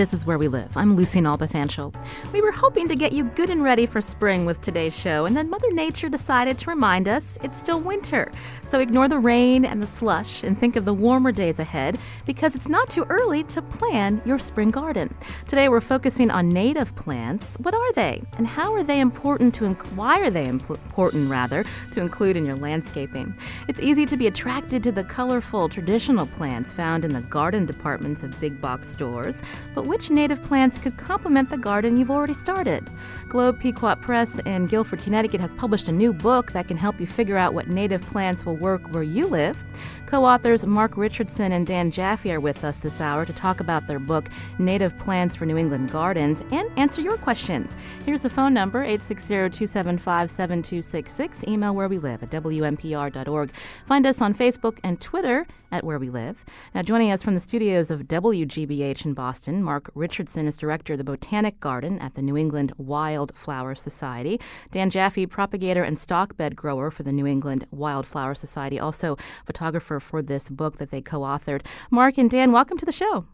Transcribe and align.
This 0.00 0.14
is 0.14 0.24
Where 0.24 0.38
We 0.38 0.48
Live. 0.48 0.74
I'm 0.78 0.96
Lucy 0.96 1.20
Nalpathanchel. 1.20 1.94
We 2.32 2.40
were 2.40 2.52
hoping 2.52 2.88
to 2.88 2.94
get 2.94 3.12
you 3.12 3.24
good 3.24 3.50
and 3.50 3.62
ready 3.62 3.84
for 3.84 4.00
spring 4.00 4.46
with 4.46 4.58
today's 4.62 4.98
show, 4.98 5.26
and 5.26 5.36
then 5.36 5.50
Mother 5.50 5.70
Nature 5.72 6.08
decided 6.08 6.56
to 6.56 6.70
remind 6.70 7.06
us 7.06 7.36
it's 7.42 7.58
still 7.58 7.82
winter. 7.82 8.32
So 8.64 8.80
ignore 8.80 9.08
the 9.08 9.18
rain 9.18 9.66
and 9.66 9.82
the 9.82 9.86
slush 9.86 10.42
and 10.42 10.58
think 10.58 10.76
of 10.76 10.86
the 10.86 10.94
warmer 10.94 11.32
days 11.32 11.58
ahead 11.58 11.98
because 12.24 12.54
it's 12.54 12.66
not 12.66 12.88
too 12.88 13.04
early 13.10 13.42
to 13.42 13.60
plan 13.60 14.22
your 14.24 14.38
spring 14.38 14.70
garden. 14.70 15.14
Today 15.46 15.68
we're 15.68 15.82
focusing 15.82 16.30
on 16.30 16.50
native 16.50 16.96
plants. 16.96 17.58
What 17.58 17.74
are 17.74 17.92
they, 17.92 18.22
and 18.38 18.46
how 18.46 18.72
are 18.72 18.82
they 18.82 19.00
important 19.00 19.52
to 19.56 19.64
inc- 19.64 19.84
why 19.92 20.18
are 20.20 20.30
they 20.30 20.48
important 20.48 21.30
rather 21.30 21.62
to 21.90 22.00
include 22.00 22.38
in 22.38 22.46
your 22.46 22.56
landscaping? 22.56 23.36
It's 23.68 23.80
easy 23.80 24.06
to 24.06 24.16
be 24.16 24.28
attracted 24.28 24.82
to 24.84 24.92
the 24.92 25.04
colorful 25.04 25.68
traditional 25.68 26.26
plants 26.26 26.72
found 26.72 27.04
in 27.04 27.12
the 27.12 27.20
garden 27.20 27.66
departments 27.66 28.22
of 28.22 28.40
big 28.40 28.62
box 28.62 28.88
stores, 28.88 29.42
but 29.74 29.89
which 29.90 30.08
native 30.08 30.40
plants 30.44 30.78
could 30.78 30.96
complement 30.96 31.50
the 31.50 31.58
garden 31.58 31.96
you've 31.96 32.12
already 32.12 32.32
started? 32.32 32.88
Globe 33.28 33.58
Pequot 33.58 33.96
Press 33.96 34.38
in 34.46 34.68
Guilford, 34.68 35.02
Connecticut 35.02 35.40
has 35.40 35.52
published 35.52 35.88
a 35.88 35.92
new 35.92 36.12
book 36.12 36.52
that 36.52 36.68
can 36.68 36.76
help 36.76 37.00
you 37.00 37.08
figure 37.08 37.36
out 37.36 37.54
what 37.54 37.66
native 37.66 38.00
plants 38.02 38.46
will 38.46 38.56
work 38.56 38.86
where 38.92 39.02
you 39.02 39.26
live. 39.26 39.64
Co 40.10 40.24
authors 40.24 40.66
Mark 40.66 40.96
Richardson 40.96 41.52
and 41.52 41.64
Dan 41.64 41.92
Jaffe 41.92 42.32
are 42.32 42.40
with 42.40 42.64
us 42.64 42.80
this 42.80 43.00
hour 43.00 43.24
to 43.24 43.32
talk 43.32 43.60
about 43.60 43.86
their 43.86 44.00
book, 44.00 44.28
Native 44.58 44.98
Plants 44.98 45.36
for 45.36 45.46
New 45.46 45.56
England 45.56 45.92
Gardens, 45.92 46.42
and 46.50 46.68
answer 46.76 47.00
your 47.00 47.16
questions. 47.16 47.76
Here's 48.04 48.22
the 48.22 48.28
phone 48.28 48.52
number 48.52 48.82
860 48.82 49.34
275 49.34 50.28
7266. 50.28 51.44
Email 51.46 51.76
where 51.76 51.86
we 51.86 51.98
live 51.98 52.24
at 52.24 52.30
WNPR.org. 52.30 53.52
Find 53.86 54.04
us 54.04 54.20
on 54.20 54.34
Facebook 54.34 54.80
and 54.82 55.00
Twitter 55.00 55.46
at 55.72 55.84
Where 55.84 55.98
We 55.98 56.10
Live. 56.10 56.44
Now, 56.74 56.82
joining 56.82 57.12
us 57.12 57.22
from 57.22 57.34
the 57.34 57.40
studios 57.40 57.90
of 57.90 58.02
WGBH 58.02 59.04
in 59.04 59.14
Boston, 59.14 59.62
Mark 59.62 59.90
Richardson 59.94 60.46
is 60.46 60.56
director 60.56 60.94
of 60.94 60.98
the 60.98 61.04
Botanic 61.04 61.60
Garden 61.60 61.98
at 62.00 62.14
the 62.14 62.22
New 62.22 62.36
England 62.36 62.72
Wildflower 62.76 63.74
Society. 63.74 64.40
Dan 64.70 64.90
Jaffe, 64.90 65.26
propagator 65.26 65.82
and 65.82 65.98
stock 65.98 66.36
bed 66.36 66.56
grower 66.56 66.90
for 66.90 67.02
the 67.02 67.12
New 67.12 67.26
England 67.26 67.66
Wildflower 67.70 68.34
Society, 68.34 68.78
also 68.78 69.16
photographer 69.46 69.99
for 70.00 70.22
this 70.22 70.50
book 70.50 70.76
that 70.76 70.90
they 70.90 71.00
co 71.00 71.20
authored. 71.20 71.64
Mark 71.90 72.18
and 72.18 72.30
Dan, 72.30 72.52
welcome 72.52 72.78
to 72.78 72.86
the 72.86 72.92
show. 72.92 73.26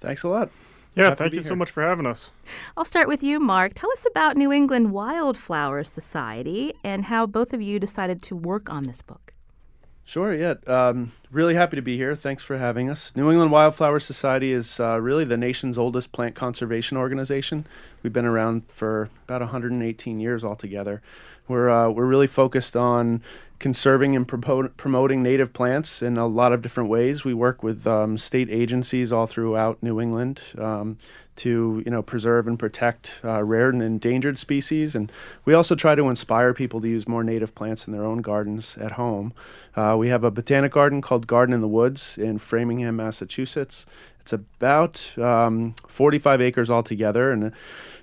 Thanks 0.00 0.22
a 0.22 0.28
lot. 0.28 0.50
Yeah, 0.94 1.04
Happy 1.04 1.16
thank 1.16 1.32
you 1.32 1.40
here. 1.40 1.48
so 1.48 1.54
much 1.56 1.70
for 1.70 1.82
having 1.82 2.06
us. 2.06 2.30
I'll 2.76 2.84
start 2.84 3.08
with 3.08 3.22
you, 3.22 3.40
Mark. 3.40 3.72
Tell 3.74 3.90
us 3.92 4.06
about 4.10 4.36
New 4.36 4.52
England 4.52 4.92
Wildflower 4.92 5.84
Society 5.84 6.74
and 6.84 7.06
how 7.06 7.26
both 7.26 7.54
of 7.54 7.62
you 7.62 7.78
decided 7.80 8.22
to 8.24 8.36
work 8.36 8.70
on 8.70 8.84
this 8.84 9.00
book. 9.00 9.32
Sure, 10.04 10.34
yeah. 10.34 10.54
Um, 10.66 11.12
really 11.30 11.54
happy 11.54 11.76
to 11.76 11.82
be 11.82 11.96
here. 11.96 12.14
Thanks 12.14 12.42
for 12.42 12.58
having 12.58 12.90
us. 12.90 13.14
New 13.16 13.30
England 13.30 13.52
Wildflower 13.52 14.00
Society 14.00 14.52
is 14.52 14.78
uh, 14.80 15.00
really 15.00 15.24
the 15.24 15.36
nation's 15.36 15.78
oldest 15.78 16.12
plant 16.12 16.34
conservation 16.34 16.96
organization. 16.98 17.66
We've 18.02 18.12
been 18.12 18.26
around 18.26 18.64
for 18.68 19.08
about 19.24 19.40
118 19.40 20.20
years 20.20 20.44
altogether. 20.44 21.00
We're, 21.48 21.70
uh, 21.70 21.88
we're 21.88 22.06
really 22.06 22.26
focused 22.26 22.76
on 22.76 23.22
conserving 23.62 24.16
and 24.16 24.26
promoting 24.26 25.22
native 25.22 25.52
plants 25.52 26.02
in 26.02 26.18
a 26.18 26.26
lot 26.26 26.52
of 26.52 26.62
different 26.62 26.90
ways. 26.90 27.24
We 27.24 27.32
work 27.32 27.62
with 27.62 27.86
um, 27.86 28.18
state 28.18 28.50
agencies 28.50 29.12
all 29.12 29.26
throughout 29.26 29.80
New 29.80 30.00
England. 30.00 30.42
Um, 30.58 30.98
to 31.34 31.82
you 31.84 31.90
know 31.90 32.02
preserve 32.02 32.46
and 32.46 32.58
protect 32.58 33.20
uh, 33.24 33.42
rare 33.42 33.70
and 33.70 33.82
endangered 33.82 34.38
species, 34.38 34.94
and 34.94 35.10
we 35.46 35.54
also 35.54 35.74
try 35.74 35.94
to 35.94 36.08
inspire 36.08 36.52
people 36.52 36.80
to 36.80 36.88
use 36.88 37.08
more 37.08 37.24
native 37.24 37.54
plants 37.54 37.86
in 37.86 37.92
their 37.92 38.04
own 38.04 38.18
gardens 38.18 38.76
at 38.76 38.92
home. 38.92 39.32
Uh, 39.74 39.96
we 39.98 40.08
have 40.08 40.24
a 40.24 40.30
botanic 40.30 40.72
garden 40.72 41.00
called 41.00 41.26
Garden 41.26 41.54
in 41.54 41.62
the 41.62 41.68
Woods 41.68 42.18
in 42.18 42.38
Framingham, 42.38 42.96
Massachusetts. 42.96 43.86
It's 44.22 44.32
about 44.32 45.18
um, 45.18 45.74
45 45.88 46.40
acres 46.40 46.70
altogether, 46.70 47.32
and 47.32 47.44
a 47.44 47.52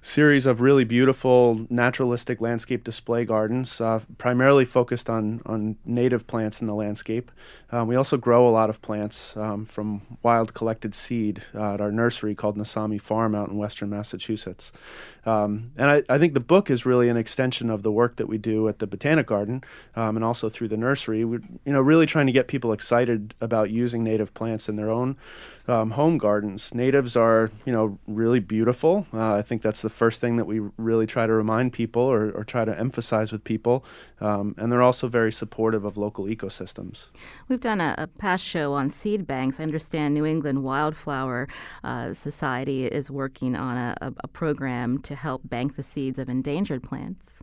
series 0.02 0.46
of 0.46 0.60
really 0.60 0.84
beautiful 0.84 1.66
naturalistic 1.70 2.42
landscape 2.42 2.84
display 2.84 3.24
gardens, 3.24 3.80
uh, 3.80 4.02
primarily 4.18 4.66
focused 4.66 5.10
on, 5.10 5.42
on 5.46 5.78
native 5.86 6.28
plants 6.28 6.60
in 6.60 6.68
the 6.68 6.74
landscape. 6.76 7.32
Um, 7.72 7.88
we 7.88 7.96
also 7.96 8.18
grow 8.18 8.48
a 8.48 8.52
lot 8.52 8.70
of 8.70 8.82
plants 8.82 9.36
um, 9.38 9.66
from 9.66 10.18
wild 10.22 10.54
collected 10.54 10.94
seed 10.94 11.44
uh, 11.56 11.76
at 11.76 11.82
our 11.82 11.92
nursery 11.92 12.36
called 12.36 12.58
Nasami 12.58 13.00
Farm 13.00 13.34
out 13.34 13.50
in 13.50 13.58
western 13.58 13.90
Massachusetts. 13.90 14.72
Um, 15.26 15.72
and 15.78 15.92
I, 15.92 16.04
I, 16.10 16.18
think 16.18 16.34
the 16.34 16.40
book 16.40 16.70
is 16.72 16.86
really 16.86 17.10
an 17.10 17.18
extension 17.18 17.70
of 17.70 17.84
the 17.84 17.92
work 17.92 18.16
that 18.16 18.28
we 18.28 18.38
do 18.38 18.68
at 18.68 18.80
the 18.80 18.88
Botanic 18.88 19.28
Garden 19.28 19.64
um, 19.96 20.16
and 20.16 20.26
also 20.26 20.50
through 20.50 20.70
the 20.70 20.78
nursery. 20.78 21.24
We're 21.26 21.42
you 21.66 21.74
know, 21.74 21.82
really 21.82 22.06
trying 22.06 22.26
to 22.28 22.32
get 22.32 22.48
people 22.48 22.72
excited 22.74 23.36
about 23.42 23.70
using 23.70 24.04
native 24.04 24.34
plants 24.34 24.70
in 24.70 24.76
their 24.76 24.90
own 24.90 25.18
um, 25.70 25.92
home 25.92 26.18
gardens. 26.18 26.74
Natives 26.74 27.16
are, 27.16 27.52
you 27.66 27.72
know, 27.72 28.00
really 28.08 28.40
beautiful. 28.40 29.06
Uh, 29.14 29.36
I 29.36 29.42
think 29.42 29.62
that's 29.62 29.82
the 29.82 29.90
first 29.90 30.20
thing 30.20 30.38
that 30.38 30.46
we 30.46 30.60
really 30.78 31.06
try 31.06 31.28
to 31.28 31.34
remind 31.34 31.74
people 31.74 32.02
or, 32.02 32.32
or 32.32 32.44
try 32.44 32.66
to 32.66 32.78
emphasize 32.78 33.32
with 33.32 33.44
people. 33.44 33.86
Um, 34.20 34.56
and 34.58 34.72
they're 34.72 34.82
also 34.82 35.08
very 35.08 35.32
supportive 35.32 35.86
of 35.86 35.96
local 35.96 36.26
ecosystems. 36.26 37.10
We've 37.48 37.60
done 37.60 37.82
a, 37.82 37.96
a 37.98 38.08
past 38.08 38.44
show 38.44 38.74
on 38.74 38.90
seed 38.90 39.28
banks. 39.28 39.60
I 39.60 39.64
understand 39.64 40.14
New 40.14 40.26
England 40.26 40.64
Wildflower 40.64 41.48
uh, 41.84 42.14
Society 42.14 42.86
is 42.86 43.12
working 43.12 43.56
on 43.56 43.78
a, 43.78 43.96
a, 44.02 44.14
a 44.24 44.28
program 44.28 44.98
to 45.04 45.16
help 45.16 45.42
bank 45.48 45.76
the 45.76 45.84
seeds 45.84 46.18
of 46.18 46.30
endangered 46.30 46.82
plants. 46.82 47.40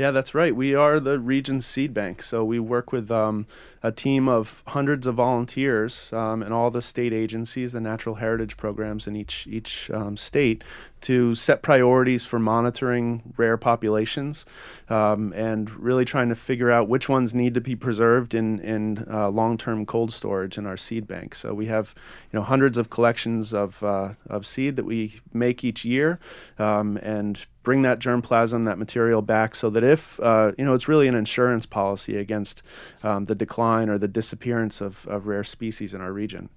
Yeah, 0.00 0.12
that's 0.12 0.34
right. 0.34 0.56
We 0.56 0.74
are 0.74 0.98
the 0.98 1.18
region's 1.18 1.66
seed 1.66 1.92
bank. 1.92 2.22
So 2.22 2.42
we 2.42 2.58
work 2.58 2.90
with 2.90 3.10
um, 3.10 3.46
a 3.82 3.92
team 3.92 4.28
of 4.28 4.62
hundreds 4.68 5.06
of 5.06 5.16
volunteers 5.16 6.10
um, 6.14 6.42
and 6.42 6.54
all 6.54 6.70
the 6.70 6.80
state 6.80 7.12
agencies, 7.12 7.72
the 7.72 7.82
natural 7.82 8.14
heritage 8.14 8.56
programs 8.56 9.06
in 9.06 9.14
each 9.14 9.46
each 9.46 9.90
um, 9.90 10.16
state, 10.16 10.64
to 11.02 11.34
set 11.34 11.62
priorities 11.62 12.24
for 12.24 12.38
monitoring 12.38 13.34
rare 13.36 13.56
populations 13.56 14.46
um, 14.88 15.32
and 15.34 15.70
really 15.70 16.06
trying 16.06 16.28
to 16.28 16.34
figure 16.34 16.70
out 16.70 16.88
which 16.88 17.08
ones 17.08 17.34
need 17.34 17.54
to 17.54 17.60
be 17.60 17.76
preserved 17.76 18.34
in 18.34 18.58
in 18.60 19.06
uh, 19.10 19.28
long-term 19.28 19.84
cold 19.84 20.12
storage 20.12 20.58
in 20.58 20.66
our 20.66 20.76
seed 20.76 21.06
bank. 21.06 21.34
So 21.34 21.54
we 21.54 21.66
have 21.66 21.94
you 22.32 22.38
know 22.38 22.44
hundreds 22.44 22.76
of 22.76 22.90
collections 22.90 23.54
of 23.54 23.82
uh, 23.82 24.14
of 24.28 24.46
seed 24.46 24.76
that 24.76 24.84
we 24.84 25.20
make 25.32 25.64
each 25.64 25.84
year 25.84 26.18
um, 26.58 26.98
and 26.98 27.46
bring 27.62 27.82
that 27.82 27.98
germplasm, 27.98 28.64
that 28.64 28.78
material 28.78 29.22
back, 29.22 29.54
so 29.54 29.70
that 29.70 29.84
if 29.90 30.20
uh, 30.20 30.52
you 30.56 30.64
know 30.64 30.74
it's 30.74 30.88
really 30.88 31.08
an 31.08 31.14
insurance 31.14 31.66
policy 31.66 32.16
against 32.16 32.62
um, 33.02 33.26
the 33.26 33.34
decline 33.34 33.88
or 33.88 33.98
the 33.98 34.08
disappearance 34.08 34.80
of, 34.80 35.06
of 35.06 35.26
rare 35.26 35.44
species 35.44 35.94
in 35.94 36.00
our 36.00 36.12
region. 36.12 36.48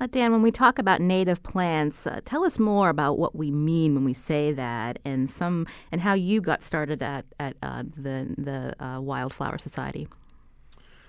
Uh, 0.00 0.06
Dan, 0.06 0.32
when 0.32 0.42
we 0.42 0.50
talk 0.50 0.78
about 0.78 1.00
native 1.00 1.42
plants, 1.42 2.06
uh, 2.06 2.20
tell 2.24 2.44
us 2.44 2.58
more 2.58 2.88
about 2.88 3.18
what 3.18 3.36
we 3.36 3.50
mean 3.50 3.94
when 3.94 4.04
we 4.04 4.14
say 4.14 4.52
that, 4.52 4.98
and 5.04 5.28
some 5.28 5.66
and 5.92 6.00
how 6.00 6.14
you 6.14 6.40
got 6.40 6.62
started 6.62 7.02
at 7.02 7.24
at 7.38 7.56
uh, 7.62 7.82
the 7.82 8.34
the 8.38 8.84
uh, 8.84 9.00
Wildflower 9.00 9.58
Society. 9.58 10.08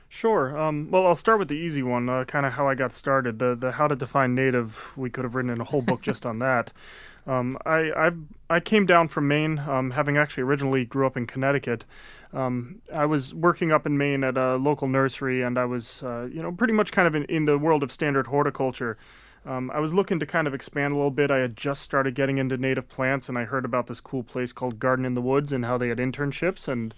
Sure. 0.09 0.57
Um, 0.59 0.89
well, 0.91 1.07
I'll 1.07 1.15
start 1.15 1.39
with 1.39 1.47
the 1.47 1.55
easy 1.55 1.81
one, 1.81 2.09
uh, 2.09 2.25
kind 2.25 2.45
of 2.45 2.51
how 2.51 2.67
I 2.67 2.75
got 2.75 2.91
started. 2.91 3.39
The 3.39 3.55
the 3.55 3.71
how 3.71 3.87
to 3.87 3.95
define 3.95 4.35
native. 4.35 4.91
We 4.97 5.09
could 5.09 5.23
have 5.23 5.35
written 5.35 5.61
a 5.61 5.63
whole 5.63 5.81
book 5.81 6.01
just 6.01 6.25
on 6.25 6.39
that. 6.39 6.73
Um, 7.27 7.57
I, 7.65 7.91
I 7.95 8.11
I 8.51 8.59
came 8.59 8.85
down 8.85 9.07
from 9.07 9.29
Maine, 9.29 9.59
um, 9.59 9.91
having 9.91 10.17
actually 10.17 10.43
originally 10.43 10.83
grew 10.83 11.07
up 11.07 11.15
in 11.15 11.25
Connecticut. 11.25 11.85
Um, 12.33 12.81
I 12.93 13.05
was 13.05 13.33
working 13.33 13.71
up 13.71 13.85
in 13.85 13.97
Maine 13.97 14.25
at 14.25 14.35
a 14.35 14.57
local 14.57 14.89
nursery, 14.89 15.41
and 15.41 15.57
I 15.57 15.63
was, 15.63 16.03
uh, 16.03 16.27
you 16.31 16.41
know, 16.41 16.51
pretty 16.51 16.73
much 16.73 16.91
kind 16.91 17.07
of 17.07 17.15
in, 17.15 17.23
in 17.25 17.45
the 17.45 17.57
world 17.57 17.81
of 17.81 17.93
standard 17.93 18.27
horticulture. 18.27 18.97
Um, 19.45 19.71
I 19.71 19.79
was 19.79 19.93
looking 19.93 20.19
to 20.19 20.25
kind 20.25 20.47
of 20.47 20.53
expand 20.53 20.93
a 20.93 20.97
little 20.97 21.11
bit. 21.11 21.31
I 21.31 21.37
had 21.37 21.55
just 21.55 21.81
started 21.81 22.13
getting 22.13 22.39
into 22.39 22.57
native 22.57 22.89
plants, 22.89 23.29
and 23.29 23.37
I 23.37 23.45
heard 23.45 23.63
about 23.63 23.87
this 23.87 24.01
cool 24.01 24.21
place 24.21 24.51
called 24.51 24.79
Garden 24.79 25.05
in 25.05 25.13
the 25.13 25.21
Woods 25.21 25.53
and 25.53 25.63
how 25.63 25.77
they 25.77 25.87
had 25.87 25.97
internships. 25.97 26.67
And 26.67 26.93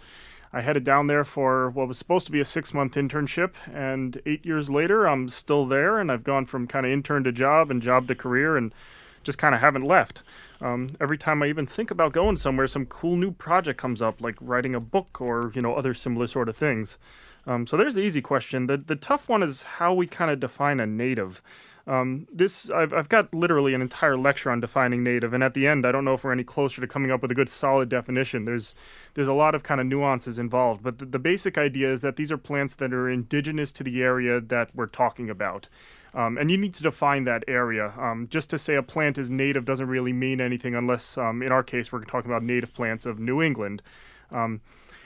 I 0.52 0.62
headed 0.62 0.84
down 0.84 1.06
there 1.06 1.24
for 1.24 1.70
what 1.70 1.88
was 1.88 2.00
supposed 2.00 2.26
to 2.26 2.32
be 2.32 2.40
a 2.40 2.46
six 2.46 2.74
month 2.74 2.96
internship. 2.96 3.54
And 3.72 4.20
eight 4.26 4.44
years 4.44 4.72
later, 4.72 5.08
I'm 5.08 5.30
still 5.30 5.68
there, 5.68 6.00
and 6.00 6.12
I've 6.12 6.24
gone 6.24 6.48
from 6.48 6.66
kind 6.66 6.86
of 6.86 6.92
intern 6.92 7.24
to 7.26 7.32
job 7.32 7.70
and 7.70 7.80
job 7.80 8.08
to 8.08 8.16
career. 8.16 8.58
And 8.58 8.74
just 9.24 9.38
kind 9.38 9.56
of 9.56 9.62
haven't 9.62 9.84
left. 9.84 10.24
Um, 10.62 10.90
every 11.00 11.18
time 11.18 11.42
I 11.42 11.48
even 11.48 11.66
think 11.66 11.92
about 11.92 12.14
going 12.14 12.36
somewhere, 12.36 12.68
some 12.68 12.86
cool 12.86 13.16
new 13.16 13.32
project 13.32 13.80
comes 13.80 14.02
up, 14.02 14.22
like 14.22 14.36
writing 14.40 14.76
a 14.76 14.80
book 14.80 15.20
or 15.20 15.52
you 15.56 15.62
know 15.62 15.76
other 15.76 15.94
similar 15.94 16.28
sort 16.28 16.50
of 16.50 16.56
things. 16.56 16.98
Um, 17.46 17.68
so 17.68 17.76
there's 17.76 17.96
the 17.96 18.02
easy 18.02 18.22
question. 18.22 18.68
The 18.68 18.78
the 18.78 18.96
tough 18.96 19.28
one 19.28 19.44
is 19.44 19.64
how 19.64 19.94
we 19.94 20.08
kind 20.08 20.32
of 20.32 20.40
define 20.40 20.80
a 20.80 20.86
native. 20.86 21.42
Um, 21.86 22.28
this 22.32 22.70
I've, 22.70 22.94
I've 22.94 23.10
got 23.10 23.34
literally 23.34 23.74
an 23.74 23.82
entire 23.82 24.16
lecture 24.16 24.50
on 24.50 24.62
defining 24.62 25.04
native, 25.04 25.34
and 25.34 25.44
at 25.44 25.54
the 25.54 25.68
end, 25.68 25.86
I 25.86 25.92
don't 25.92 26.06
know 26.06 26.14
if 26.14 26.24
we're 26.24 26.32
any 26.32 26.46
closer 26.46 26.80
to 26.80 26.88
coming 26.88 27.12
up 27.12 27.22
with 27.22 27.32
a 27.32 27.36
good 27.36 27.50
solid 27.50 27.90
definition. 27.90 28.46
There's 28.46 28.74
there's 29.16 29.28
a 29.28 29.34
lot 29.34 29.54
of 29.54 29.64
kind 29.64 29.82
of 29.82 29.88
nuances 29.88 30.40
involved, 30.40 30.82
but 30.82 31.00
the, 31.00 31.06
the 31.06 31.20
basic 31.20 31.58
idea 31.58 31.92
is 31.92 32.02
that 32.02 32.16
these 32.16 32.32
are 32.32 32.38
plants 32.38 32.76
that 32.76 32.94
are 32.94 33.10
indigenous 33.10 33.72
to 33.74 33.84
the 33.84 34.02
area 34.02 34.40
that 34.40 34.70
we're 34.74 34.86
talking 34.86 35.30
about. 35.30 35.68
Um, 36.14 36.38
and 36.38 36.52
you 36.52 36.58
need 36.58 36.74
to 36.76 36.84
define 36.84 37.24
that 37.24 37.44
area. 37.48 37.94
Um, 37.98 38.28
just 38.30 38.50
to 38.52 38.60
say 38.60 38.76
a 38.76 38.84
plant 38.84 39.18
is 39.18 39.32
native 39.32 39.66
doesn't 39.66 39.88
really 39.88 40.14
mean 40.14 40.40
anything 40.40 40.76
unless, 40.76 41.18
um, 41.18 41.42
in 41.42 41.52
our 41.52 41.64
case, 41.64 41.92
we're 41.92 42.04
talking 42.04 42.30
about 42.30 42.44
native 42.44 42.74
plants 42.74 43.06
of 43.06 43.20
New 43.20 43.42
England. 43.42 43.82
Um, 44.32 44.62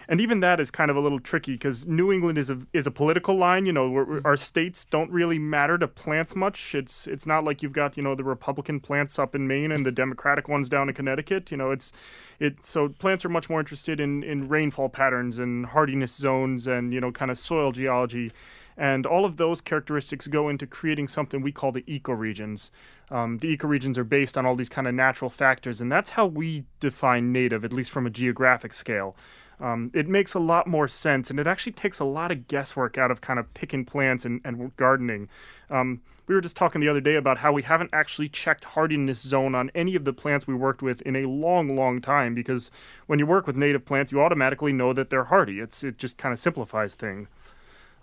and 0.09 0.21
even 0.21 0.39
that 0.39 0.59
is 0.59 0.71
kind 0.71 0.89
of 0.89 0.95
a 0.95 1.01
little 1.01 1.19
tricky 1.19 1.53
because 1.53 1.85
New 1.85 2.13
England 2.13 2.37
is 2.37 2.49
a 2.49 2.59
is 2.71 2.87
a 2.87 2.91
political 2.91 3.35
line. 3.35 3.65
You 3.65 3.73
know, 3.73 4.21
our 4.23 4.37
states 4.37 4.85
don't 4.85 5.11
really 5.11 5.37
matter 5.37 5.77
to 5.77 5.87
plants 5.87 6.33
much. 6.33 6.73
It's 6.73 7.07
it's 7.07 7.25
not 7.25 7.43
like 7.43 7.61
you've 7.61 7.73
got 7.73 7.97
you 7.97 8.03
know 8.03 8.15
the 8.15 8.23
Republican 8.23 8.79
plants 8.79 9.19
up 9.19 9.35
in 9.35 9.47
Maine 9.47 9.71
and 9.71 9.85
the 9.85 9.91
Democratic 9.91 10.47
ones 10.47 10.69
down 10.69 10.87
in 10.87 10.95
Connecticut. 10.95 11.51
You 11.51 11.57
know, 11.57 11.71
it's 11.71 11.91
it 12.39 12.65
so 12.65 12.87
plants 12.87 13.25
are 13.25 13.29
much 13.29 13.49
more 13.49 13.59
interested 13.59 13.99
in 13.99 14.23
in 14.23 14.47
rainfall 14.47 14.87
patterns 14.87 15.37
and 15.37 15.65
hardiness 15.67 16.15
zones 16.15 16.67
and 16.67 16.93
you 16.93 17.01
know 17.01 17.11
kind 17.11 17.29
of 17.29 17.37
soil 17.37 17.73
geology. 17.73 18.31
And 18.77 19.05
all 19.05 19.25
of 19.25 19.37
those 19.37 19.59
characteristics 19.59 20.27
go 20.27 20.49
into 20.49 20.67
creating 20.67 21.07
something 21.07 21.41
we 21.41 21.51
call 21.51 21.71
the 21.71 21.81
ecoregions. 21.83 22.69
Um, 23.09 23.39
the 23.39 23.55
ecoregions 23.55 23.97
are 23.97 24.03
based 24.03 24.37
on 24.37 24.45
all 24.45 24.55
these 24.55 24.69
kind 24.69 24.87
of 24.87 24.93
natural 24.93 25.29
factors, 25.29 25.81
and 25.81 25.91
that's 25.91 26.11
how 26.11 26.27
we 26.27 26.65
define 26.79 27.31
native, 27.31 27.65
at 27.65 27.73
least 27.73 27.89
from 27.89 28.05
a 28.05 28.11
geographic 28.11 28.73
scale. 28.73 29.15
Um, 29.59 29.89
it 29.95 30.07
makes 30.07 30.35
a 30.35 30.39
lot 30.39 30.67
more 30.67 30.87
sense, 30.87 31.31
and 31.31 31.39
it 31.39 31.47
actually 31.47 31.71
takes 31.71 31.99
a 31.99 32.05
lot 32.05 32.31
of 32.31 32.47
guesswork 32.47 32.97
out 32.97 33.09
of 33.09 33.21
kind 33.21 33.39
of 33.39 33.51
picking 33.55 33.85
plants 33.85 34.23
and, 34.23 34.39
and 34.43 34.75
gardening. 34.75 35.27
Um, 35.69 36.01
we 36.27 36.35
were 36.35 36.41
just 36.41 36.57
talking 36.57 36.81
the 36.81 36.89
other 36.89 37.01
day 37.01 37.15
about 37.15 37.39
how 37.39 37.53
we 37.53 37.63
haven't 37.63 37.89
actually 37.93 38.29
checked 38.29 38.65
hardiness 38.65 39.21
zone 39.21 39.55
on 39.55 39.71
any 39.73 39.95
of 39.95 40.03
the 40.03 40.13
plants 40.13 40.45
we 40.45 40.53
worked 40.53 40.81
with 40.81 41.01
in 41.01 41.15
a 41.15 41.25
long, 41.25 41.75
long 41.75 42.01
time 42.01 42.35
because 42.35 42.69
when 43.07 43.17
you 43.17 43.25
work 43.25 43.47
with 43.47 43.55
native 43.55 43.85
plants, 43.85 44.11
you 44.11 44.21
automatically 44.21 44.73
know 44.73 44.93
that 44.93 45.09
they're 45.09 45.25
hardy. 45.25 45.59
It's 45.59 45.83
it 45.83 45.97
just 45.97 46.17
kind 46.17 46.33
of 46.33 46.39
simplifies 46.39 46.95
things. 46.95 47.29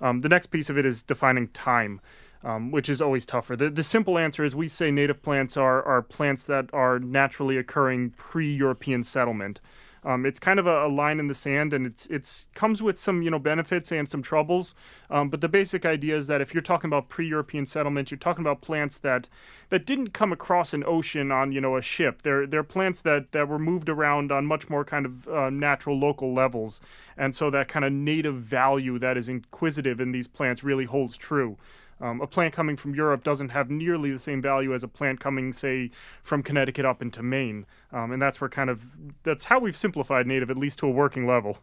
Um, 0.00 0.20
the 0.20 0.28
next 0.28 0.46
piece 0.46 0.68
of 0.70 0.78
it 0.78 0.86
is 0.86 1.02
defining 1.02 1.48
time. 1.48 2.00
Um, 2.42 2.70
which 2.70 2.90
is 2.90 3.00
always 3.00 3.24
tougher. 3.24 3.56
The, 3.56 3.70
the 3.70 3.82
simple 3.82 4.18
answer 4.18 4.44
is 4.44 4.54
we 4.54 4.68
say 4.68 4.90
native 4.90 5.22
plants 5.22 5.56
are, 5.56 5.82
are 5.82 6.02
plants 6.02 6.44
that 6.44 6.68
are 6.74 6.98
naturally 6.98 7.56
occurring 7.56 8.10
pre 8.18 8.52
European 8.52 9.02
settlement. 9.02 9.62
Um, 10.04 10.26
it's 10.26 10.38
kind 10.38 10.58
of 10.58 10.66
a, 10.66 10.86
a, 10.86 10.88
line 10.88 11.18
in 11.18 11.28
the 11.28 11.34
sand, 11.34 11.72
and 11.72 11.86
it's 11.86 12.06
it's 12.06 12.46
comes 12.54 12.82
with 12.82 12.98
some 12.98 13.22
you 13.22 13.30
know 13.30 13.38
benefits 13.38 13.90
and 13.90 14.08
some 14.08 14.22
troubles. 14.22 14.74
Um, 15.10 15.30
but 15.30 15.40
the 15.40 15.48
basic 15.48 15.86
idea 15.86 16.16
is 16.16 16.26
that 16.26 16.40
if 16.40 16.52
you're 16.52 16.62
talking 16.62 16.88
about 16.88 17.08
pre-European 17.08 17.64
settlement, 17.64 18.10
you're 18.10 18.18
talking 18.18 18.42
about 18.42 18.60
plants 18.60 18.98
that 18.98 19.28
that 19.70 19.86
didn't 19.86 20.10
come 20.10 20.32
across 20.32 20.74
an 20.74 20.84
ocean 20.86 21.32
on 21.32 21.52
you 21.52 21.60
know 21.60 21.76
a 21.76 21.82
ship. 21.82 22.22
They're 22.22 22.46
they're 22.46 22.62
plants 22.62 23.00
that 23.02 23.32
that 23.32 23.48
were 23.48 23.58
moved 23.58 23.88
around 23.88 24.30
on 24.30 24.44
much 24.44 24.68
more 24.68 24.84
kind 24.84 25.06
of 25.06 25.28
uh, 25.28 25.50
natural 25.50 25.98
local 25.98 26.34
levels, 26.34 26.80
and 27.16 27.34
so 27.34 27.50
that 27.50 27.68
kind 27.68 27.84
of 27.84 27.92
native 27.92 28.36
value 28.36 28.98
that 28.98 29.16
is 29.16 29.28
inquisitive 29.28 30.00
in 30.00 30.12
these 30.12 30.26
plants 30.26 30.62
really 30.62 30.84
holds 30.84 31.16
true. 31.16 31.56
Um, 32.00 32.20
a 32.20 32.26
plant 32.26 32.54
coming 32.54 32.76
from 32.76 32.94
Europe 32.94 33.22
doesn't 33.24 33.50
have 33.50 33.70
nearly 33.70 34.10
the 34.10 34.18
same 34.18 34.42
value 34.42 34.74
as 34.74 34.82
a 34.82 34.88
plant 34.88 35.20
coming, 35.20 35.52
say, 35.52 35.90
from 36.22 36.42
Connecticut 36.42 36.84
up 36.84 37.00
into 37.00 37.22
Maine, 37.22 37.66
um, 37.92 38.12
and 38.12 38.20
that's 38.20 38.40
where 38.40 38.50
kind 38.50 38.70
of 38.70 38.96
that's 39.22 39.44
how 39.44 39.58
we've 39.58 39.76
simplified 39.76 40.26
native 40.26 40.50
at 40.50 40.58
least 40.58 40.78
to 40.80 40.86
a 40.86 40.90
working 40.90 41.26
level. 41.26 41.58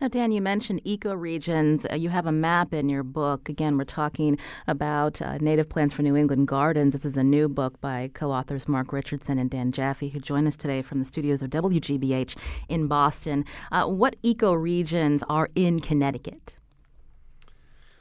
Now, 0.00 0.08
Dan, 0.08 0.32
you 0.32 0.40
mentioned 0.40 0.82
ecoregions. 0.84 1.90
Uh, 1.90 1.96
you 1.96 2.08
have 2.08 2.26
a 2.26 2.32
map 2.32 2.72
in 2.72 2.88
your 2.88 3.02
book. 3.02 3.48
Again, 3.48 3.76
we're 3.76 3.84
talking 3.84 4.38
about 4.66 5.20
uh, 5.20 5.38
native 5.38 5.68
plants 5.68 5.94
for 5.94 6.02
New 6.02 6.16
England 6.16 6.48
gardens. 6.48 6.92
This 6.92 7.04
is 7.04 7.16
a 7.16 7.24
new 7.24 7.48
book 7.48 7.80
by 7.80 8.10
co 8.14 8.30
authors 8.30 8.68
Mark 8.68 8.92
Richardson 8.92 9.38
and 9.38 9.50
Dan 9.50 9.72
Jaffe, 9.72 10.08
who 10.08 10.20
join 10.20 10.46
us 10.46 10.56
today 10.56 10.82
from 10.82 10.98
the 10.98 11.04
studios 11.04 11.42
of 11.42 11.50
WGBH 11.50 12.36
in 12.68 12.86
Boston. 12.86 13.44
Uh, 13.72 13.86
what 13.86 14.20
ecoregions 14.22 15.22
are 15.28 15.50
in 15.54 15.80
Connecticut? 15.80 16.57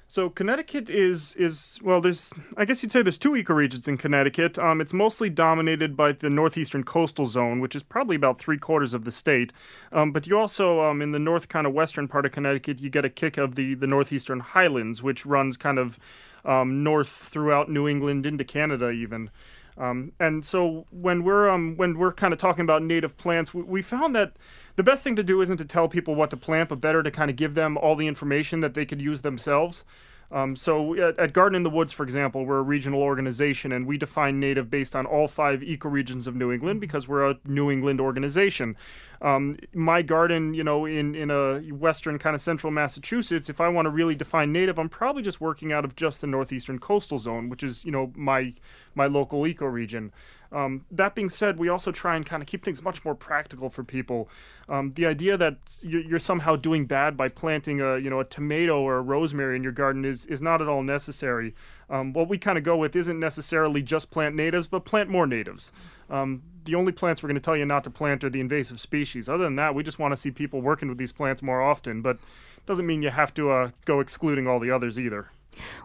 So 0.09 0.29
Connecticut 0.29 0.89
is 0.89 1.35
is 1.35 1.79
well, 1.83 1.99
there's 1.99 2.31
I 2.55 2.63
guess 2.63 2.81
you'd 2.81 2.93
say 2.93 3.01
there's 3.01 3.17
two 3.17 3.33
ecoregions 3.33 3.89
in 3.89 3.97
Connecticut. 3.97 4.57
Um, 4.57 4.79
it's 4.79 4.93
mostly 4.93 5.29
dominated 5.29 5.97
by 5.97 6.13
the 6.13 6.29
northeastern 6.29 6.85
coastal 6.85 7.25
zone, 7.25 7.59
which 7.59 7.75
is 7.75 7.83
probably 7.83 8.15
about 8.15 8.39
three 8.39 8.57
quarters 8.57 8.93
of 8.93 9.03
the 9.03 9.11
state. 9.11 9.51
Um, 9.91 10.13
but 10.13 10.25
you 10.25 10.37
also 10.37 10.79
um, 10.79 11.01
in 11.01 11.11
the 11.11 11.19
north 11.19 11.49
kind 11.49 11.67
of 11.67 11.73
western 11.73 12.07
part 12.07 12.25
of 12.25 12.31
Connecticut, 12.31 12.79
you 12.79 12.89
get 12.89 13.03
a 13.03 13.09
kick 13.09 13.37
of 13.37 13.55
the 13.55 13.75
the 13.75 13.87
northeastern 13.87 14.39
highlands, 14.39 15.03
which 15.03 15.25
runs 15.25 15.57
kind 15.57 15.77
of 15.77 15.99
um, 16.45 16.83
north 16.83 17.09
throughout 17.09 17.69
New 17.69 17.85
England 17.85 18.25
into 18.25 18.45
Canada 18.45 18.91
even. 18.91 19.29
Um, 19.77 20.13
and 20.19 20.43
so 20.43 20.85
when 20.89 21.23
we're 21.23 21.49
um, 21.49 21.75
when 21.75 21.97
we're 21.97 22.13
kind 22.13 22.33
of 22.33 22.39
talking 22.39 22.63
about 22.63 22.81
native 22.81 23.17
plants, 23.17 23.53
we, 23.53 23.61
we 23.61 23.81
found 23.81 24.15
that 24.15 24.37
the 24.77 24.83
best 24.83 25.03
thing 25.03 25.15
to 25.17 25.23
do 25.23 25.41
isn't 25.41 25.57
to 25.57 25.65
tell 25.65 25.89
people 25.89 26.15
what 26.15 26.29
to 26.29 26.37
plant, 26.37 26.69
but 26.69 26.79
better 26.79 27.03
to 27.03 27.11
kind 27.11 27.29
of 27.29 27.35
give 27.35 27.55
them 27.55 27.77
all 27.77 27.95
the 27.95 28.07
information 28.07 28.61
that 28.61 28.75
they 28.75 28.85
could 28.85 29.01
use 29.01 29.23
themselves. 29.23 29.83
Um, 30.29 30.57
so 30.57 30.93
at, 30.95 31.17
at, 31.17 31.33
Garden 31.33 31.55
in 31.55 31.63
the 31.63 31.69
Woods, 31.69 31.93
for 31.93 32.03
example, 32.03 32.45
we're 32.45 32.59
a 32.59 32.63
regional 32.63 33.01
organization, 33.01 33.71
and 33.71 33.87
we 33.87 33.97
define 33.97 34.39
native 34.41 34.69
based 34.69 34.93
on 34.93 35.05
all 35.05 35.27
five 35.27 35.61
ecoregions 35.61 36.27
of 36.27 36.35
New 36.35 36.51
England 36.51 36.81
because 36.81 37.07
we're 37.07 37.29
a 37.31 37.37
New 37.45 37.71
England 37.71 38.01
organization. 38.01 38.75
Um, 39.21 39.55
my 39.73 40.01
garden, 40.01 40.53
you 40.53 40.65
know, 40.65 40.85
in 40.85 41.15
in 41.15 41.31
a 41.31 41.61
western 41.71 42.19
kind 42.19 42.35
of 42.35 42.41
central 42.41 42.71
Massachusetts, 42.71 43.49
if 43.49 43.61
I 43.61 43.69
want 43.69 43.85
to 43.85 43.89
really 43.89 44.15
define 44.15 44.51
native, 44.51 44.77
I'm 44.77 44.89
probably 44.89 45.23
just 45.23 45.39
working 45.39 45.71
out 45.71 45.85
of 45.85 45.95
just 45.95 46.19
the 46.19 46.27
northeastern 46.27 46.77
coastal 46.77 47.19
zone, 47.19 47.47
which 47.47 47.63
is 47.63 47.85
you 47.85 47.91
know 47.91 48.11
my 48.13 48.53
my 48.95 49.07
local 49.07 49.43
ecoregion. 49.43 50.11
Um, 50.51 50.85
that 50.91 51.15
being 51.15 51.29
said, 51.29 51.57
we 51.57 51.69
also 51.69 51.91
try 51.91 52.15
and 52.15 52.25
kind 52.25 52.41
of 52.41 52.47
keep 52.47 52.63
things 52.63 52.81
much 52.83 53.03
more 53.03 53.15
practical 53.15 53.69
for 53.69 53.83
people. 53.83 54.29
Um, 54.69 54.91
the 54.91 55.05
idea 55.05 55.37
that 55.37 55.57
you're 55.81 56.19
somehow 56.19 56.55
doing 56.55 56.85
bad 56.85 57.17
by 57.17 57.29
planting 57.29 57.81
a 57.81 57.97
you 57.97 58.09
know 58.09 58.19
a 58.19 58.25
tomato 58.25 58.81
or 58.81 58.97
a 58.97 59.01
rosemary 59.01 59.55
in 59.55 59.63
your 59.63 59.71
garden 59.71 60.05
is 60.05 60.25
is 60.25 60.41
not 60.41 60.61
at 60.61 60.67
all 60.67 60.83
necessary. 60.83 61.53
Um, 61.89 62.13
what 62.13 62.27
we 62.27 62.37
kind 62.37 62.57
of 62.57 62.63
go 62.63 62.77
with 62.77 62.95
isn't 62.95 63.19
necessarily 63.19 63.81
just 63.81 64.11
plant 64.11 64.35
natives, 64.35 64.67
but 64.67 64.85
plant 64.85 65.09
more 65.09 65.27
natives. 65.27 65.71
Um, 66.09 66.43
the 66.65 66.75
only 66.75 66.91
plants 66.91 67.23
we're 67.23 67.27
going 67.27 67.35
to 67.35 67.41
tell 67.41 67.55
you 67.55 67.65
not 67.65 67.83
to 67.85 67.89
plant 67.89 68.23
are 68.23 68.29
the 68.29 68.41
invasive 68.41 68.79
species. 68.79 69.29
Other 69.29 69.45
than 69.45 69.55
that, 69.55 69.73
we 69.73 69.83
just 69.83 69.99
want 69.99 70.11
to 70.11 70.17
see 70.17 70.31
people 70.31 70.61
working 70.61 70.89
with 70.89 70.97
these 70.97 71.13
plants 71.13 71.41
more 71.41 71.61
often, 71.61 72.01
but 72.01 72.17
doesn't 72.65 72.85
mean 72.85 73.01
you 73.01 73.09
have 73.09 73.33
to 73.35 73.49
uh, 73.49 73.69
go 73.85 74.01
excluding 74.01 74.47
all 74.47 74.59
the 74.59 74.69
others 74.69 74.99
either. 74.99 75.29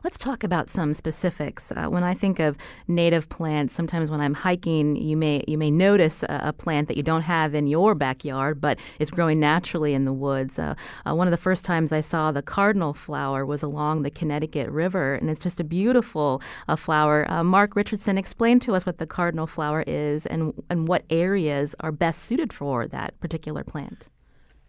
Let's 0.05 0.19
talk 0.19 0.45
about 0.45 0.69
some 0.69 0.93
specifics. 0.93 1.73
Uh, 1.73 1.87
when 1.87 2.03
I 2.03 2.15
think 2.15 2.39
of 2.39 2.57
native 2.89 3.29
plants, 3.29 3.75
sometimes 3.75 4.11
when 4.11 4.21
I'm 4.21 4.35
hiking, 4.35 4.97
you 4.97 5.17
may 5.17 5.43
you 5.47 5.59
may 5.59 5.71
notice 5.71 6.23
a, 6.23 6.41
a, 6.45 6.53
plant 6.53 6.89
that 6.89 6.97
you 6.97 7.03
don't 7.03 7.23
have 7.23 7.55
in 7.55 7.67
your 7.67 7.95
backyard, 7.95 8.61
but 8.61 8.79
it's 8.99 9.11
growing 9.11 9.41
naturally 9.41 9.95
in 9.95 10.05
the 10.05 10.13
woods. 10.13 10.59
Uh, 10.59 10.75
uh, 11.07 11.15
one 11.15 11.27
of 11.27 11.31
the 11.31 11.37
first 11.37 11.65
times 11.65 11.93
I 11.93 12.01
saw 12.01 12.31
the 12.33 12.43
cardinal 12.43 12.95
flower 12.95 13.45
was 13.45 13.63
along 13.63 14.03
the 14.03 14.11
Connecticut 14.11 14.69
River, 14.71 15.15
and 15.15 15.31
it's 15.31 15.41
just 15.41 15.61
a 15.61 15.65
beautiful 15.65 16.43
uh, 16.69 16.77
flower. 16.77 17.31
Uh, 17.31 17.43
Mark 17.43 17.75
Richardson, 17.77 18.19
explain 18.19 18.61
to 18.61 18.75
us 18.75 18.87
what 18.87 18.99
the 18.99 19.07
cardinal 19.07 19.47
flower 19.47 19.85
is 19.87 20.27
and 20.27 20.53
and 20.71 20.89
what 20.89 21.05
areas 21.11 21.75
are 21.81 21.93
best 21.93 22.23
suited 22.23 22.53
for 22.53 22.87
that 22.89 23.19
particular 23.21 23.65
plant. 23.65 24.09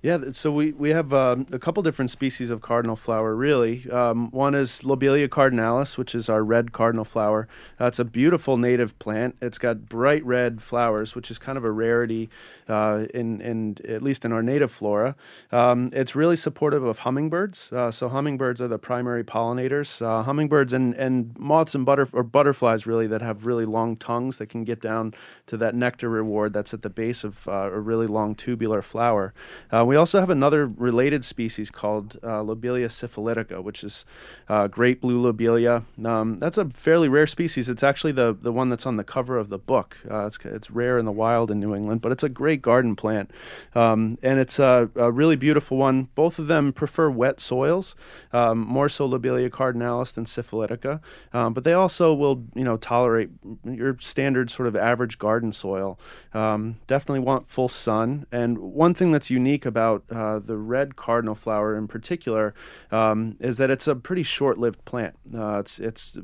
Yeah, 0.04 0.34
so 0.34 0.52
we, 0.52 0.74
we 0.74 0.90
have 0.90 1.14
um, 1.14 1.48
a 1.54 1.58
couple 1.58 1.82
different 1.82 2.12
species 2.12 2.50
of 2.50 2.60
cardinal 2.60 2.98
flower, 2.98 3.34
really. 3.34 3.90
Um, 3.90 4.30
one 4.32 4.54
is 4.54 4.84
Lobelia 4.84 5.30
cardinalis, 5.30 5.98
which 5.98 6.14
is 6.14 6.28
our 6.28 6.44
red 6.44 6.74
cardinal 6.74 7.06
flower. 7.06 7.48
Uh, 7.80 7.86
it's 7.86 8.00
a 8.00 8.04
beautiful 8.04 8.58
native 8.58 9.00
plant. 9.00 9.38
It's 9.42 9.58
got 9.58 9.88
bright 9.88 10.26
red 10.26 10.62
flowers, 10.62 11.16
which 11.16 11.32
is 11.32 11.40
kind 11.40 11.58
of 11.58 11.64
a 11.64 11.72
rarity 11.72 12.30
uh, 12.68 13.06
in, 13.14 13.40
in 13.40 13.78
at 13.88 14.02
least 14.02 14.26
in 14.26 14.34
our 14.34 14.44
native 14.44 14.74
flora. 14.74 15.16
Um, 15.54 15.90
it's 15.94 16.18
really 16.18 16.36
supportive 16.36 16.84
of 16.84 17.00
hummingbirds. 17.00 17.72
Uh, 17.72 17.90
so 17.90 18.10
hummingbirds 18.10 18.60
are 18.60 18.68
the 18.68 18.78
primary 18.78 19.24
pollinators. 19.24 20.06
Uh, 20.06 20.24
hummingbirds 20.24 20.74
and, 20.74 20.94
and 20.96 21.34
moths 21.40 21.76
and 21.76 21.86
butter, 21.86 22.10
or 22.12 22.24
butterflies, 22.24 22.86
really, 22.86 23.08
that 23.08 23.22
have 23.22 23.46
really 23.46 23.64
long 23.64 23.96
tongues 23.96 24.36
that 24.36 24.48
can 24.48 24.66
get 24.66 24.82
down 24.82 25.14
to 25.46 25.56
that 25.56 25.76
nectar 25.76 26.10
reward 26.10 26.52
that's 26.52 26.74
at 26.74 26.82
the 26.82 26.90
base 26.90 27.24
of 27.24 27.48
uh, 27.48 27.70
a 27.72 27.80
really 27.80 28.06
long 28.06 28.36
tubular 28.36 28.82
flower. 28.82 29.34
Uh, 29.72 29.86
we 29.94 29.98
also 29.98 30.20
have 30.20 30.32
another 30.32 30.66
related 30.66 31.24
species 31.24 31.70
called 31.70 32.18
uh, 32.24 32.42
Lobelia 32.42 32.88
syphilitica, 32.88 33.62
which 33.62 33.84
is 33.84 34.06
uh, 34.50 34.68
great 34.68 35.00
blue 35.00 35.22
lobelia. 35.22 35.84
Um, 36.04 36.40
that's 36.40 36.58
a 36.58 36.66
fairly 36.66 37.08
rare 37.08 37.28
species. 37.28 37.70
It's 37.70 37.84
actually 37.84 38.14
the, 38.14 38.34
the 38.34 38.52
one 38.52 38.72
that's 38.72 38.88
on 38.88 38.98
the 38.98 39.04
cover 39.04 39.38
of 39.38 39.50
the 39.50 39.60
book. 39.60 40.00
Uh, 40.10 40.26
it's, 40.26 40.40
it's 40.46 40.72
rare 40.72 40.98
in 40.98 41.06
the 41.06 41.12
wild 41.12 41.52
in 41.52 41.60
New 41.60 41.76
England, 41.76 42.02
but 42.02 42.12
it's 42.12 42.24
a 42.24 42.30
great 42.30 42.64
garden 42.64 42.96
plant. 42.96 43.30
Um, 43.76 44.18
and 44.24 44.40
it's 44.40 44.58
a, 44.58 44.90
a, 44.96 45.12
really 45.12 45.36
beautiful 45.36 45.78
one. 45.78 46.10
Both 46.16 46.40
of 46.40 46.48
them 46.48 46.74
prefer 46.74 47.12
wet 47.12 47.40
soils, 47.40 47.96
um, 48.32 48.58
more 48.58 48.90
so 48.90 49.06
Lobelia 49.06 49.52
cardinalis 49.52 50.12
than 50.12 50.26
syphilitica. 50.26 51.02
Um, 51.34 51.54
but 51.54 51.66
they 51.66 51.74
also 51.74 52.16
will, 52.16 52.46
you 52.56 52.64
know, 52.64 52.78
tolerate 52.78 53.30
your 53.64 53.96
standard 54.00 54.50
sort 54.50 54.68
of 54.68 54.76
average 54.76 55.20
garden 55.20 55.52
soil. 55.52 56.00
Um, 56.34 56.78
definitely 56.88 57.20
want 57.20 57.48
full 57.48 57.70
sun. 57.70 58.26
And 58.32 58.58
one 58.58 58.96
thing 58.96 59.12
that's 59.12 59.30
unique 59.30 59.68
about 59.68 59.83
about 59.84 60.04
uh, 60.10 60.40
the 60.40 60.58
red 60.58 60.96
cardinal 60.96 61.36
flower 61.36 61.78
in 61.78 61.88
particular 61.88 62.54
um, 62.92 63.36
is 63.40 63.58
that 63.58 63.70
it's 63.70 63.88
a 63.88 63.96
pretty 63.96 64.24
short-lived 64.24 64.84
plant. 64.86 65.16
Uh, 65.34 65.60
it's 65.60 65.80
it's 65.80 66.18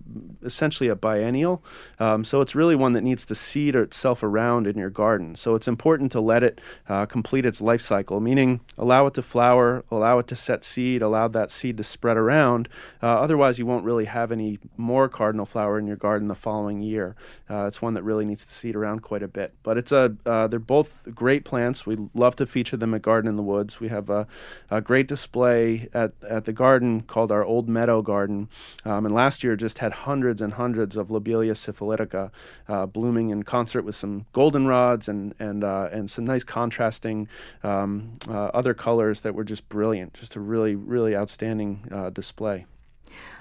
essentially 0.44 0.90
a 0.90 0.96
biennial, 0.96 1.64
um, 2.00 2.24
so 2.24 2.42
it's 2.42 2.56
really 2.56 2.76
one 2.76 2.94
that 2.94 3.02
needs 3.02 3.26
to 3.26 3.36
seed 3.36 3.76
itself 3.76 4.24
around 4.24 4.68
in 4.68 4.78
your 4.78 4.90
garden. 4.90 5.36
So 5.36 5.56
it's 5.56 5.68
important 5.68 6.12
to 6.14 6.22
let 6.22 6.44
it 6.44 6.62
uh, 6.88 7.06
complete 7.06 7.46
its 7.46 7.62
life 7.62 7.82
cycle, 7.82 8.20
meaning 8.20 8.62
allow 8.78 9.08
it 9.08 9.14
to 9.16 9.22
flower, 9.22 9.84
allow 9.92 10.20
it 10.20 10.28
to 10.28 10.36
set 10.36 10.64
seed, 10.64 11.02
allow 11.02 11.28
that 11.28 11.52
seed 11.52 11.78
to 11.78 11.84
spread 11.84 12.18
around. 12.18 12.70
Uh, 13.02 13.20
otherwise, 13.20 13.60
you 13.60 13.66
won't 13.66 13.84
really 13.84 14.06
have 14.06 14.32
any 14.32 14.60
more 14.78 15.10
cardinal 15.10 15.46
flower 15.46 15.78
in 15.78 15.88
your 15.88 15.98
garden 15.98 16.28
the 16.28 16.36
following 16.36 16.82
year. 16.82 17.16
Uh, 17.50 17.66
it's 17.68 17.82
one 17.82 17.94
that 17.94 18.04
really 18.04 18.26
needs 18.26 18.46
to 18.46 18.54
seed 18.54 18.76
around 18.76 19.02
quite 19.02 19.24
a 19.24 19.28
bit. 19.28 19.54
But 19.64 19.78
it's 19.78 19.92
a 19.92 20.16
uh, 20.26 20.48
they're 20.48 20.60
both 20.60 21.08
great 21.14 21.44
plants. 21.44 21.86
We 21.86 21.98
love 22.14 22.36
to 22.38 22.46
feature 22.46 22.78
them 22.78 22.94
at 22.94 23.02
Garden 23.02 23.30
the 23.40 23.52
Woods. 23.52 23.80
We 23.80 23.88
have 23.88 24.10
a, 24.10 24.28
a 24.70 24.82
great 24.82 25.08
display 25.08 25.88
at, 25.94 26.12
at 26.28 26.44
the 26.46 26.54
garden 26.54 27.02
called 27.02 27.32
our 27.32 27.44
Old 27.44 27.70
Meadow 27.70 28.02
Garden. 28.02 28.50
Um, 28.84 29.06
and 29.06 29.16
last 29.16 29.44
year 29.44 29.56
just 29.56 29.78
had 29.80 29.92
hundreds 30.10 30.42
and 30.42 30.54
hundreds 30.54 30.96
of 30.96 31.10
Lobelia 31.10 31.54
syphilitica 31.54 32.32
uh, 32.68 32.86
blooming 32.86 33.30
in 33.30 33.44
concert 33.44 33.84
with 33.84 33.96
some 33.96 34.26
goldenrods 34.34 35.08
and, 35.08 35.34
and, 35.40 35.64
uh, 35.64 35.90
and 35.92 36.10
some 36.10 36.26
nice 36.26 36.44
contrasting 36.44 37.28
um, 37.64 38.18
uh, 38.28 38.50
other 38.60 38.74
colors 38.74 39.22
that 39.22 39.34
were 39.34 39.46
just 39.46 39.70
brilliant. 39.70 40.14
Just 40.14 40.36
a 40.36 40.40
really, 40.40 40.76
really 40.76 41.16
outstanding 41.16 41.86
uh, 41.92 42.10
display. 42.10 42.66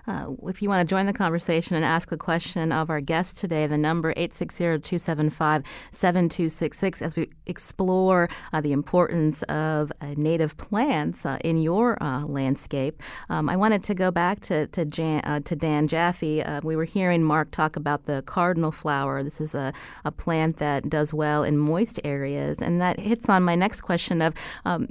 Uh, 0.09 0.33
if 0.45 0.63
you 0.63 0.71
want 0.71 0.81
to 0.81 0.87
join 0.87 1.05
the 1.05 1.13
conversation 1.13 1.77
and 1.77 1.85
ask 1.85 2.11
a 2.13 2.17
question 2.17 2.73
of 2.73 2.89
our 2.89 3.03
guest 3.03 3.37
today, 3.37 3.67
the 3.67 3.77
number 3.77 4.15
860-275-7266 4.15 7.03
as 7.03 7.15
we 7.15 7.29
explore 7.45 8.31
uh, 8.55 8.63
the 8.63 8.73
importance 8.73 9.43
of 9.45 9.93
uh, 10.01 10.15
native 10.17 10.57
plants 10.57 11.27
uh, 11.27 11.37
in 11.45 11.59
your 11.59 12.03
uh, 12.03 12.25
landscape. 12.25 13.03
Um, 13.29 13.51
I 13.51 13.57
wanted 13.57 13.83
to 13.83 13.95
go 13.95 14.11
back 14.11 14.41
to 14.41 14.67
to, 14.69 14.87
Jan, 14.87 15.21
uh, 15.25 15.41
to 15.41 15.55
Dan 15.55 15.89
Jaffe. 15.89 16.43
we 16.63 16.75
were 16.75 16.85
hearing 16.85 17.23
Mark 17.23 17.51
talk 17.51 17.77
about 17.77 18.07
the 18.07 18.23
cardinal 18.23 18.73
flower. 18.73 19.23
This 19.23 19.43
is 19.43 19.55
a, 19.55 19.75
a 20.07 20.11
plant 20.11 20.57
that 20.57 20.89
does 20.89 21.13
well 21.13 21.45
in 21.45 21.59
moist 21.59 22.01
areas, 22.05 22.63
and 22.63 22.81
that 22.81 22.99
hits 22.99 23.29
on 23.29 23.43
my 23.43 23.55
next 23.55 23.83
question 23.83 24.23
of 24.23 24.33
um, 24.65 24.89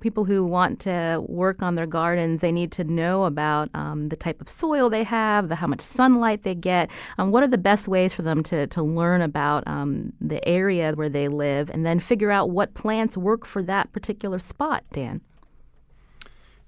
people 0.00 0.24
who 0.24 0.44
want 0.44 0.80
to 0.80 1.24
work 1.28 1.62
on 1.62 1.76
their 1.76 1.86
gardens. 1.86 2.40
They 2.40 2.52
need 2.52 2.72
to 2.72 2.84
know 2.84 3.24
about 3.24 3.68
um, 3.74 4.08
the 4.08 4.16
type 4.16 4.40
of 4.40 4.48
soil 4.56 4.90
they 4.90 5.04
have, 5.04 5.48
the 5.48 5.56
how 5.56 5.66
much 5.66 5.80
sunlight 5.80 6.42
they 6.42 6.54
get. 6.54 6.90
Um, 7.18 7.30
what 7.30 7.42
are 7.42 7.48
the 7.48 7.58
best 7.58 7.88
ways 7.88 8.12
for 8.12 8.22
them 8.22 8.42
to, 8.44 8.66
to 8.68 8.82
learn 8.82 9.22
about 9.22 9.66
um, 9.66 10.12
the 10.20 10.46
area 10.48 10.92
where 10.92 11.08
they 11.08 11.28
live 11.28 11.70
and 11.70 11.84
then 11.84 12.00
figure 12.00 12.30
out 12.30 12.50
what 12.50 12.74
plants 12.74 13.16
work 13.16 13.44
for 13.44 13.62
that 13.62 13.92
particular 13.92 14.38
spot, 14.38 14.84
Dan? 14.92 15.20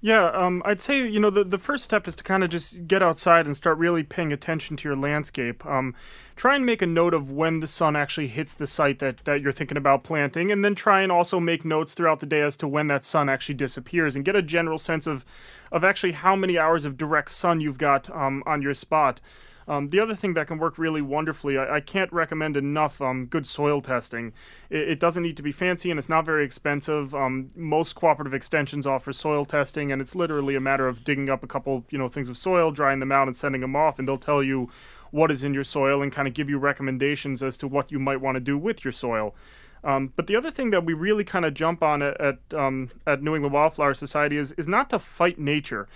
Yeah, 0.01 0.27
um, 0.27 0.61
I'd 0.63 0.79
say 0.79 1.05
you 1.05 1.19
know 1.19 1.29
the 1.29 1.43
the 1.43 1.57
first 1.57 1.83
step 1.83 2.07
is 2.07 2.15
to 2.15 2.23
kind 2.23 2.41
of 2.41 2.49
just 2.49 2.87
get 2.87 3.03
outside 3.03 3.45
and 3.45 3.55
start 3.55 3.77
really 3.77 4.01
paying 4.01 4.31
attention 4.31 4.77
to 4.77 4.87
your 4.87 4.95
landscape. 4.95 5.65
Um, 5.65 5.93
try 6.37 6.55
and 6.55 6.65
make 6.65 6.81
a 6.81 6.85
note 6.85 7.13
of 7.13 7.29
when 7.31 7.59
the 7.59 7.67
sun 7.67 7.97
actually 7.97 8.27
hits 8.27 8.53
the 8.53 8.65
site 8.65 8.99
that 8.99 9.25
that 9.25 9.41
you're 9.41 9.51
thinking 9.51 9.75
about 9.75 10.03
planting, 10.03 10.51
and 10.51 10.63
then 10.63 10.73
try 10.73 11.01
and 11.01 11.11
also 11.11 11.37
make 11.41 11.65
notes 11.65 11.93
throughout 11.93 12.21
the 12.21 12.25
day 12.25 12.41
as 12.41 12.55
to 12.57 12.67
when 12.67 12.87
that 12.87 13.03
sun 13.03 13.27
actually 13.27 13.55
disappears, 13.55 14.15
and 14.15 14.23
get 14.23 14.37
a 14.37 14.41
general 14.41 14.77
sense 14.77 15.05
of 15.05 15.25
of 15.69 15.83
actually 15.83 16.13
how 16.13 16.33
many 16.33 16.57
hours 16.57 16.85
of 16.85 16.95
direct 16.95 17.29
sun 17.29 17.59
you've 17.59 17.77
got 17.77 18.09
um, 18.11 18.41
on 18.45 18.61
your 18.61 18.73
spot. 18.73 19.19
Um, 19.69 19.91
the 19.91 19.99
other 19.99 20.15
thing 20.15 20.33
that 20.33 20.47
can 20.47 20.57
work 20.57 20.79
really 20.79 21.01
wonderfully, 21.01 21.55
I, 21.55 21.75
I 21.75 21.79
can't 21.79 22.11
recommend 22.11 22.57
enough 22.57 22.99
um, 23.03 23.27
good 23.27 23.45
soil 23.45 23.81
testing. 23.81 24.33
It, 24.71 24.89
it, 24.89 24.99
doesn't 24.99 25.21
need 25.21 25.37
to 25.37 25.43
be 25.43 25.51
fancy 25.51 25.91
and 25.91 25.99
it's 25.99 26.09
not 26.09 26.25
very 26.25 26.43
expensive. 26.43 27.13
Um, 27.13 27.49
most 27.55 27.93
cooperative 27.93 28.33
extensions 28.33 28.87
offer 28.87 29.13
soil 29.13 29.45
testing, 29.45 29.91
and 29.91 30.01
it's 30.01 30.15
literally 30.15 30.55
a 30.55 30.59
matter 30.59 30.87
of 30.87 31.03
digging 31.03 31.29
up 31.29 31.43
a 31.43 31.47
couple, 31.47 31.85
you 31.91 31.99
know, 31.99 32.07
things 32.07 32.29
of 32.29 32.37
soil, 32.37 32.71
drying 32.71 32.99
them 32.99 33.11
out, 33.11 33.27
and 33.27 33.37
sending 33.37 33.61
them 33.61 33.75
off, 33.75 33.99
and 33.99 34.07
they'll 34.07 34.17
tell 34.17 34.41
you 34.41 34.71
what 35.11 35.29
is 35.29 35.43
in 35.43 35.53
your 35.53 35.63
soil 35.63 36.01
and 36.01 36.11
kind 36.11 36.27
of 36.27 36.33
give 36.33 36.49
you 36.49 36.57
recommendations 36.57 37.43
as 37.43 37.55
to 37.57 37.67
what 37.67 37.91
you 37.91 37.99
might 37.99 38.21
want 38.21 38.35
to 38.35 38.39
do 38.39 38.57
with 38.57 38.83
your 38.83 38.91
soil. 38.91 39.35
Um, 39.83 40.13
but 40.15 40.27
the 40.27 40.35
other 40.35 40.51
thing 40.51 40.71
that 40.71 40.83
we 40.83 40.93
really 40.93 41.23
kind 41.23 41.45
of 41.45 41.53
jump 41.53 41.83
on 41.83 42.01
at 42.01 42.19
at, 42.19 42.39
um, 42.55 42.89
at 43.05 43.21
New 43.21 43.35
England 43.35 43.53
Wildflower 43.53 43.93
Society 43.93 44.37
is 44.37 44.51
is 44.53 44.67
not 44.67 44.89
to 44.89 44.99
fight 44.99 45.37
nature. 45.37 45.87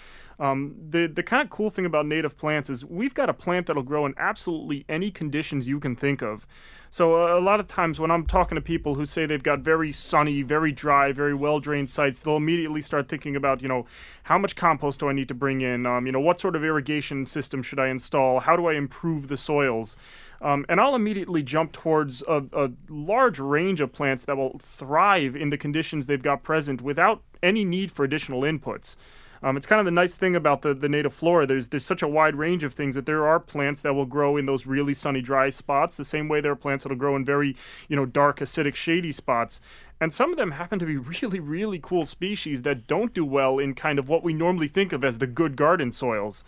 Um, 0.44 0.76
the 0.90 1.08
the 1.08 1.24
kind 1.24 1.42
of 1.42 1.50
cool 1.50 1.70
thing 1.70 1.86
about 1.86 2.06
native 2.06 2.38
plants 2.38 2.70
is 2.70 2.84
we've 2.84 3.14
got 3.14 3.30
a 3.30 3.34
plant 3.34 3.68
that'll 3.68 3.82
grow 3.82 4.06
in 4.06 4.14
absolutely 4.18 4.84
any 4.90 5.10
conditions 5.10 5.70
you 5.70 5.80
can 5.80 5.96
think 5.96 6.22
of. 6.22 6.46
So 6.90 7.24
uh, 7.24 7.40
a 7.40 7.40
lot 7.40 7.62
of 7.62 7.68
times 7.70 7.98
when 7.98 8.12
I'm 8.12 8.26
talking 8.26 8.56
to 8.58 8.62
people 8.62 8.96
who 8.96 9.06
say 9.06 9.26
they've 9.26 9.42
got 9.42 9.62
very 9.62 9.94
sunny, 9.94 10.42
very 10.42 10.74
dry, 10.74 11.14
very 11.14 11.34
well 11.34 11.62
drained 11.62 11.90
sites, 11.90 12.20
they'll 12.20 12.36
immediately 12.36 12.82
start 12.82 13.08
thinking 13.08 13.38
about 13.38 13.62
you 13.62 13.70
know 13.70 13.86
how 14.24 14.38
much 14.38 14.58
compost 14.58 15.00
do 15.00 15.08
I 15.08 15.14
need 15.14 15.30
to 15.30 15.34
bring 15.34 15.62
in? 15.62 15.86
Um, 15.86 16.06
you 16.08 16.12
know 16.12 16.20
what 16.20 16.42
sort 16.42 16.58
of 16.58 16.64
irrigation 16.66 17.26
system 17.26 17.64
should 17.64 17.80
I 17.80 17.88
install? 17.88 18.42
How 18.42 18.58
do 18.58 18.68
I 18.68 18.74
improve 18.74 19.30
the 19.30 19.38
soils? 19.38 19.96
Um, 20.42 20.66
and 20.68 20.82
I'll 20.82 20.94
immediately 20.94 21.42
jump 21.42 21.72
towards 21.72 22.22
a, 22.28 22.44
a, 22.52 22.72
large 22.90 23.40
range 23.40 23.80
of 23.80 23.94
plants 23.94 24.26
that 24.26 24.36
will 24.36 24.60
thrive 24.60 25.38
in 25.38 25.52
the 25.52 25.58
conditions 25.58 26.06
they've 26.06 26.22
got 26.22 26.44
present 26.44 26.82
without 26.82 27.24
any 27.42 27.64
need 27.64 27.94
for 27.94 28.04
additional 28.04 28.42
inputs. 28.42 28.98
Um, 29.44 29.58
it's 29.58 29.66
kind 29.66 29.80
of 29.80 29.86
the 29.86 29.92
nice 29.92 30.16
thing 30.16 30.36
about 30.36 30.62
the, 30.62 30.74
the 30.74 30.88
native 30.88 31.14
flora. 31.14 31.46
There's 31.46 31.68
there's 31.68 31.86
such 31.86 32.02
a 32.02 32.08
wide 32.08 32.36
range 32.36 32.64
of 32.64 32.74
things 32.74 32.96
that 32.96 33.06
there 33.06 33.28
are 33.28 33.40
plants 33.40 33.82
that 33.82 33.94
will 33.94 34.06
grow 34.06 34.38
in 34.38 34.46
those 34.46 34.66
really 34.66 34.94
sunny, 34.94 35.22
dry 35.22 35.50
spots. 35.50 35.98
The 35.98 36.06
same 36.06 36.30
way 36.30 36.40
there 36.40 36.54
are 36.54 36.56
plants 36.56 36.86
that'll 36.86 36.98
grow 36.98 37.16
in 37.18 37.26
very 37.26 37.56
you 37.90 37.96
know 37.98 38.06
dark, 38.06 38.40
acidic, 38.40 38.76
shady 38.76 39.12
spots. 39.12 39.60
And 40.00 40.14
some 40.14 40.32
of 40.32 40.38
them 40.38 40.52
happen 40.52 40.80
to 40.80 40.86
be 40.86 40.98
really, 41.22 41.40
really 41.40 41.80
cool 41.82 42.06
species 42.06 42.62
that 42.62 42.88
don't 42.88 43.14
do 43.14 43.26
well 43.26 43.60
in 43.60 43.76
kind 43.76 44.00
of 44.00 44.08
what 44.08 44.24
we 44.24 44.34
normally 44.34 44.68
think 44.70 44.94
of 44.94 45.04
as 45.04 45.18
the 45.18 45.28
good 45.28 45.56
garden 45.56 45.92
soils. 45.92 46.44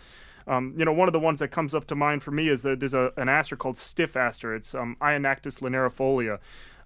Um, 0.48 0.74
you 0.76 0.84
know, 0.84 0.92
one 0.92 1.08
of 1.08 1.12
the 1.12 1.20
ones 1.20 1.40
that 1.40 1.48
comes 1.48 1.74
up 1.74 1.86
to 1.88 1.94
mind 1.94 2.22
for 2.22 2.30
me 2.30 2.48
is 2.48 2.62
that 2.62 2.78
there's 2.78 2.94
a, 2.94 3.12
an 3.16 3.28
aster 3.28 3.56
called 3.56 3.76
stiff 3.76 4.16
aster. 4.16 4.54
It's 4.54 4.74
um, 4.74 4.96
Ionactis. 5.00 5.60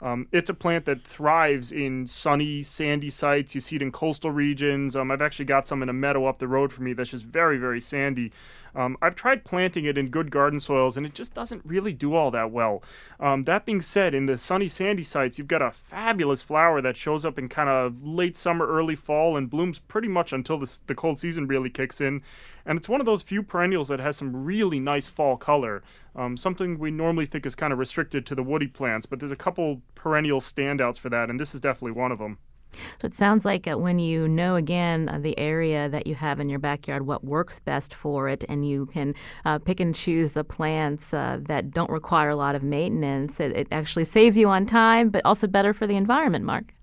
Um, 0.02 0.28
it's 0.32 0.48
a 0.48 0.54
plant 0.54 0.86
that 0.86 1.02
thrives 1.02 1.70
in 1.72 2.06
sunny, 2.06 2.62
sandy 2.62 3.10
sites. 3.10 3.54
You 3.54 3.60
see 3.60 3.76
it 3.76 3.82
in 3.82 3.92
coastal 3.92 4.30
regions. 4.30 4.96
Um, 4.96 5.10
I've 5.10 5.22
actually 5.22 5.44
got 5.44 5.68
some 5.68 5.82
in 5.82 5.88
a 5.88 5.92
meadow 5.92 6.26
up 6.26 6.38
the 6.38 6.48
road 6.48 6.72
from 6.72 6.84
me 6.84 6.92
that's 6.92 7.10
just 7.10 7.24
very, 7.24 7.58
very 7.58 7.80
sandy. 7.80 8.32
Um, 8.74 8.96
I've 9.02 9.16
tried 9.16 9.44
planting 9.44 9.84
it 9.84 9.98
in 9.98 10.06
good 10.06 10.30
garden 10.30 10.60
soils, 10.60 10.96
and 10.96 11.04
it 11.04 11.14
just 11.14 11.34
doesn't 11.34 11.62
really 11.64 11.92
do 11.92 12.14
all 12.14 12.30
that 12.30 12.50
well. 12.50 12.82
Um, 13.18 13.44
that 13.44 13.66
being 13.66 13.80
said, 13.80 14.14
in 14.14 14.26
the 14.26 14.38
sunny, 14.38 14.68
sandy 14.68 15.02
sites, 15.02 15.38
you've 15.38 15.48
got 15.48 15.62
a 15.62 15.72
fabulous 15.72 16.42
flower 16.42 16.80
that 16.80 16.96
shows 16.96 17.24
up 17.24 17.38
in 17.38 17.48
kind 17.48 17.68
of 17.68 18.06
late 18.06 18.36
summer, 18.36 18.66
early 18.66 18.96
fall, 18.96 19.36
and 19.36 19.50
blooms 19.50 19.78
pretty 19.78 20.08
much 20.08 20.32
until 20.32 20.58
the, 20.58 20.78
the 20.86 20.94
cold 20.94 21.18
season 21.18 21.46
really 21.46 21.70
kicks 21.70 22.00
in. 22.00 22.22
And 22.64 22.78
it's 22.78 22.88
one 22.88 23.00
of 23.00 23.06
those 23.06 23.22
few 23.22 23.42
perennials 23.42 23.88
that 23.88 24.00
has 24.00 24.16
some 24.16 24.44
really 24.44 24.78
nice 24.78 25.08
fall 25.08 25.36
color. 25.36 25.82
Um, 26.14 26.36
something 26.36 26.78
we 26.78 26.90
normally 26.90 27.26
think 27.26 27.46
is 27.46 27.54
kind 27.54 27.72
of 27.72 27.78
restricted 27.78 28.26
to 28.26 28.34
the 28.34 28.42
woody 28.42 28.66
plants, 28.66 29.06
but 29.06 29.20
there's 29.20 29.30
a 29.30 29.36
couple 29.36 29.82
perennial 29.94 30.40
standouts 30.40 30.98
for 30.98 31.08
that, 31.10 31.30
and 31.30 31.38
this 31.38 31.54
is 31.54 31.60
definitely 31.60 31.92
one 31.92 32.12
of 32.12 32.18
them. 32.18 32.38
So 32.72 33.06
it 33.06 33.14
sounds 33.14 33.44
like 33.44 33.66
uh, 33.66 33.76
when 33.78 33.98
you 33.98 34.28
know 34.28 34.54
again 34.54 35.08
uh, 35.08 35.18
the 35.18 35.38
area 35.38 35.88
that 35.88 36.06
you 36.06 36.14
have 36.14 36.38
in 36.40 36.48
your 36.48 36.58
backyard, 36.58 37.06
what 37.06 37.24
works 37.24 37.58
best 37.58 37.92
for 37.94 38.28
it, 38.28 38.44
and 38.48 38.66
you 38.66 38.86
can 38.86 39.14
uh, 39.44 39.58
pick 39.58 39.80
and 39.80 39.94
choose 39.94 40.34
the 40.34 40.44
plants 40.44 41.12
uh, 41.12 41.38
that 41.42 41.72
don't 41.72 41.90
require 41.90 42.30
a 42.30 42.36
lot 42.36 42.54
of 42.54 42.62
maintenance, 42.62 43.40
it, 43.40 43.56
it 43.56 43.68
actually 43.72 44.04
saves 44.04 44.36
you 44.36 44.48
on 44.48 44.66
time, 44.66 45.10
but 45.10 45.24
also 45.24 45.46
better 45.46 45.74
for 45.74 45.86
the 45.86 45.96
environment, 45.96 46.44
Mark. 46.44 46.74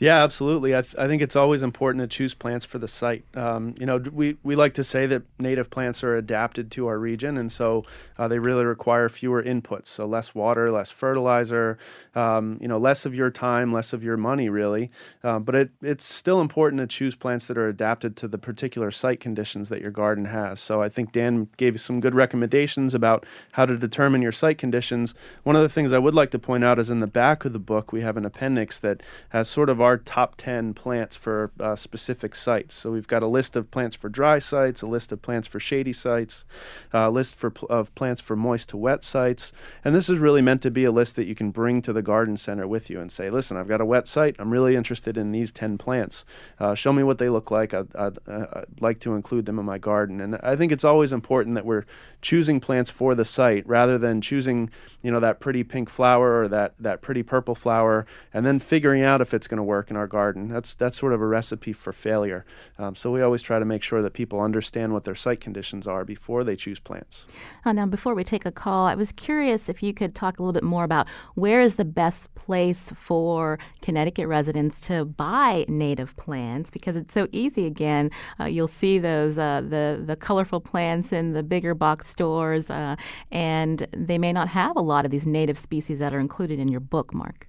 Yeah, 0.00 0.22
absolutely. 0.22 0.76
I, 0.76 0.82
th- 0.82 0.94
I 0.96 1.08
think 1.08 1.22
it's 1.22 1.34
always 1.34 1.60
important 1.60 2.02
to 2.02 2.06
choose 2.06 2.32
plants 2.32 2.64
for 2.64 2.78
the 2.78 2.86
site. 2.86 3.24
Um, 3.34 3.74
you 3.80 3.86
know, 3.86 3.98
we, 3.98 4.36
we 4.44 4.54
like 4.54 4.74
to 4.74 4.84
say 4.84 5.06
that 5.06 5.24
native 5.40 5.70
plants 5.70 6.04
are 6.04 6.14
adapted 6.14 6.70
to 6.72 6.86
our 6.86 6.98
region, 7.00 7.36
and 7.36 7.50
so 7.50 7.84
uh, 8.16 8.28
they 8.28 8.38
really 8.38 8.64
require 8.64 9.08
fewer 9.08 9.42
inputs. 9.42 9.88
So 9.88 10.06
less 10.06 10.36
water, 10.36 10.70
less 10.70 10.92
fertilizer, 10.92 11.78
um, 12.14 12.58
you 12.60 12.68
know, 12.68 12.78
less 12.78 13.06
of 13.06 13.14
your 13.14 13.30
time, 13.32 13.72
less 13.72 13.92
of 13.92 14.04
your 14.04 14.16
money, 14.16 14.48
really. 14.48 14.92
Um, 15.24 15.42
but 15.42 15.56
it, 15.56 15.70
it's 15.82 16.04
still 16.04 16.40
important 16.40 16.78
to 16.80 16.86
choose 16.86 17.16
plants 17.16 17.48
that 17.48 17.58
are 17.58 17.66
adapted 17.66 18.14
to 18.18 18.28
the 18.28 18.38
particular 18.38 18.92
site 18.92 19.18
conditions 19.18 19.68
that 19.68 19.82
your 19.82 19.90
garden 19.90 20.26
has. 20.26 20.60
So 20.60 20.80
I 20.80 20.88
think 20.88 21.10
Dan 21.10 21.48
gave 21.56 21.74
you 21.74 21.80
some 21.80 21.98
good 21.98 22.14
recommendations 22.14 22.94
about 22.94 23.26
how 23.52 23.66
to 23.66 23.76
determine 23.76 24.22
your 24.22 24.30
site 24.30 24.58
conditions. 24.58 25.16
One 25.42 25.56
of 25.56 25.62
the 25.62 25.68
things 25.68 25.90
I 25.90 25.98
would 25.98 26.14
like 26.14 26.30
to 26.30 26.38
point 26.38 26.62
out 26.62 26.78
is 26.78 26.88
in 26.88 27.00
the 27.00 27.08
back 27.08 27.44
of 27.44 27.52
the 27.52 27.58
book, 27.58 27.92
we 27.92 28.02
have 28.02 28.16
an 28.16 28.24
appendix 28.24 28.78
that 28.78 29.02
has 29.30 29.48
sort 29.48 29.68
of 29.68 29.80
our 29.80 29.87
top 29.96 30.34
10 30.36 30.74
plants 30.74 31.16
for 31.16 31.50
uh, 31.60 31.76
specific 31.76 32.34
sites. 32.34 32.74
So 32.74 32.90
we've 32.90 33.08
got 33.08 33.22
a 33.22 33.26
list 33.26 33.56
of 33.56 33.70
plants 33.70 33.96
for 33.96 34.08
dry 34.08 34.38
sites, 34.38 34.82
a 34.82 34.86
list 34.86 35.12
of 35.12 35.22
plants 35.22 35.48
for 35.48 35.60
shady 35.60 35.92
sites, 35.92 36.44
a 36.92 37.10
list 37.10 37.34
for 37.34 37.52
of 37.70 37.94
plants 37.94 38.20
for 38.20 38.36
moist 38.36 38.70
to 38.70 38.76
wet 38.76 39.04
sites. 39.04 39.52
And 39.84 39.94
this 39.94 40.10
is 40.10 40.18
really 40.18 40.42
meant 40.42 40.62
to 40.62 40.70
be 40.70 40.84
a 40.84 40.90
list 40.90 41.16
that 41.16 41.26
you 41.26 41.34
can 41.34 41.50
bring 41.50 41.80
to 41.82 41.92
the 41.92 42.02
garden 42.02 42.36
center 42.36 42.66
with 42.66 42.90
you 42.90 43.00
and 43.00 43.10
say, 43.10 43.30
listen, 43.30 43.56
I've 43.56 43.68
got 43.68 43.80
a 43.80 43.86
wet 43.86 44.06
site. 44.06 44.36
I'm 44.38 44.52
really 44.52 44.76
interested 44.76 45.16
in 45.16 45.32
these 45.32 45.52
10 45.52 45.78
plants. 45.78 46.24
Uh, 46.58 46.74
show 46.74 46.92
me 46.92 47.02
what 47.02 47.18
they 47.18 47.28
look 47.28 47.50
like. 47.50 47.72
I'd, 47.72 47.94
I'd, 47.94 48.18
I'd 48.28 48.80
like 48.80 49.00
to 49.00 49.14
include 49.14 49.46
them 49.46 49.58
in 49.58 49.64
my 49.64 49.78
garden. 49.78 50.20
And 50.20 50.36
I 50.42 50.56
think 50.56 50.72
it's 50.72 50.84
always 50.84 51.12
important 51.12 51.54
that 51.54 51.64
we're 51.64 51.84
choosing 52.20 52.58
plants 52.58 52.90
for 52.90 53.14
the 53.14 53.24
site 53.24 53.66
rather 53.66 53.98
than 53.98 54.20
choosing, 54.20 54.70
you 55.02 55.10
know, 55.10 55.20
that 55.20 55.40
pretty 55.40 55.62
pink 55.62 55.88
flower 55.88 56.42
or 56.42 56.48
that, 56.48 56.74
that 56.80 57.00
pretty 57.00 57.22
purple 57.22 57.54
flower 57.54 58.06
and 58.32 58.44
then 58.44 58.58
figuring 58.58 59.02
out 59.02 59.20
if 59.20 59.32
it's 59.32 59.46
going 59.46 59.58
to 59.58 59.62
work 59.62 59.77
work 59.78 59.90
in 59.92 59.96
our 59.96 60.08
garden. 60.08 60.48
That's 60.48 60.74
that's 60.74 60.98
sort 60.98 61.12
of 61.12 61.20
a 61.20 61.26
recipe 61.26 61.72
for 61.72 61.92
failure. 61.92 62.44
Um, 62.78 62.96
so 62.96 63.12
we 63.12 63.22
always 63.22 63.42
try 63.42 63.58
to 63.60 63.64
make 63.64 63.82
sure 63.84 64.02
that 64.02 64.12
people 64.12 64.40
understand 64.40 64.92
what 64.92 65.04
their 65.04 65.14
site 65.14 65.40
conditions 65.40 65.86
are 65.86 66.04
before 66.04 66.42
they 66.42 66.56
choose 66.56 66.80
plants. 66.80 67.24
Uh, 67.64 67.72
now, 67.72 67.86
before 67.86 68.14
we 68.16 68.24
take 68.24 68.44
a 68.44 68.50
call, 68.50 68.86
I 68.86 68.96
was 68.96 69.12
curious 69.12 69.68
if 69.68 69.80
you 69.80 69.94
could 69.94 70.16
talk 70.16 70.38
a 70.38 70.42
little 70.42 70.52
bit 70.52 70.64
more 70.64 70.82
about 70.82 71.06
where 71.34 71.60
is 71.60 71.76
the 71.76 71.84
best 71.84 72.34
place 72.34 72.90
for 72.90 73.58
Connecticut 73.80 74.26
residents 74.26 74.80
to 74.88 75.04
buy 75.04 75.64
native 75.68 76.16
plants 76.16 76.70
because 76.72 76.96
it's 76.96 77.14
so 77.14 77.28
easy. 77.30 77.64
Again, 77.64 78.10
uh, 78.40 78.46
you'll 78.46 78.66
see 78.82 78.98
those 78.98 79.38
uh, 79.38 79.60
the 79.74 80.02
the 80.10 80.16
colorful 80.16 80.60
plants 80.60 81.12
in 81.12 81.34
the 81.34 81.44
bigger 81.44 81.74
box 81.74 82.08
stores, 82.08 82.68
uh, 82.68 82.96
and 83.30 83.86
they 83.92 84.18
may 84.18 84.32
not 84.32 84.48
have 84.48 84.74
a 84.76 84.82
lot 84.92 85.04
of 85.04 85.12
these 85.12 85.26
native 85.26 85.56
species 85.56 86.00
that 86.00 86.12
are 86.12 86.20
included 86.20 86.58
in 86.58 86.66
your 86.66 86.80
book, 86.80 87.14
Mark. 87.14 87.46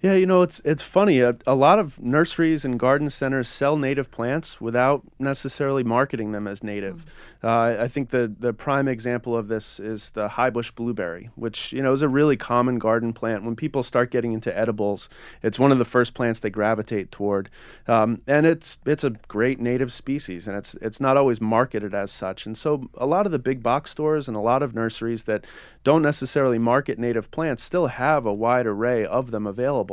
Yeah, 0.00 0.14
you 0.14 0.26
know, 0.26 0.42
it's 0.42 0.60
it's 0.60 0.82
funny. 0.84 1.18
A, 1.18 1.36
a, 1.44 1.56
lot 1.56 1.80
of 1.80 2.00
nurseries 2.00 2.64
and 2.64 2.78
garden 2.78 3.10
centers 3.10 3.48
sell 3.48 3.76
native 3.76 4.12
plants 4.12 4.60
without 4.60 5.02
necessarily 5.18 5.82
marketing 5.82 6.30
them 6.30 6.46
as 6.46 6.62
native. 6.62 7.04
Mm. 7.42 7.48
Uh, 7.48 7.82
I 7.82 7.88
think 7.88 8.10
the 8.10 8.32
the 8.38 8.52
prime 8.52 8.86
example 8.86 9.36
of 9.36 9.48
this 9.48 9.80
is 9.80 10.10
the 10.10 10.28
highbush 10.28 10.72
blueberry, 10.76 11.30
which 11.34 11.72
you 11.72 11.82
know 11.82 11.92
is 11.92 12.02
a 12.02 12.08
really 12.08 12.36
common 12.36 12.78
garden 12.78 13.12
plant. 13.12 13.42
When 13.42 13.56
people 13.56 13.82
start 13.82 14.12
getting 14.12 14.32
into 14.32 14.56
edibles, 14.56 15.08
it's 15.42 15.58
one 15.58 15.72
of 15.72 15.78
the 15.78 15.84
first 15.84 16.14
plants 16.14 16.38
they 16.38 16.50
gravitate 16.50 17.10
toward, 17.10 17.50
um, 17.88 18.22
and 18.28 18.46
it's 18.46 18.78
it's 18.86 19.02
a 19.02 19.10
great 19.26 19.58
native 19.58 19.92
species, 19.92 20.46
and 20.46 20.56
it's 20.56 20.74
it's 20.76 21.00
not 21.00 21.16
always 21.16 21.40
marketed 21.40 21.92
as 21.92 22.12
such. 22.12 22.46
And 22.46 22.56
so, 22.56 22.88
a 22.94 23.06
lot 23.06 23.26
of 23.26 23.32
the 23.32 23.40
big 23.40 23.64
box 23.64 23.90
stores 23.90 24.28
and 24.28 24.36
a 24.36 24.40
lot 24.40 24.62
of 24.62 24.76
nurseries 24.76 25.24
that 25.24 25.44
don't 25.82 26.02
necessarily 26.02 26.58
market 26.58 27.00
native 27.00 27.32
plants 27.32 27.64
still 27.64 27.88
have 27.88 28.26
a 28.26 28.32
wide 28.32 28.66
array 28.66 29.04
of 29.04 29.32
them 29.32 29.44
available. 29.44 29.87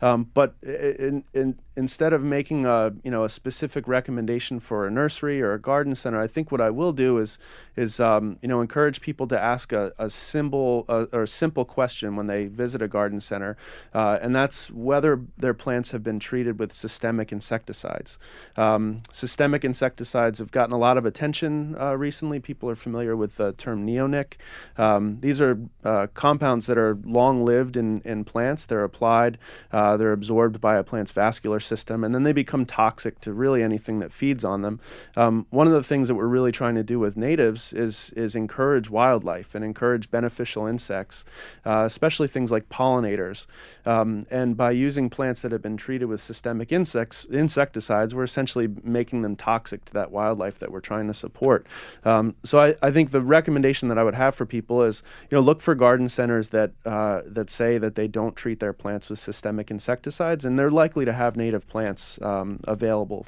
Um, 0.00 0.30
but 0.34 0.54
in, 0.62 1.24
in, 1.32 1.58
instead 1.76 2.12
of 2.12 2.22
making 2.22 2.66
a 2.66 2.92
you 3.02 3.10
know 3.10 3.24
a 3.24 3.28
specific 3.28 3.88
recommendation 3.88 4.60
for 4.60 4.86
a 4.86 4.90
nursery 4.90 5.42
or 5.42 5.52
a 5.52 5.60
garden 5.60 5.94
center, 5.94 6.20
I 6.20 6.26
think 6.26 6.52
what 6.52 6.60
I 6.60 6.70
will 6.70 6.92
do 6.92 7.18
is 7.18 7.38
is 7.76 8.00
um, 8.00 8.38
you 8.42 8.48
know 8.48 8.60
encourage 8.60 9.00
people 9.00 9.26
to 9.28 9.40
ask 9.40 9.72
a, 9.72 9.92
a 9.98 10.08
simple 10.10 10.84
uh, 10.88 11.06
or 11.12 11.22
a 11.22 11.28
simple 11.28 11.64
question 11.64 12.16
when 12.16 12.26
they 12.26 12.46
visit 12.46 12.82
a 12.82 12.88
garden 12.88 13.20
center, 13.20 13.56
uh, 13.92 14.18
and 14.22 14.34
that's 14.34 14.70
whether 14.70 15.20
their 15.36 15.54
plants 15.54 15.90
have 15.90 16.02
been 16.02 16.18
treated 16.18 16.58
with 16.58 16.72
systemic 16.72 17.32
insecticides. 17.32 18.18
Um, 18.56 19.00
systemic 19.12 19.64
insecticides 19.64 20.38
have 20.38 20.52
gotten 20.52 20.72
a 20.72 20.78
lot 20.78 20.96
of 20.96 21.04
attention 21.04 21.76
uh, 21.80 21.96
recently. 21.96 22.40
People 22.40 22.70
are 22.70 22.76
familiar 22.76 23.16
with 23.16 23.36
the 23.36 23.52
term 23.52 23.86
neonic. 23.86 24.34
Um, 24.76 25.20
these 25.20 25.40
are 25.40 25.58
uh, 25.84 26.06
compounds 26.14 26.66
that 26.66 26.78
are 26.78 26.96
long 27.04 27.44
lived 27.44 27.76
in, 27.76 28.00
in 28.02 28.24
plants. 28.24 28.66
They're 28.66 28.84
applied, 28.84 29.38
uh, 29.72 29.96
they're 29.96 30.12
absorbed 30.12 30.60
by 30.60 30.76
a 30.76 30.84
plant's 30.84 31.10
vascular 31.10 31.60
system, 31.64 32.04
and 32.04 32.14
then 32.14 32.22
they 32.22 32.32
become 32.32 32.64
toxic 32.64 33.20
to 33.20 33.32
really 33.32 33.62
anything 33.62 33.98
that 34.00 34.12
feeds 34.12 34.44
on 34.44 34.62
them. 34.62 34.80
Um, 35.16 35.46
one 35.50 35.66
of 35.66 35.72
the 35.72 35.82
things 35.82 36.08
that 36.08 36.14
we're 36.14 36.26
really 36.26 36.52
trying 36.52 36.74
to 36.74 36.82
do 36.82 36.98
with 36.98 37.16
natives 37.16 37.72
is 37.72 38.10
is 38.16 38.34
encourage 38.34 38.90
wildlife 38.90 39.54
and 39.54 39.64
encourage 39.64 40.10
beneficial 40.10 40.66
insects, 40.66 41.24
uh, 41.64 41.84
especially 41.86 42.28
things 42.28 42.50
like 42.50 42.68
pollinators. 42.68 43.46
Um, 43.86 44.26
and 44.30 44.56
by 44.56 44.70
using 44.72 45.10
plants 45.10 45.42
that 45.42 45.52
have 45.52 45.62
been 45.62 45.76
treated 45.76 46.06
with 46.06 46.20
systemic 46.20 46.72
insects 46.72 47.24
insecticides, 47.30 48.14
we're 48.14 48.24
essentially 48.24 48.68
making 48.82 49.22
them 49.22 49.36
toxic 49.36 49.84
to 49.84 49.92
that 49.92 50.10
wildlife 50.10 50.58
that 50.58 50.70
we're 50.72 50.80
trying 50.80 51.06
to 51.06 51.14
support. 51.14 51.66
Um, 52.04 52.34
so 52.44 52.58
I, 52.58 52.74
I 52.82 52.90
think 52.90 53.10
the 53.10 53.20
recommendation 53.20 53.88
that 53.88 53.98
I 53.98 54.04
would 54.04 54.14
have 54.14 54.34
for 54.34 54.46
people 54.46 54.82
is, 54.82 55.02
you 55.30 55.36
know, 55.36 55.42
look 55.42 55.60
for 55.60 55.74
garden 55.74 56.08
centers 56.08 56.48
that 56.50 56.72
uh, 56.84 57.22
that 57.26 57.50
say 57.50 57.78
that 57.78 57.94
they 57.94 58.08
don't 58.08 58.34
treat 58.34 58.58
their 58.60 58.72
plants 58.72 59.10
with 59.10 59.18
systemic 59.18 59.70
insecticides, 59.70 60.44
and 60.44 60.58
they're 60.58 60.70
likely 60.70 61.04
to 61.04 61.12
have 61.12 61.36
native 61.36 61.53
native 61.54 61.68
plants 61.68 62.20
um, 62.20 62.58
available. 62.64 63.26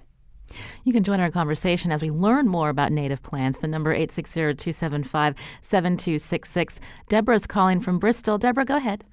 You 0.85 0.93
can 0.93 1.05
join 1.05 1.21
our 1.21 1.31
conversation 1.31 1.93
as 1.93 2.03
we 2.03 2.11
learn 2.11 2.49
more 2.49 2.71
about 2.71 2.91
native 2.93 3.23
plants. 3.23 3.61
The 3.61 3.69
number 3.69 3.97
860-275-7266. 3.97 6.79
Deborah's 7.09 7.47
calling 7.47 7.81
from 7.81 7.99
Bristol. 7.99 8.39
Deborah, 8.39 8.65
go 8.65 8.77
ahead. 8.77 9.05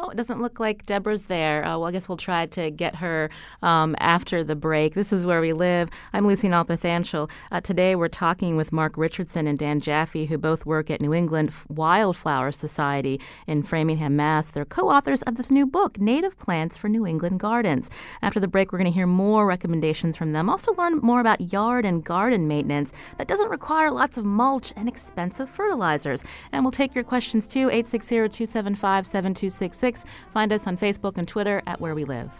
Oh, 0.00 0.10
it 0.10 0.16
doesn't 0.16 0.40
look 0.40 0.60
like 0.60 0.86
Deborah's 0.86 1.26
there. 1.26 1.64
Uh, 1.64 1.70
well, 1.70 1.86
I 1.86 1.90
guess 1.90 2.08
we'll 2.08 2.16
try 2.16 2.46
to 2.46 2.70
get 2.70 2.94
her 2.94 3.30
um, 3.62 3.96
after 3.98 4.44
the 4.44 4.54
break. 4.54 4.94
This 4.94 5.12
is 5.12 5.26
where 5.26 5.40
we 5.40 5.52
live. 5.52 5.90
I'm 6.12 6.24
Lucy 6.24 6.48
Nalpathanchel. 6.48 7.28
Uh, 7.50 7.60
today 7.60 7.96
we're 7.96 8.06
talking 8.06 8.56
with 8.56 8.70
Mark 8.70 8.96
Richardson 8.96 9.48
and 9.48 9.58
Dan 9.58 9.80
Jaffe, 9.80 10.26
who 10.26 10.38
both 10.38 10.64
work 10.64 10.88
at 10.88 11.00
New 11.00 11.12
England 11.12 11.52
Wildflower 11.68 12.52
Society 12.52 13.20
in 13.48 13.64
Framingham, 13.64 14.14
Mass. 14.14 14.52
They're 14.52 14.64
co-authors 14.64 15.22
of 15.22 15.34
this 15.34 15.50
new 15.50 15.66
book, 15.66 15.98
Native 15.98 16.38
Plants 16.38 16.78
for 16.78 16.88
New 16.88 17.04
England 17.04 17.40
Gardens. 17.40 17.90
After 18.22 18.38
the 18.38 18.46
break, 18.46 18.70
we're 18.70 18.78
going 18.78 18.92
to 18.92 18.94
hear 18.94 19.08
more 19.08 19.48
recommendations 19.48 20.16
from 20.16 20.30
them. 20.30 20.48
Also, 20.48 20.74
learn 20.74 20.98
more 20.98 21.18
about 21.18 21.52
yard 21.52 21.84
and 21.84 22.04
garden 22.04 22.46
maintenance 22.46 22.92
that 23.16 23.26
doesn't 23.26 23.50
require 23.50 23.90
lots 23.90 24.16
of 24.16 24.24
mulch 24.24 24.72
and 24.76 24.88
expensive 24.88 25.50
fertilizers. 25.50 26.22
And 26.52 26.64
we'll 26.64 26.70
take 26.70 26.94
your 26.94 27.02
questions 27.02 27.48
too. 27.48 27.68
860 27.68 28.14
275 28.14 29.04
7266. 29.04 29.87
Find 30.34 30.52
us 30.52 30.66
on 30.66 30.76
Facebook 30.76 31.16
and 31.16 31.26
Twitter 31.26 31.62
at 31.66 31.80
Where 31.80 31.94
We 31.94 32.04
Live. 32.04 32.30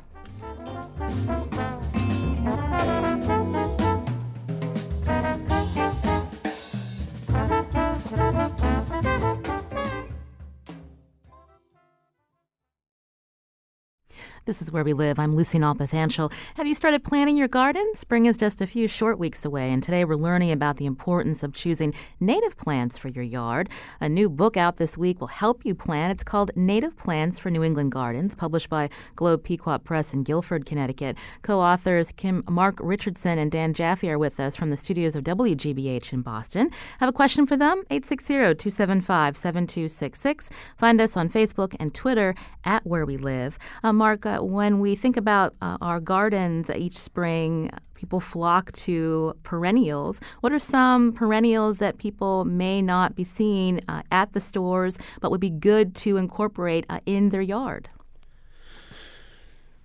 This 14.49 14.63
is 14.63 14.73
where 14.73 14.83
we 14.83 14.95
live. 14.95 15.19
I'm 15.19 15.37
Lucy 15.37 15.59
Nalpathanchel. 15.59 16.33
Have 16.55 16.67
you 16.67 16.75
started 16.75 17.05
planting 17.05 17.37
your 17.37 17.49
garden? 17.49 17.87
Spring 17.93 18.25
is 18.25 18.39
just 18.39 18.63
a 18.63 18.67
few 18.67 18.89
short 18.89 19.19
weeks 19.19 19.45
away, 19.45 19.71
and 19.71 19.83
today 19.83 20.07
we're 20.07 20.15
learning 20.15 20.53
about 20.53 20.79
the 20.79 20.87
importance 20.87 21.43
of 21.43 21.53
choosing 21.53 21.93
native 22.19 22.57
plants 22.57 22.97
for 22.97 23.09
your 23.09 23.25
yard. 23.25 23.69
A 24.01 24.09
new 24.09 24.31
book 24.31 24.57
out 24.57 24.79
this 24.79 24.97
week 24.97 25.21
will 25.21 25.27
help 25.27 25.67
you 25.67 25.75
plan. 25.75 26.11
It's 26.11 26.25
called 26.25 26.51
Native 26.57 26.97
Plants 26.97 27.39
for 27.39 27.51
New 27.51 27.63
England 27.63 27.93
Gardens, 27.93 28.35
published 28.35 28.71
by 28.71 28.89
Globe 29.17 29.45
Pequot 29.45 29.81
Press 29.81 30.15
in 30.15 30.23
Guilford, 30.23 30.65
Connecticut. 30.65 31.19
Co-authors 31.43 32.11
Kim 32.13 32.43
Mark 32.49 32.79
Richardson 32.81 33.37
and 33.37 33.53
Dan 33.53 33.75
Jaffe 33.75 34.09
are 34.09 34.19
with 34.19 34.41
us 34.41 34.57
from 34.57 34.71
the 34.71 34.79
studios 34.79 35.15
of 35.15 35.25
WGBH 35.25 36.15
in 36.15 36.23
Boston. 36.23 36.71
Have 37.01 37.11
a 37.11 37.13
question 37.13 37.47
for 37.47 37.59
them? 37.59 37.83
860-275-7266. 37.91 40.49
Find 40.79 41.03
us 41.03 41.19
on 41.19 41.29
Facebook 41.29 41.77
and 41.79 41.93
Twitter 41.93 42.35
at 42.65 42.87
Where 42.87 43.05
We 43.05 43.19
Live. 43.19 43.59
Uh, 43.85 43.93
Mark, 43.93 44.25
uh, 44.25 44.38
when 44.45 44.81
we 44.81 44.95
think 44.95 45.17
about 45.17 45.55
uh, 45.61 45.79
our 45.81 46.01
gardens 46.01 46.71
each 46.71 46.97
spring, 46.97 47.71
people 47.95 48.21
flock 48.21 48.73
to 48.73 49.35
perennials. 49.43 50.21
What 50.41 50.53
are 50.53 50.59
some 50.59 51.13
perennials 51.13 51.79
that 51.79 51.99
people 51.99 52.45
may 52.45 52.81
not 52.81 53.15
be 53.15 53.25
seeing 53.25 53.81
uh, 53.89 54.03
at 54.13 54.33
the 54.33 54.41
stores 54.41 54.99
but 55.21 55.31
would 55.31 55.41
be 55.41 55.51
good 55.51 55.95
to 55.97 56.17
incorporate 56.17 56.87
uh, 56.89 57.01
in 57.07 57.31
their 57.31 57.43
yard? 57.43 57.89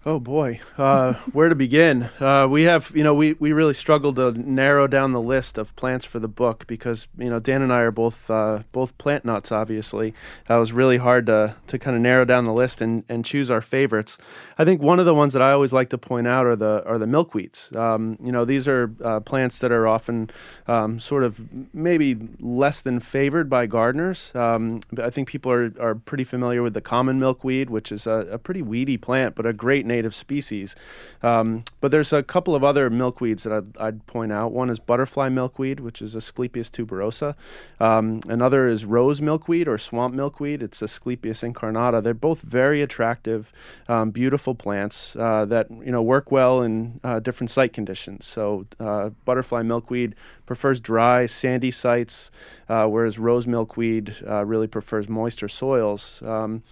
Oh 0.06 0.20
boy, 0.20 0.60
uh, 0.78 1.14
where 1.32 1.48
to 1.48 1.56
begin? 1.56 2.10
Uh, 2.20 2.46
we 2.50 2.64
have, 2.64 2.92
you 2.94 3.06
know, 3.06 3.14
we, 3.14 3.34
we 3.34 3.54
really 3.54 3.74
struggled 3.74 4.18
to 4.18 4.34
narrow 4.34 4.86
down 4.86 5.14
the 5.14 5.22
list 5.22 5.58
of 5.58 5.74
plants 5.78 6.04
for 6.04 6.20
the 6.20 6.28
book 6.28 6.68
because, 6.68 7.08
you 7.18 7.30
know, 7.30 7.40
Dan 7.40 7.62
and 7.62 7.72
I 7.72 7.80
are 7.80 7.92
both 7.92 8.30
uh, 8.30 8.64
both 8.74 8.98
plant 8.98 9.24
nuts. 9.24 9.50
Obviously, 9.50 10.14
it 10.50 10.54
was 10.54 10.74
really 10.74 10.98
hard 10.98 11.28
to 11.28 11.56
to 11.68 11.80
kind 11.80 11.96
of 11.96 12.02
narrow 12.02 12.26
down 12.26 12.44
the 12.44 12.52
list 12.52 12.82
and, 12.82 13.06
and 13.08 13.24
choose 13.24 13.50
our 13.50 13.62
favorites. 13.62 14.18
I 14.58 14.66
think 14.66 14.82
one 14.82 15.00
of 15.00 15.06
the 15.06 15.16
ones 15.16 15.32
that 15.32 15.42
I 15.42 15.54
always 15.54 15.72
like 15.72 15.90
to 15.92 15.98
point 15.98 16.28
out 16.28 16.46
are 16.46 16.58
the 16.58 16.84
are 16.86 16.98
the 16.98 17.06
milkweeds. 17.06 17.74
Um, 17.74 18.18
you 18.22 18.34
know, 18.34 18.44
these 18.44 18.68
are 18.68 18.94
uh, 19.02 19.22
plants 19.22 19.60
that 19.60 19.72
are 19.72 19.88
often 19.88 20.30
um, 20.68 21.00
sort 21.00 21.24
of 21.24 21.42
maybe 21.74 22.18
less 22.42 22.82
than 22.82 23.00
favored 23.00 23.50
by 23.50 23.68
gardeners. 23.68 24.36
Um, 24.36 24.82
I 25.02 25.10
think 25.10 25.30
people 25.30 25.50
are, 25.54 25.72
are 25.80 25.96
pretty 25.96 26.26
familiar 26.26 26.62
with 26.62 26.74
the 26.74 26.82
common 26.82 27.22
milkweed, 27.22 27.70
which 27.70 27.90
is 27.90 28.06
a, 28.06 28.28
a 28.32 28.38
pretty 28.38 28.62
weedy 28.62 28.98
plant, 28.98 29.36
but 29.36 29.46
a 29.46 29.54
great 29.54 29.93
native 29.96 30.16
species. 30.16 30.76
Um, 31.22 31.64
but 31.82 31.92
there's 31.92 32.12
a 32.14 32.24
couple 32.24 32.56
of 32.56 32.64
other 32.64 32.90
milkweeds 32.90 33.44
that 33.44 33.54
I'd, 33.54 33.78
I'd, 33.78 34.00
point 34.08 34.32
out. 34.32 34.52
One 34.52 34.70
is 34.70 34.80
butterfly 34.80 35.30
milkweed, 35.30 35.80
which 35.80 36.02
is 36.02 36.16
Asclepias 36.16 36.70
tuberosa. 36.70 37.36
Um, 37.80 38.22
another 38.28 38.68
is 38.68 38.86
rose 38.86 39.22
milkweed 39.22 39.68
or 39.68 39.78
swamp 39.78 40.14
milkweed. 40.14 40.62
It's 40.62 40.82
Asclepias 40.82 41.42
incarnata. 41.44 42.02
They're 42.04 42.14
both 42.30 42.42
very 42.42 42.82
attractive, 42.82 43.54
um, 43.88 44.12
beautiful 44.12 44.56
plants 44.56 45.16
uh, 45.16 45.46
that 45.46 45.66
you 45.70 45.92
know 45.92 46.02
work 46.02 46.32
well 46.32 46.62
in 46.62 47.00
uh, 47.04 47.20
different 47.20 47.52
site 47.52 47.74
conditions. 47.74 48.26
So 48.26 48.66
uh, 48.80 49.10
butterfly 49.26 49.62
milkweed 49.64 50.16
prefers 50.46 50.80
dry, 50.80 51.26
sandy 51.26 51.72
sites, 51.72 52.32
uh, 52.68 52.88
whereas 52.88 53.18
rose 53.20 53.48
milkweed 53.48 54.16
uh, 54.28 54.46
really 54.46 54.68
prefers 54.68 55.08
moister 55.08 55.48
soils. 55.48 56.22
Um, 56.24 56.64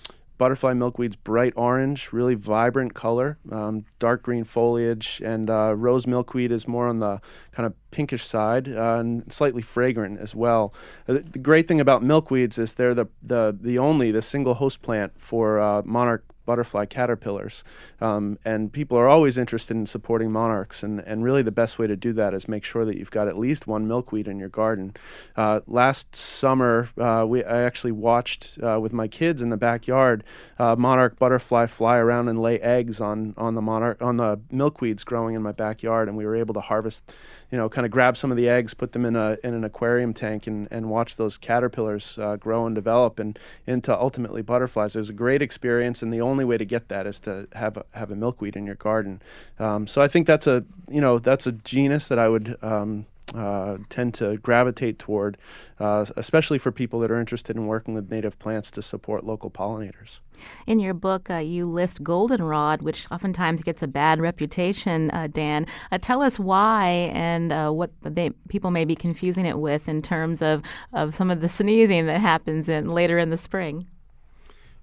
butterfly 0.42 0.74
milkweed's 0.74 1.16
bright 1.16 1.54
orange, 1.56 2.12
really 2.12 2.34
vibrant 2.34 2.96
color, 2.96 3.38
um, 3.52 3.86
dark 4.00 4.24
green 4.24 4.44
foliage, 4.44 5.22
and 5.24 5.52
uh, 5.52 5.72
rose 5.78 6.08
milkweed 6.08 6.52
is 6.52 6.68
more 6.68 6.88
on 6.88 6.98
the 6.98 7.22
kind 7.52 7.68
of 7.68 7.76
pinkish 7.92 8.26
side 8.26 8.68
uh, 8.68 8.96
and 8.98 9.32
slightly 9.32 9.62
fragrant 9.62 10.20
as 10.20 10.34
well. 10.34 10.74
Uh, 11.08 11.20
the 11.32 11.38
great 11.38 11.68
thing 11.68 11.80
about 11.80 12.02
milkweeds 12.02 12.58
is 12.58 12.74
they're 12.74 12.96
the, 12.96 13.06
the, 13.22 13.56
the 13.62 13.78
only, 13.78 14.10
the 14.10 14.24
single 14.24 14.56
host 14.56 14.82
plant 14.82 15.12
for 15.16 15.60
uh, 15.60 15.84
monarch 15.86 16.26
butterfly 16.46 16.86
caterpillars. 16.86 17.64
Um, 18.00 18.38
and 18.44 18.72
people 18.72 18.98
are 18.98 19.08
always 19.08 19.38
interested 19.38 19.76
in 19.76 19.86
supporting 19.86 20.32
monarchs. 20.32 20.84
And, 20.84 21.00
and 21.02 21.24
really, 21.24 21.42
the 21.42 21.52
best 21.52 21.80
way 21.80 21.88
to 21.88 21.96
do 21.96 22.14
that 22.14 22.34
is 22.34 22.48
make 22.48 22.64
sure 22.64 22.86
that 22.86 22.98
you've 22.98 23.12
got 23.12 23.28
at 23.28 23.38
least 23.38 23.68
one 23.68 23.88
milkweed 23.88 24.28
in 24.28 24.40
your 24.40 24.50
garden. 24.50 24.96
Uh, 25.36 25.62
last 25.68 26.16
summer, 26.16 26.90
uh, 26.98 27.26
we, 27.28 27.44
I 27.44 27.62
actually 27.64 27.92
watched 27.92 28.58
uh, 28.62 28.80
with 28.82 28.94
my 28.94 29.08
kids 29.08 29.42
in 29.42 29.50
the 29.50 29.58
backyard 29.58 30.24
uh, 30.60 30.76
monarch 30.76 31.18
butterfly 31.18 31.66
fly 31.66 31.98
around 31.98 32.28
and 32.28 32.42
lay 32.42 32.60
eggs 32.60 33.00
on, 33.02 33.34
on, 33.38 33.56
the 33.56 33.62
monarch, 33.62 34.02
on 34.02 34.18
the 34.18 34.38
milkweeds 34.52 35.06
growing 35.06 35.36
in 35.36 35.42
my 35.42 35.52
backyard. 35.52 36.08
And 36.08 36.18
we 36.18 36.26
were 36.26 36.36
able 36.36 36.54
to 36.54 36.62
harvest, 36.62 37.12
you 37.52 37.58
know, 37.58 37.68
kind 37.70 37.86
of 37.86 37.92
grab 37.92 38.16
some 38.16 38.32
of 38.32 38.38
the 38.38 38.48
eggs, 38.48 38.74
put 38.74 38.94
them 38.94 39.06
in, 39.06 39.16
a, 39.16 39.38
in 39.44 39.54
an 39.54 39.64
aquarium 39.64 40.14
tank, 40.14 40.48
and, 40.48 40.68
and 40.72 40.90
watch 40.90 41.18
those 41.18 41.38
caterpillars 41.38 42.18
uh, 42.18 42.38
grow 42.38 42.66
and 42.66 42.74
develop 42.74 43.20
and 43.20 43.38
into 43.68 43.96
ultimately 43.98 44.42
butterflies. 44.42 44.96
It 44.96 45.00
was 45.00 45.10
a 45.10 45.14
great 45.14 45.42
experience. 45.42 46.02
And 46.02 46.14
the 46.14 46.22
only 46.22 46.46
way 46.46 46.58
to 46.58 46.66
get 46.66 46.88
that 46.88 47.06
is 47.06 47.20
to 47.22 47.48
have 47.54 47.78
a, 47.78 47.86
have 47.92 48.10
a 48.10 48.16
milkweed 48.16 48.56
in 48.56 48.66
your 48.66 48.76
garden. 48.76 49.22
Um, 49.60 49.86
so 49.86 50.02
I 50.02 50.08
think 50.08 50.28
that's 50.28 50.48
a 50.48 50.64
you 50.90 51.02
know 51.02 51.20
that's 51.20 51.48
a 51.48 51.52
genus 51.52 52.08
that 52.08 52.20
I 52.20 52.28
would 52.28 52.58
um, 52.62 53.06
uh, 53.36 53.78
tend 53.90 54.14
to 54.16 54.38
gravitate 54.38 55.00
toward, 55.00 55.38
uh, 55.80 56.06
especially 56.18 56.58
for 56.58 56.72
people 56.72 57.00
that 57.00 57.12
are 57.12 57.20
interested 57.20 57.56
in 57.56 57.66
working 57.68 57.94
with 57.94 58.12
native 58.12 58.38
plants 58.40 58.72
to 58.72 58.82
support 58.82 59.24
local 59.26 59.50
pollinators. 59.50 60.20
In 60.68 60.80
your 60.80 60.94
book, 60.94 61.30
uh, 61.30 61.38
you 61.38 61.66
list 61.66 62.04
goldenrod, 62.04 62.82
which 62.82 63.10
oftentimes 63.12 63.64
gets 63.64 63.84
a 63.84 63.88
bad 63.88 64.20
reputation, 64.20 65.12
uh, 65.12 65.28
Dan. 65.28 65.68
Uh, 65.92 65.98
tell 66.02 66.22
us 66.22 66.40
why 66.40 67.12
and 67.14 67.52
what 67.76 67.92
they, 68.02 68.32
people 68.50 68.72
may 68.72 68.86
be 68.86 68.96
confusing 68.96 69.46
it 69.46 69.60
with 69.60 69.88
in 69.88 70.02
terms 70.02 70.42
of, 70.42 70.62
of 70.94 71.16
some 71.16 71.30
of 71.30 71.42
the 71.42 71.50
sneezing 71.50 72.08
that 72.08 72.20
happens 72.20 72.68
in, 72.68 72.90
later 72.90 73.18
in 73.18 73.30
the 73.30 73.38
spring. 73.38 73.88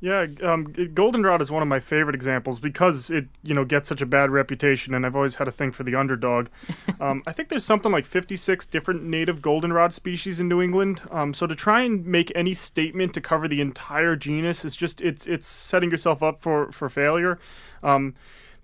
Yeah, 0.00 0.26
um, 0.44 0.72
goldenrod 0.94 1.42
is 1.42 1.50
one 1.50 1.60
of 1.60 1.66
my 1.66 1.80
favorite 1.80 2.14
examples 2.14 2.60
because 2.60 3.10
it 3.10 3.26
you 3.42 3.52
know 3.52 3.64
gets 3.64 3.88
such 3.88 4.00
a 4.00 4.06
bad 4.06 4.30
reputation, 4.30 4.94
and 4.94 5.04
I've 5.04 5.16
always 5.16 5.36
had 5.36 5.48
a 5.48 5.52
thing 5.52 5.72
for 5.72 5.82
the 5.82 5.96
underdog. 5.96 6.48
um, 7.00 7.24
I 7.26 7.32
think 7.32 7.48
there's 7.48 7.64
something 7.64 7.90
like 7.90 8.04
56 8.04 8.64
different 8.66 9.02
native 9.02 9.42
goldenrod 9.42 9.92
species 9.92 10.38
in 10.38 10.48
New 10.48 10.62
England. 10.62 11.02
Um, 11.10 11.34
so 11.34 11.48
to 11.48 11.56
try 11.56 11.82
and 11.82 12.06
make 12.06 12.30
any 12.36 12.54
statement 12.54 13.12
to 13.14 13.20
cover 13.20 13.48
the 13.48 13.60
entire 13.60 14.14
genus 14.14 14.64
is 14.64 14.76
just 14.76 15.00
it's 15.00 15.26
it's 15.26 15.48
setting 15.48 15.90
yourself 15.90 16.22
up 16.22 16.40
for 16.40 16.70
for 16.70 16.88
failure. 16.88 17.40
Um, 17.82 18.14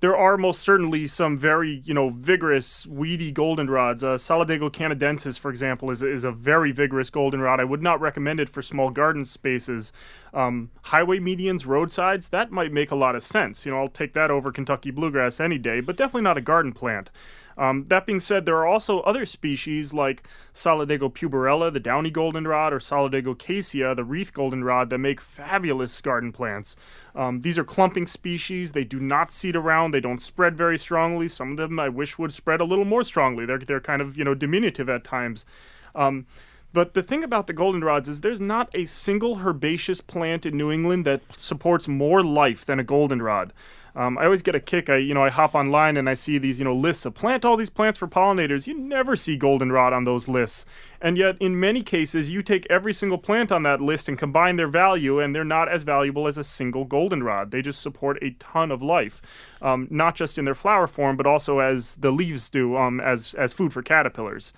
there 0.04 0.14
are 0.14 0.36
most 0.36 0.60
certainly 0.60 1.06
some 1.06 1.34
very, 1.34 1.80
you 1.86 1.94
know, 1.94 2.10
vigorous, 2.10 2.86
weedy 2.86 3.32
goldenrods. 3.32 4.02
Uh, 4.02 4.18
Solidago 4.18 4.70
canadensis, 4.70 5.38
for 5.38 5.50
example, 5.50 5.90
is, 5.90 6.02
is 6.02 6.24
a 6.24 6.30
very 6.30 6.72
vigorous 6.72 7.08
goldenrod. 7.08 7.58
I 7.58 7.64
would 7.64 7.82
not 7.82 8.02
recommend 8.02 8.38
it 8.38 8.50
for 8.50 8.60
small 8.60 8.90
garden 8.90 9.24
spaces. 9.24 9.94
Um, 10.34 10.70
highway 10.82 11.20
medians, 11.20 11.66
roadsides, 11.66 12.28
that 12.28 12.50
might 12.50 12.70
make 12.70 12.90
a 12.90 12.94
lot 12.94 13.16
of 13.16 13.22
sense. 13.22 13.64
You 13.64 13.72
know, 13.72 13.78
I'll 13.78 13.88
take 13.88 14.12
that 14.12 14.30
over 14.30 14.52
Kentucky 14.52 14.90
bluegrass 14.90 15.40
any 15.40 15.56
day, 15.56 15.80
but 15.80 15.96
definitely 15.96 16.20
not 16.20 16.36
a 16.36 16.42
garden 16.42 16.72
plant. 16.72 17.10
Um, 17.56 17.86
that 17.88 18.06
being 18.06 18.20
said, 18.20 18.46
there 18.46 18.56
are 18.56 18.66
also 18.66 19.00
other 19.00 19.24
species 19.24 19.94
like 19.94 20.26
Solidago 20.52 21.12
puberula, 21.12 21.72
the 21.72 21.80
downy 21.80 22.10
goldenrod, 22.10 22.72
or 22.72 22.78
Solidago 22.78 23.36
caesia, 23.36 23.94
the 23.94 24.04
wreath 24.04 24.32
goldenrod, 24.32 24.90
that 24.90 24.98
make 24.98 25.20
fabulous 25.20 26.00
garden 26.00 26.32
plants. 26.32 26.76
Um, 27.14 27.40
these 27.40 27.58
are 27.58 27.64
clumping 27.64 28.06
species. 28.06 28.72
They 28.72 28.84
do 28.84 28.98
not 28.98 29.30
seed 29.30 29.56
around. 29.56 29.92
They 29.92 30.00
don't 30.00 30.20
spread 30.20 30.56
very 30.56 30.78
strongly. 30.78 31.28
Some 31.28 31.52
of 31.52 31.56
them 31.56 31.78
I 31.78 31.88
wish 31.88 32.18
would 32.18 32.32
spread 32.32 32.60
a 32.60 32.64
little 32.64 32.84
more 32.84 33.04
strongly. 33.04 33.46
They're, 33.46 33.58
they're 33.58 33.80
kind 33.80 34.02
of, 34.02 34.18
you 34.18 34.24
know, 34.24 34.34
diminutive 34.34 34.88
at 34.88 35.04
times. 35.04 35.46
Um, 35.94 36.26
but 36.74 36.94
the 36.94 37.04
thing 37.04 37.22
about 37.22 37.46
the 37.46 37.54
goldenrods 37.54 38.08
is 38.08 38.20
there's 38.20 38.40
not 38.40 38.68
a 38.74 38.84
single 38.84 39.38
herbaceous 39.38 40.00
plant 40.00 40.44
in 40.44 40.56
New 40.56 40.72
England 40.72 41.04
that 41.06 41.22
supports 41.36 41.86
more 41.86 42.20
life 42.20 42.64
than 42.64 42.80
a 42.80 42.84
goldenrod. 42.84 43.52
Um, 43.96 44.18
I 44.18 44.24
always 44.24 44.42
get 44.42 44.54
a 44.54 44.60
kick. 44.60 44.90
I 44.90 44.96
you 44.96 45.14
know 45.14 45.24
I 45.24 45.30
hop 45.30 45.54
online 45.54 45.96
and 45.96 46.08
I 46.08 46.14
see 46.14 46.38
these 46.38 46.58
you 46.58 46.64
know 46.64 46.74
lists 46.74 47.06
of 47.06 47.14
plant 47.14 47.44
all 47.44 47.56
these 47.56 47.70
plants 47.70 47.98
for 47.98 48.08
pollinators. 48.08 48.66
You 48.66 48.74
never 48.78 49.14
see 49.14 49.36
goldenrod 49.36 49.92
on 49.92 50.04
those 50.04 50.28
lists, 50.28 50.66
and 51.00 51.16
yet 51.16 51.36
in 51.40 51.58
many 51.58 51.82
cases 51.82 52.30
you 52.30 52.42
take 52.42 52.66
every 52.68 52.92
single 52.92 53.18
plant 53.18 53.52
on 53.52 53.62
that 53.62 53.80
list 53.80 54.08
and 54.08 54.18
combine 54.18 54.56
their 54.56 54.68
value, 54.68 55.20
and 55.20 55.34
they're 55.34 55.44
not 55.44 55.68
as 55.68 55.84
valuable 55.84 56.26
as 56.26 56.36
a 56.36 56.44
single 56.44 56.84
goldenrod. 56.84 57.50
They 57.50 57.62
just 57.62 57.80
support 57.80 58.18
a 58.22 58.30
ton 58.32 58.72
of 58.72 58.82
life, 58.82 59.22
um, 59.62 59.86
not 59.90 60.16
just 60.16 60.38
in 60.38 60.44
their 60.44 60.54
flower 60.54 60.86
form, 60.86 61.16
but 61.16 61.26
also 61.26 61.60
as 61.60 61.96
the 61.96 62.10
leaves 62.10 62.48
do 62.48 62.76
um, 62.76 63.00
as 63.00 63.34
as 63.34 63.52
food 63.52 63.72
for 63.72 63.82
caterpillars. 63.82 64.52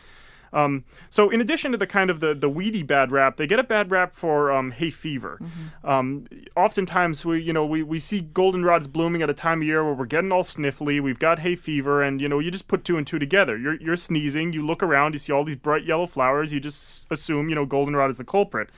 Um, 0.57 0.85
so 1.11 1.29
in 1.29 1.42
addition 1.42 1.73
to 1.73 1.79
the 1.79 1.87
kind 1.87 2.09
of 2.09 2.21
the, 2.21 2.35
the 2.35 2.49
weedy 2.49 2.83
bad 2.83 3.12
rap, 3.12 3.37
they 3.37 3.47
get 3.47 3.59
a 3.59 3.62
bad 3.62 3.90
rap 3.90 4.14
for 4.14 4.51
um, 4.51 4.71
hay 4.71 4.90
fever. 4.90 5.38
Mm-hmm. 5.42 5.88
Um, 5.88 6.27
oftentimes 6.57 7.27
we 7.27 7.42
you 7.42 7.53
know 7.53 7.66
we, 7.66 7.83
we 7.83 8.01
see 8.01 8.23
goldenrods 8.23 8.90
blooming 8.90 9.21
at 9.21 9.29
a 9.29 9.35
time 9.35 9.61
of 9.61 9.66
year 9.66 9.85
where 9.85 9.92
we're 9.92 10.07
getting 10.07 10.33
all 10.33 10.42
sniffly. 10.42 10.99
We've 10.99 11.19
got 11.19 11.40
hay 11.40 11.57
fever, 11.57 12.03
and 12.03 12.23
you 12.23 12.29
know 12.29 12.38
you 12.38 12.51
just 12.51 12.69
put 12.69 12.87
two 12.87 12.97
and 12.97 13.07
two 13.07 13.19
together. 13.19 13.59
You're 13.59 13.75
you're 13.75 13.97
sneezing. 13.97 14.55
You 14.55 14.64
look 14.64 14.83
around, 14.83 15.12
you 15.12 15.19
see 15.19 15.33
all 15.33 15.45
these 15.45 15.57
bright 15.57 15.85
yellow 15.85 16.07
flowers. 16.07 16.55
You 16.55 16.61
just 16.61 17.03
assume 17.11 17.51
you 17.51 17.55
know 17.55 17.66
goldenrod 17.66 18.09
is 18.09 18.16
the 18.16 18.25
culprit. 18.25 18.71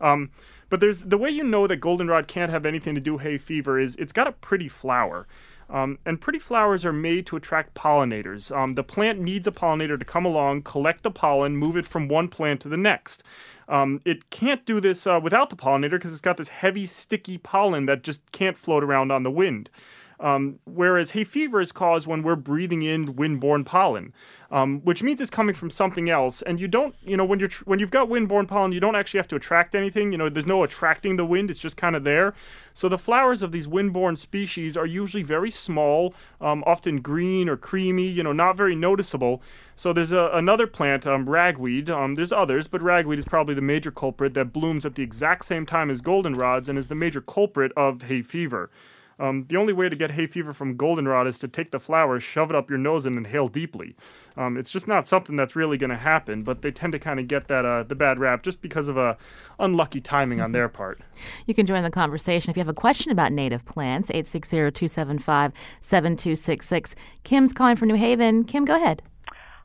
Um, 0.00 0.30
but 0.70 0.80
there's 0.80 1.02
the 1.02 1.18
way 1.18 1.28
you 1.28 1.44
know 1.44 1.66
that 1.66 1.76
goldenrod 1.76 2.28
can't 2.28 2.50
have 2.50 2.64
anything 2.64 2.94
to 2.94 3.00
do 3.00 3.18
hay 3.18 3.36
fever 3.36 3.78
is 3.78 3.94
it's 3.96 4.12
got 4.12 4.26
a 4.26 4.32
pretty 4.32 4.68
flower. 4.68 5.26
Um, 5.68 5.98
and 6.06 6.20
pretty 6.20 6.38
flowers 6.38 6.84
are 6.84 6.92
made 6.92 7.26
to 7.26 7.36
attract 7.36 7.74
pollinators. 7.74 8.54
Um, 8.56 8.74
the 8.74 8.84
plant 8.84 9.20
needs 9.20 9.46
a 9.46 9.52
pollinator 9.52 9.98
to 9.98 10.04
come 10.04 10.24
along, 10.24 10.62
collect 10.62 11.02
the 11.02 11.10
pollen, 11.10 11.56
move 11.56 11.76
it 11.76 11.86
from 11.86 12.08
one 12.08 12.28
plant 12.28 12.60
to 12.60 12.68
the 12.68 12.76
next. 12.76 13.22
Um, 13.68 14.00
it 14.04 14.30
can't 14.30 14.64
do 14.64 14.80
this 14.80 15.06
uh, 15.06 15.18
without 15.20 15.50
the 15.50 15.56
pollinator 15.56 15.92
because 15.92 16.12
it's 16.12 16.20
got 16.20 16.36
this 16.36 16.48
heavy, 16.48 16.86
sticky 16.86 17.38
pollen 17.38 17.86
that 17.86 18.02
just 18.02 18.30
can't 18.30 18.56
float 18.56 18.84
around 18.84 19.10
on 19.10 19.24
the 19.24 19.30
wind. 19.30 19.70
Um, 20.18 20.60
whereas 20.64 21.10
hay 21.10 21.24
fever 21.24 21.60
is 21.60 21.72
caused 21.72 22.06
when 22.06 22.22
we're 22.22 22.36
breathing 22.36 22.82
in 22.82 23.16
wind-borne 23.16 23.64
pollen, 23.64 24.14
um, 24.50 24.80
which 24.80 25.02
means 25.02 25.20
it's 25.20 25.30
coming 25.30 25.54
from 25.54 25.68
something 25.68 26.08
else. 26.08 26.40
And 26.42 26.58
you 26.58 26.68
don't, 26.68 26.94
you 27.02 27.16
know, 27.16 27.24
when 27.24 27.38
you're 27.38 27.50
when 27.64 27.78
you've 27.78 27.90
got 27.90 28.08
wind-borne 28.08 28.46
pollen, 28.46 28.72
you 28.72 28.80
don't 28.80 28.96
actually 28.96 29.18
have 29.18 29.28
to 29.28 29.36
attract 29.36 29.74
anything. 29.74 30.12
You 30.12 30.18
know, 30.18 30.28
there's 30.28 30.46
no 30.46 30.62
attracting 30.62 31.16
the 31.16 31.26
wind; 31.26 31.50
it's 31.50 31.58
just 31.58 31.76
kind 31.76 31.94
of 31.94 32.04
there. 32.04 32.32
So 32.72 32.88
the 32.88 32.98
flowers 32.98 33.42
of 33.42 33.52
these 33.52 33.68
wind-borne 33.68 34.16
species 34.16 34.76
are 34.76 34.86
usually 34.86 35.22
very 35.22 35.50
small, 35.50 36.14
um, 36.40 36.64
often 36.66 37.00
green 37.00 37.48
or 37.48 37.56
creamy. 37.56 38.08
You 38.08 38.22
know, 38.22 38.32
not 38.32 38.56
very 38.56 38.74
noticeable. 38.74 39.42
So 39.74 39.92
there's 39.92 40.12
a, 40.12 40.30
another 40.32 40.66
plant, 40.66 41.06
um, 41.06 41.28
ragweed. 41.28 41.90
Um, 41.90 42.14
there's 42.14 42.32
others, 42.32 42.68
but 42.68 42.80
ragweed 42.80 43.18
is 43.18 43.26
probably 43.26 43.54
the 43.54 43.60
major 43.60 43.90
culprit 43.90 44.32
that 44.32 44.50
blooms 44.50 44.86
at 44.86 44.94
the 44.94 45.02
exact 45.02 45.44
same 45.44 45.66
time 45.66 45.90
as 45.90 46.00
goldenrods 46.00 46.70
and 46.70 46.78
is 46.78 46.88
the 46.88 46.94
major 46.94 47.20
culprit 47.20 47.72
of 47.76 48.02
hay 48.02 48.22
fever. 48.22 48.70
Um, 49.18 49.46
the 49.48 49.56
only 49.56 49.72
way 49.72 49.88
to 49.88 49.96
get 49.96 50.10
hay 50.10 50.26
fever 50.26 50.52
from 50.52 50.76
goldenrod 50.76 51.26
is 51.26 51.38
to 51.38 51.48
take 51.48 51.70
the 51.70 51.80
flowers, 51.80 52.22
shove 52.22 52.50
it 52.50 52.56
up 52.56 52.68
your 52.68 52.78
nose, 52.78 53.06
and 53.06 53.16
inhale 53.16 53.48
deeply. 53.48 53.96
Um, 54.36 54.58
it's 54.58 54.70
just 54.70 54.86
not 54.86 55.06
something 55.06 55.36
that's 55.36 55.56
really 55.56 55.78
going 55.78 55.88
to 55.90 55.96
happen, 55.96 56.42
but 56.42 56.60
they 56.60 56.70
tend 56.70 56.92
to 56.92 56.98
kind 56.98 57.18
of 57.18 57.26
get 57.26 57.48
that 57.48 57.64
uh, 57.64 57.84
the 57.84 57.94
bad 57.94 58.18
rap 58.18 58.42
just 58.42 58.60
because 58.60 58.88
of 58.88 58.98
a 58.98 59.00
uh, 59.00 59.14
unlucky 59.58 60.02
timing 60.02 60.42
on 60.42 60.52
their 60.52 60.68
part. 60.68 61.00
You 61.46 61.54
can 61.54 61.64
join 61.64 61.82
the 61.82 61.90
conversation 61.90 62.50
if 62.50 62.56
you 62.56 62.60
have 62.60 62.68
a 62.68 62.74
question 62.74 63.10
about 63.10 63.32
native 63.32 63.64
plants. 63.64 64.10
860-275-7266. 64.10 66.94
Kim's 67.24 67.54
calling 67.54 67.76
from 67.76 67.88
New 67.88 67.94
Haven. 67.94 68.44
Kim, 68.44 68.66
go 68.66 68.76
ahead. 68.76 69.00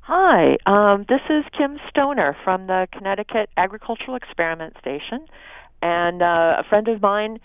Hi, 0.04 0.58
um, 0.66 1.06
this 1.10 1.22
is 1.30 1.44
Kim 1.56 1.78
Stoner 1.90 2.36
from 2.44 2.66
the 2.68 2.88
Connecticut 2.92 3.50
Agricultural 3.56 4.16
Experiment 4.16 4.76
Station, 4.80 5.28
and 5.82 6.24
uh, 6.24 6.56
a 6.60 6.64
friend 6.68 6.88
of 6.88 7.02
mine 7.02 7.40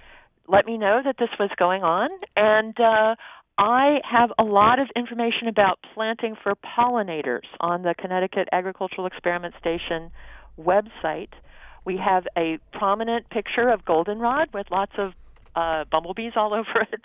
let 0.48 0.66
me 0.66 0.78
know 0.78 1.00
that 1.04 1.16
this 1.18 1.28
was 1.38 1.50
going 1.59 1.82
on, 1.82 2.11
and 2.37 2.78
uh, 2.78 3.14
I 3.59 3.96
have 4.11 4.30
a 4.38 4.42
lot 4.42 4.78
of 4.78 4.88
information 4.94 5.48
about 5.48 5.78
planting 5.94 6.35
for 6.42 6.54
pollinators 6.56 7.46
on 7.61 7.82
the 7.82 7.94
Connecticut 7.98 8.48
Agricultural 8.52 9.06
Experiment 9.06 9.54
Station 9.59 10.11
website. 10.59 11.30
We 11.85 11.98
have 12.04 12.24
a 12.37 12.59
prominent 12.72 13.30
picture 13.30 13.68
of 13.68 13.85
goldenrod 13.85 14.48
with 14.52 14.66
lots 14.70 14.92
of 14.98 15.12
uh, 15.54 15.85
bumblebees 15.90 16.32
all 16.37 16.52
over 16.54 16.87
it. 16.92 17.02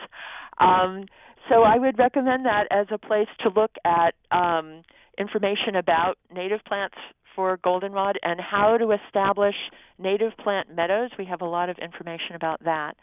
Um, 0.59 1.05
so 1.49 1.63
I 1.63 1.77
would 1.77 1.97
recommend 1.97 2.45
that 2.45 2.67
as 2.69 2.87
a 2.91 2.97
place 2.97 3.29
to 3.41 3.49
look 3.49 3.71
at 3.85 4.13
um, 4.31 4.83
information 5.17 5.75
about 5.75 6.17
native 6.33 6.59
plants 6.65 6.97
for 7.35 7.57
goldenrod 7.63 8.19
and 8.23 8.39
how 8.41 8.77
to 8.77 8.91
establish 8.91 9.55
native 9.97 10.33
plant 10.43 10.73
meadows. 10.75 11.11
We 11.17 11.25
have 11.25 11.41
a 11.41 11.45
lot 11.45 11.69
of 11.69 11.77
information 11.77 12.35
about 12.35 12.63
that 12.65 12.95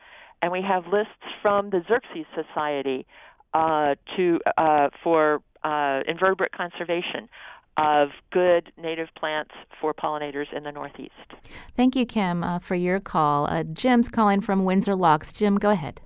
and 0.42 0.52
we 0.52 0.62
have 0.62 0.86
lists 0.86 1.12
from 1.42 1.70
the 1.70 1.78
Xerces 1.78 2.26
Society 2.34 3.06
uh, 3.54 3.94
to 4.16 4.40
uh, 4.56 4.88
for 5.02 5.40
uh, 5.64 6.00
invertebrate 6.06 6.52
conservation 6.52 7.28
of 7.76 8.08
good 8.32 8.72
native 8.76 9.08
plants 9.16 9.52
for 9.80 9.94
pollinators 9.94 10.52
in 10.54 10.64
the 10.64 10.72
Northeast. 10.72 11.12
Thank 11.76 11.94
you, 11.94 12.04
Kim, 12.04 12.42
uh, 12.42 12.58
for 12.58 12.74
your 12.74 12.98
call. 12.98 13.48
Uh, 13.48 13.62
Jim's 13.62 14.08
calling 14.08 14.40
from 14.40 14.64
Windsor 14.64 14.96
Locks. 14.96 15.32
Jim, 15.32 15.56
go 15.56 15.70
ahead. 15.70 16.00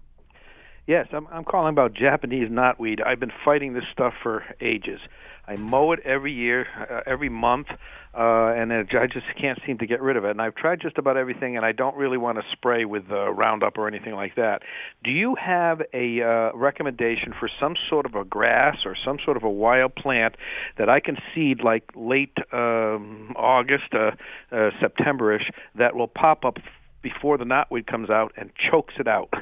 Yes, 0.87 1.07
I'm, 1.13 1.27
I'm 1.29 1.45
calling 1.45 1.71
about 1.73 1.95
Japanese 1.95 2.51
knotweed. 2.51 3.05
I've 3.07 3.21
been 3.21 3.33
fighting 3.45 3.73
this 3.73 3.85
stuff 3.91 4.13
for 4.23 4.45
ages. 4.61 5.01
I 5.47 5.57
mow 5.57 5.93
it 5.93 6.01
every 6.05 6.33
year, 6.33 6.67
uh, 6.79 7.01
every 7.05 7.29
month, 7.29 7.67
uh, 8.15 8.53
and 8.55 8.71
it, 8.71 8.89
I 8.93 9.07
just 9.07 9.27
can't 9.41 9.59
seem 9.67 9.79
to 9.79 9.87
get 9.87 10.01
rid 10.01 10.17
of 10.17 10.25
it. 10.25 10.31
And 10.31 10.41
I've 10.41 10.55
tried 10.55 10.81
just 10.81 10.99
about 10.99 11.17
everything, 11.17 11.57
and 11.57 11.67
I 11.67 11.73
don't 11.73 11.97
really 11.97 12.19
want 12.19 12.39
to 12.39 12.45
spray 12.53 12.85
with 12.85 13.11
uh, 13.11 13.33
Roundup 13.33 13.77
or 13.77 13.89
anything 13.89 14.15
like 14.15 14.37
that. 14.37 14.63
Do 15.03 15.11
you 15.11 15.35
have 15.35 15.83
a 15.93 16.23
uh, 16.23 16.57
recommendation 16.57 17.35
for 17.39 17.51
some 17.61 17.75
sort 17.91 18.07
of 18.07 18.15
a 18.15 18.25
grass 18.25 18.77
or 18.85 18.97
some 19.05 19.19
sort 19.25 19.37
of 19.37 19.43
a 19.43 19.51
wild 19.51 19.97
plant 19.97 20.37
that 20.79 20.89
I 20.89 21.01
can 21.01 21.17
seed 21.35 21.61
like 21.65 21.85
late 21.97 22.37
um, 22.53 23.33
August, 23.37 23.93
uh, 23.95 24.13
uh, 24.53 24.71
Septemberish 24.81 25.51
that 25.75 25.97
will 25.97 26.09
pop 26.09 26.45
up 26.45 26.59
before 27.03 27.37
the 27.37 27.45
knotweed 27.45 27.87
comes 27.89 28.11
out 28.11 28.33
and 28.37 28.51
chokes 28.71 28.95
it 28.99 29.09
out? 29.09 29.33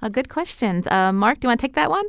Uh, 0.00 0.08
good 0.08 0.28
questions. 0.30 0.86
Uh, 0.86 1.12
Mark, 1.12 1.40
do 1.40 1.46
you 1.46 1.48
want 1.50 1.60
to 1.60 1.66
take 1.66 1.74
that 1.74 1.90
one? 1.90 2.04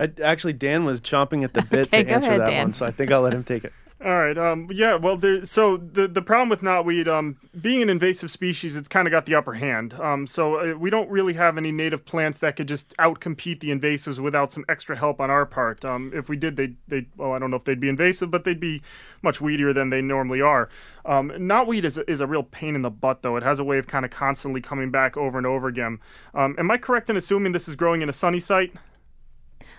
I, 0.00 0.10
actually, 0.22 0.52
Dan 0.52 0.84
was 0.84 1.00
chomping 1.00 1.44
at 1.44 1.54
the 1.54 1.62
bit 1.62 1.88
Okay, 1.88 2.04
to 2.04 2.10
answer 2.10 2.28
ahead, 2.28 2.40
that 2.40 2.50
Dan. 2.50 2.66
one, 2.66 2.72
so 2.72 2.86
I 2.86 2.90
think 2.90 3.10
I'll 3.12 3.22
let 3.22 3.34
him 3.34 3.44
take 3.44 3.64
it. 3.64 3.72
All 4.04 4.12
right. 4.16 4.38
Um, 4.38 4.68
yeah. 4.70 4.94
Well, 4.94 5.16
there, 5.16 5.44
so 5.44 5.76
the 5.76 6.06
the 6.06 6.22
problem 6.22 6.48
with 6.48 6.60
knotweed, 6.60 7.08
um, 7.08 7.36
being 7.60 7.82
an 7.82 7.90
invasive 7.90 8.30
species, 8.30 8.76
it's 8.76 8.86
kind 8.86 9.08
of 9.08 9.10
got 9.10 9.26
the 9.26 9.34
upper 9.34 9.54
hand. 9.54 9.94
Um, 9.94 10.28
so 10.28 10.54
uh, 10.74 10.78
we 10.78 10.88
don't 10.88 11.10
really 11.10 11.32
have 11.34 11.58
any 11.58 11.72
native 11.72 12.04
plants 12.04 12.38
that 12.38 12.54
could 12.54 12.68
just 12.68 12.96
outcompete 12.98 13.58
the 13.58 13.70
invasives 13.70 14.20
without 14.20 14.52
some 14.52 14.64
extra 14.68 14.96
help 14.96 15.20
on 15.20 15.30
our 15.32 15.44
part. 15.44 15.84
Um, 15.84 16.12
if 16.14 16.28
we 16.28 16.36
did, 16.36 16.54
they 16.56 16.74
they 16.86 17.06
well, 17.16 17.32
I 17.32 17.38
don't 17.38 17.50
know 17.50 17.56
if 17.56 17.64
they'd 17.64 17.80
be 17.80 17.88
invasive, 17.88 18.30
but 18.30 18.44
they'd 18.44 18.60
be 18.60 18.82
much 19.20 19.40
weedier 19.40 19.74
than 19.74 19.90
they 19.90 20.00
normally 20.00 20.40
are. 20.40 20.68
Um, 21.04 21.30
knotweed 21.30 21.82
is 21.82 21.98
a, 21.98 22.08
is 22.08 22.20
a 22.20 22.26
real 22.28 22.44
pain 22.44 22.76
in 22.76 22.82
the 22.82 22.90
butt, 22.90 23.22
though. 23.22 23.36
It 23.36 23.42
has 23.42 23.58
a 23.58 23.64
way 23.64 23.78
of 23.78 23.88
kind 23.88 24.04
of 24.04 24.12
constantly 24.12 24.60
coming 24.60 24.92
back 24.92 25.16
over 25.16 25.38
and 25.38 25.46
over 25.46 25.66
again. 25.66 25.98
Um, 26.34 26.54
am 26.56 26.70
I 26.70 26.78
correct 26.78 27.10
in 27.10 27.16
assuming 27.16 27.50
this 27.50 27.66
is 27.66 27.74
growing 27.74 28.02
in 28.02 28.08
a 28.08 28.12
sunny 28.12 28.38
site? 28.38 28.72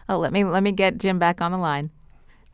Oh, 0.10 0.18
let 0.18 0.34
me 0.34 0.44
let 0.44 0.64
me 0.64 0.72
get 0.72 0.98
Jim 0.98 1.20
back 1.20 1.40
on 1.40 1.52
the 1.52 1.58
line. 1.58 1.92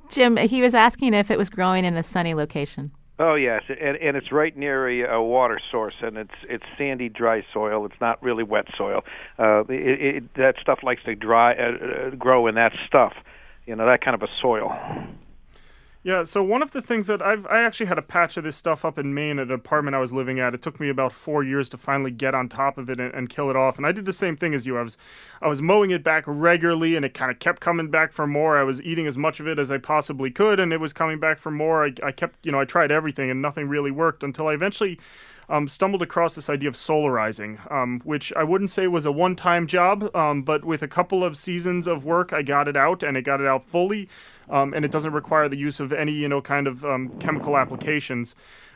Jim, 0.09 0.37
he 0.37 0.61
was 0.61 0.75
asking 0.75 1.13
if 1.13 1.31
it 1.31 1.37
was 1.37 1.49
growing 1.49 1.85
in 1.85 1.95
a 1.95 2.03
sunny 2.03 2.33
location. 2.33 2.91
Oh 3.17 3.35
yes, 3.35 3.63
and 3.69 3.95
and 3.95 4.17
it's 4.17 4.29
right 4.29 4.55
near 4.57 4.89
a, 4.89 5.15
a 5.15 5.23
water 5.23 5.57
source, 5.71 5.95
and 6.01 6.17
it's 6.17 6.33
it's 6.49 6.65
sandy, 6.77 7.07
dry 7.07 7.45
soil. 7.53 7.85
It's 7.85 7.99
not 8.01 8.21
really 8.21 8.43
wet 8.43 8.65
soil. 8.77 9.05
Uh, 9.39 9.63
it, 9.69 10.15
it, 10.15 10.33
that 10.35 10.55
stuff 10.61 10.79
likes 10.83 11.01
to 11.05 11.15
dry 11.15 11.55
uh, 11.55 11.71
uh, 11.71 12.09
grow 12.11 12.45
in 12.47 12.55
that 12.55 12.73
stuff, 12.85 13.13
you 13.65 13.73
know, 13.73 13.85
that 13.85 14.03
kind 14.03 14.15
of 14.15 14.21
a 14.21 14.27
soil. 14.41 14.77
Yeah, 16.05 16.23
so 16.23 16.43
one 16.43 16.61
of 16.61 16.69
the 16.69 16.83
things 16.83 17.07
that 17.07 17.23
I've 17.23 17.47
I 17.47 17.63
actually 17.63 17.87
had 17.87 17.97
a 17.97 18.03
patch 18.03 18.37
of 18.37 18.43
this 18.43 18.55
stuff 18.55 18.85
up 18.85 18.99
in 18.99 19.15
Maine 19.15 19.39
at 19.39 19.47
an 19.47 19.53
apartment 19.53 19.95
I 19.95 19.99
was 19.99 20.13
living 20.13 20.39
at. 20.39 20.53
It 20.53 20.61
took 20.61 20.79
me 20.79 20.87
about 20.87 21.11
four 21.11 21.43
years 21.43 21.67
to 21.69 21.77
finally 21.77 22.11
get 22.11 22.35
on 22.35 22.47
top 22.47 22.77
of 22.77 22.91
it 22.91 22.99
and, 22.99 23.11
and 23.15 23.27
kill 23.27 23.49
it 23.49 23.55
off. 23.55 23.77
And 23.77 23.87
I 23.87 23.91
did 23.91 24.05
the 24.05 24.13
same 24.13 24.37
thing 24.37 24.53
as 24.53 24.67
you. 24.67 24.77
I 24.77 24.83
was 24.83 24.99
I 25.41 25.47
was 25.47 25.63
mowing 25.63 25.89
it 25.89 26.03
back 26.03 26.23
regularly, 26.27 26.95
and 26.95 27.03
it 27.03 27.15
kind 27.15 27.31
of 27.31 27.39
kept 27.39 27.59
coming 27.59 27.89
back 27.89 28.11
for 28.11 28.27
more. 28.27 28.55
I 28.55 28.61
was 28.61 28.79
eating 28.83 29.07
as 29.07 29.17
much 29.17 29.39
of 29.39 29.47
it 29.47 29.57
as 29.57 29.71
I 29.71 29.79
possibly 29.79 30.29
could, 30.29 30.59
and 30.59 30.71
it 30.71 30.79
was 30.79 30.93
coming 30.93 31.19
back 31.19 31.39
for 31.39 31.49
more. 31.49 31.83
I, 31.83 31.93
I 32.03 32.11
kept 32.11 32.45
you 32.45 32.51
know 32.51 32.59
I 32.59 32.65
tried 32.65 32.91
everything, 32.91 33.31
and 33.31 33.41
nothing 33.41 33.67
really 33.67 33.89
worked 33.89 34.21
until 34.21 34.47
I 34.47 34.53
eventually 34.53 34.99
um, 35.49 35.67
stumbled 35.67 36.03
across 36.03 36.35
this 36.35 36.49
idea 36.49 36.69
of 36.69 36.75
solarizing, 36.75 37.71
um, 37.71 38.01
which 38.03 38.31
I 38.33 38.43
wouldn't 38.43 38.69
say 38.69 38.87
was 38.87 39.05
a 39.05 39.11
one 39.11 39.35
time 39.35 39.67
job, 39.67 40.15
um, 40.15 40.43
but 40.43 40.65
with 40.65 40.81
a 40.83 40.87
couple 40.87 41.23
of 41.23 41.35
seasons 41.35 41.87
of 41.87 42.05
work, 42.05 42.31
I 42.31 42.43
got 42.43 42.67
it 42.67 42.77
out 42.77 43.03
and 43.03 43.17
it 43.17 43.23
got 43.23 43.41
it 43.41 43.47
out 43.47 43.67
fully. 43.67 44.07
Um, 44.49 44.73
and 44.73 44.86
it 44.86 44.91
doesn't 44.91 45.13
require 45.13 45.49
the 45.49 45.58
use 45.58 45.79
of 45.79 45.91
any, 45.91 46.12
you 46.12 46.27
know, 46.27 46.41
kind 46.41 46.67
of 46.67 46.86
um, 46.86 47.10
chemical 47.19 47.58
applications. 47.58 48.36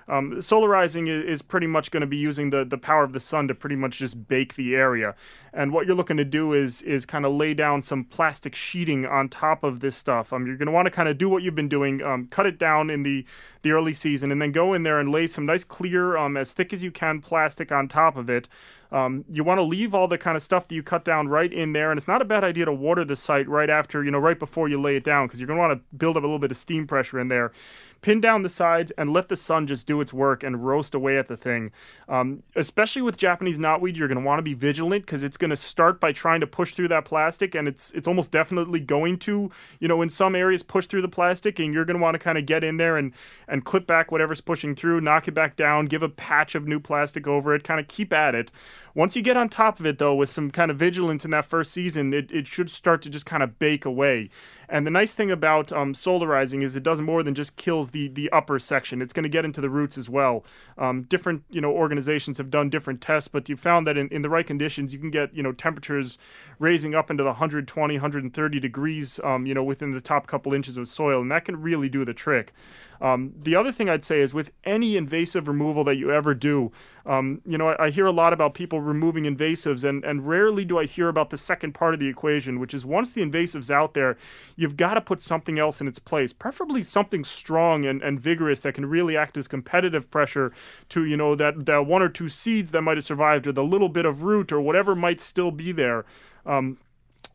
Um, 0.09 0.33
solarizing 0.37 1.07
is, 1.07 1.43
pretty 1.43 1.67
much 1.67 1.91
going 1.91 2.01
to 2.01 2.07
be 2.07 2.17
using 2.17 2.49
the, 2.49 2.65
the 2.65 2.77
power 2.77 3.03
of 3.03 3.13
the 3.13 3.19
sun 3.19 3.47
to 3.47 3.53
pretty 3.53 3.75
much 3.75 3.99
just 3.99 4.27
bake 4.27 4.55
the 4.55 4.75
area. 4.75 5.15
And 5.53 5.71
what 5.71 5.85
you're 5.85 5.95
looking 5.95 6.17
to 6.17 6.25
do 6.25 6.53
is 6.53 6.81
is 6.81 7.05
kind 7.05 7.25
of 7.25 7.33
lay 7.33 7.53
down 7.53 7.81
some 7.81 8.03
plastic 8.03 8.55
sheeting 8.55 9.05
on 9.05 9.29
top 9.29 9.63
of 9.63 9.79
this 9.79 9.95
stuff. 9.95 10.33
Um, 10.33 10.45
you're 10.45 10.57
going 10.57 10.67
to 10.67 10.71
want 10.71 10.87
to 10.87 10.91
kind 10.91 11.09
of 11.09 11.17
do 11.17 11.29
what 11.29 11.43
you've 11.43 11.55
been 11.55 11.69
doing, 11.69 12.01
um, 12.01 12.27
cut 12.27 12.45
it 12.45 12.57
down 12.57 12.89
in 12.89 13.03
the 13.03 13.25
the 13.61 13.71
early 13.71 13.93
season, 13.93 14.31
and 14.31 14.41
then 14.41 14.51
go 14.51 14.73
in 14.73 14.83
there 14.83 14.99
and 14.99 15.11
lay 15.11 15.27
some 15.27 15.45
nice 15.45 15.63
clear, 15.63 16.17
um, 16.17 16.37
as 16.37 16.53
thick 16.53 16.73
as 16.73 16.83
you 16.83 16.91
can, 16.91 17.21
plastic 17.21 17.71
on 17.71 17.87
top 17.87 18.15
of 18.15 18.29
it. 18.29 18.47
Um, 18.91 19.25
you 19.29 19.43
want 19.43 19.59
to 19.59 19.63
leave 19.63 19.93
all 19.93 20.07
the 20.07 20.17
kind 20.17 20.35
of 20.35 20.41
stuff 20.41 20.67
that 20.67 20.73
you 20.73 20.81
cut 20.81 21.05
down 21.05 21.27
right 21.27 21.53
in 21.53 21.73
there, 21.73 21.91
and 21.91 21.97
it's 21.97 22.07
not 22.07 22.21
a 22.21 22.25
bad 22.25 22.43
idea 22.43 22.65
to 22.65 22.73
water 22.73 23.05
the 23.05 23.15
site 23.15 23.47
right 23.47 23.69
after, 23.69 24.03
you 24.03 24.09
know, 24.09 24.17
right 24.17 24.39
before 24.39 24.67
you 24.67 24.81
lay 24.81 24.95
it 24.95 25.03
down, 25.03 25.27
because 25.27 25.39
you're 25.39 25.47
going 25.47 25.57
to 25.57 25.61
want 25.61 25.79
to 25.79 25.95
build 25.95 26.17
up 26.17 26.23
a 26.23 26.25
little 26.25 26.39
bit 26.39 26.49
of 26.49 26.57
steam 26.57 26.87
pressure 26.87 27.19
in 27.19 27.27
there. 27.27 27.51
Pin 28.01 28.21
down 28.21 28.43
the 28.43 28.49
sides 28.49 28.91
and 28.97 29.11
let 29.11 29.27
the 29.27 29.35
sun 29.35 29.67
just 29.67 29.85
do 29.85 29.99
its 30.01 30.13
work 30.13 30.43
and 30.43 30.65
roast 30.65 30.95
away 30.95 31.17
at 31.17 31.27
the 31.27 31.35
thing. 31.35 31.71
Um, 32.07 32.43
especially 32.55 33.01
with 33.01 33.17
Japanese 33.17 33.59
knotweed, 33.59 33.97
you're 33.97 34.07
going 34.07 34.19
to 34.19 34.25
want 34.25 34.39
to 34.39 34.43
be 34.43 34.53
vigilant 34.53 35.05
because 35.05 35.23
it's 35.23 35.37
going 35.37 35.49
to 35.49 35.57
start 35.57 35.99
by 35.99 36.11
trying 36.11 36.39
to 36.39 36.47
push 36.47 36.73
through 36.73 36.87
that 36.89 37.05
plastic, 37.05 37.55
and 37.55 37.67
it's 37.67 37.91
it's 37.91 38.07
almost 38.07 38.31
definitely 38.31 38.79
going 38.79 39.17
to, 39.19 39.51
you 39.79 39.87
know, 39.87 40.01
in 40.01 40.09
some 40.09 40.35
areas 40.35 40.63
push 40.63 40.85
through 40.85 41.01
the 41.01 41.09
plastic, 41.09 41.59
and 41.59 41.73
you're 41.73 41.85
going 41.85 41.97
to 41.97 42.01
want 42.01 42.15
to 42.15 42.19
kind 42.19 42.37
of 42.37 42.45
get 42.45 42.63
in 42.63 42.77
there 42.77 42.95
and 42.95 43.13
and 43.47 43.65
clip 43.65 43.85
back 43.85 44.11
whatever's 44.11 44.41
pushing 44.41 44.75
through, 44.75 45.01
knock 45.01 45.27
it 45.27 45.33
back 45.33 45.55
down, 45.55 45.85
give 45.85 46.03
a 46.03 46.09
patch 46.09 46.55
of 46.55 46.67
new 46.67 46.79
plastic 46.79 47.27
over 47.27 47.53
it, 47.53 47.63
kind 47.63 47.79
of 47.79 47.87
keep 47.87 48.13
at 48.13 48.35
it. 48.35 48.51
Once 48.95 49.15
you 49.15 49.21
get 49.21 49.37
on 49.37 49.49
top 49.49 49.79
of 49.79 49.85
it, 49.85 49.97
though, 49.97 50.15
with 50.15 50.29
some 50.29 50.51
kind 50.51 50.71
of 50.71 50.77
vigilance 50.77 51.25
in 51.25 51.31
that 51.31 51.45
first 51.45 51.71
season, 51.71 52.13
it, 52.13 52.31
it 52.31 52.47
should 52.47 52.69
start 52.69 53.01
to 53.01 53.09
just 53.09 53.25
kind 53.25 53.43
of 53.43 53.59
bake 53.59 53.85
away. 53.85 54.29
And 54.67 54.85
the 54.85 54.91
nice 54.91 55.13
thing 55.13 55.31
about 55.31 55.71
um, 55.71 55.93
solarizing 55.93 56.61
is 56.61 56.75
it 56.75 56.83
does 56.83 57.01
more 57.01 57.23
than 57.23 57.33
just 57.33 57.55
kills 57.55 57.91
the 57.91 58.07
the 58.07 58.29
upper 58.29 58.59
section. 58.59 59.01
It's 59.01 59.13
going 59.13 59.23
to 59.23 59.29
get 59.29 59.43
into 59.43 59.61
the 59.61 59.69
roots 59.69 59.97
as 59.97 60.07
well. 60.07 60.45
Um, 60.77 61.03
different 61.03 61.43
you 61.49 61.59
know 61.59 61.71
organizations 61.71 62.37
have 62.37 62.51
done 62.51 62.69
different 62.69 63.01
tests, 63.01 63.27
but 63.27 63.49
you 63.49 63.57
found 63.57 63.87
that 63.87 63.97
in, 63.97 64.07
in 64.09 64.21
the 64.21 64.29
right 64.29 64.45
conditions, 64.45 64.93
you 64.93 64.99
can 64.99 65.09
get 65.09 65.33
you 65.33 65.41
know 65.41 65.51
temperatures 65.51 66.17
raising 66.59 66.93
up 66.93 67.09
into 67.09 67.23
the 67.23 67.29
120, 67.29 67.93
130 67.95 68.59
degrees. 68.59 69.19
Um, 69.23 69.45
you 69.47 69.55
know 69.55 69.63
within 69.63 69.91
the 69.91 70.01
top 70.01 70.27
couple 70.27 70.53
inches 70.53 70.77
of 70.77 70.87
soil, 70.87 71.21
and 71.21 71.31
that 71.31 71.45
can 71.45 71.61
really 71.61 71.89
do 71.89 72.05
the 72.05 72.13
trick. 72.13 72.53
Um, 73.01 73.33
the 73.41 73.55
other 73.55 73.71
thing 73.71 73.89
I'd 73.89 74.03
say 74.03 74.19
is 74.19 74.33
with 74.33 74.51
any 74.63 74.97
invasive 74.97 75.47
removal 75.47 75.83
that 75.85 75.95
you 75.95 76.11
ever 76.11 76.33
do, 76.33 76.71
um, 77.05 77.41
you 77.45 77.57
know, 77.57 77.69
I, 77.69 77.85
I 77.85 77.89
hear 77.89 78.05
a 78.05 78.11
lot 78.11 78.33
about 78.33 78.53
people 78.53 78.81
removing 78.81 79.23
invasives, 79.23 79.87
and, 79.87 80.03
and 80.03 80.27
rarely 80.27 80.65
do 80.65 80.77
I 80.77 80.85
hear 80.85 81.07
about 81.07 81.29
the 81.29 81.37
second 81.37 81.73
part 81.73 81.93
of 81.93 81.99
the 81.99 82.07
equation, 82.07 82.59
which 82.59 82.73
is 82.73 82.85
once 82.85 83.11
the 83.11 83.21
invasive's 83.21 83.71
out 83.71 83.93
there, 83.93 84.17
you've 84.55 84.77
got 84.77 84.95
to 84.95 85.01
put 85.01 85.21
something 85.21 85.57
else 85.57 85.79
in 85.81 85.87
its 85.87 85.99
place, 85.99 86.33
preferably 86.33 86.83
something 86.83 87.23
strong 87.23 87.85
and, 87.85 88.01
and 88.01 88.19
vigorous 88.19 88.59
that 88.61 88.73
can 88.73 88.85
really 88.85 89.15
act 89.15 89.37
as 89.37 89.47
competitive 89.47 90.11
pressure 90.11 90.51
to, 90.89 91.05
you 91.05 91.17
know, 91.17 91.35
that, 91.35 91.65
that 91.65 91.85
one 91.85 92.01
or 92.01 92.09
two 92.09 92.29
seeds 92.29 92.71
that 92.71 92.81
might 92.81 92.97
have 92.97 93.05
survived 93.05 93.47
or 93.47 93.51
the 93.51 93.63
little 93.63 93.89
bit 93.89 94.05
of 94.05 94.23
root 94.23 94.51
or 94.51 94.59
whatever 94.61 94.95
might 94.95 95.19
still 95.19 95.51
be 95.51 95.71
there. 95.71 96.05
Um, 96.45 96.77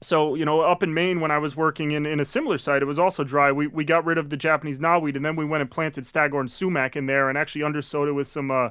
so 0.01 0.35
you 0.35 0.45
know 0.45 0.61
up 0.61 0.83
in 0.83 0.93
maine 0.93 1.21
when 1.21 1.31
i 1.31 1.39
was 1.39 1.57
working 1.57 1.91
in, 1.91 2.05
in 2.07 2.21
a 2.21 2.25
similar 2.25 2.59
site 2.59 2.83
it 2.83 2.87
was 2.87 2.99
also 2.99 3.25
dry. 3.25 3.51
We, 3.51 3.67
we 3.67 3.85
got 3.85 4.05
rid 4.05 4.19
of 4.19 4.31
the 4.31 4.37
japanese 4.37 4.79
knotweed 4.79 5.17
and 5.17 5.25
then 5.25 5.37
we 5.37 5.45
went 5.45 5.63
and 5.63 5.71
planted 5.71 6.07
staghorn 6.07 6.49
sumac 6.49 6.97
in 6.97 7.07
there 7.07 7.29
and 7.29 7.39
actually 7.39 7.63
undersowed 7.63 8.09
it 8.09 8.13
with 8.13 8.29
some 8.29 8.51
uh, 8.51 8.71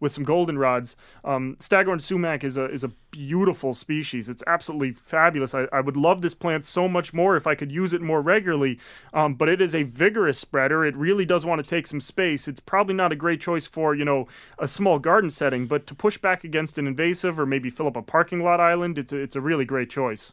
with 0.00 0.12
some 0.12 0.24
goldenrods 0.24 0.96
um, 1.24 1.56
staghorn 1.60 2.00
sumac 2.00 2.44
is 2.44 2.56
a 2.56 2.64
is 2.66 2.84
a 2.84 2.90
beautiful 3.10 3.74
species. 3.74 4.28
It's 4.28 4.42
absolutely 4.46 4.92
fabulous. 4.92 5.54
I, 5.54 5.68
I 5.72 5.80
would 5.80 5.96
love 5.96 6.20
this 6.20 6.34
plant 6.34 6.64
so 6.64 6.88
much 6.88 7.14
more 7.14 7.36
if 7.36 7.46
i 7.46 7.54
could 7.54 7.70
use 7.70 7.92
it 7.92 8.02
more 8.02 8.20
regularly 8.20 8.78
um, 9.12 9.34
but 9.34 9.48
it 9.48 9.62
is 9.62 9.74
a 9.74 9.84
vigorous 9.84 10.38
spreader. 10.38 10.84
It 10.84 10.96
really 10.96 11.24
does 11.24 11.46
want 11.46 11.62
to 11.62 11.68
take 11.68 11.86
some 11.86 12.00
space. 12.00 12.48
It's 12.48 12.60
probably 12.60 12.94
not 12.94 13.12
a 13.12 13.16
great 13.16 13.40
choice 13.40 13.66
for 13.66 13.94
you 13.94 14.04
know 14.04 14.26
a 14.58 14.68
small 14.68 14.98
garden 14.98 15.30
setting 15.30 15.66
but 15.66 15.86
to 15.86 15.94
push 15.94 16.18
back 16.18 16.44
against 16.44 16.76
an 16.76 16.86
invasive 16.86 17.38
or 17.38 17.46
maybe 17.46 17.70
fill 17.70 17.86
up 17.86 17.96
a 17.96 18.02
parking 18.02 18.42
lot 18.42 18.60
island 18.60 18.98
it's 18.98 19.12
a, 19.12 19.16
it's 19.16 19.36
a 19.36 19.40
really 19.40 19.64
great 19.64 19.88
choice 19.88 20.32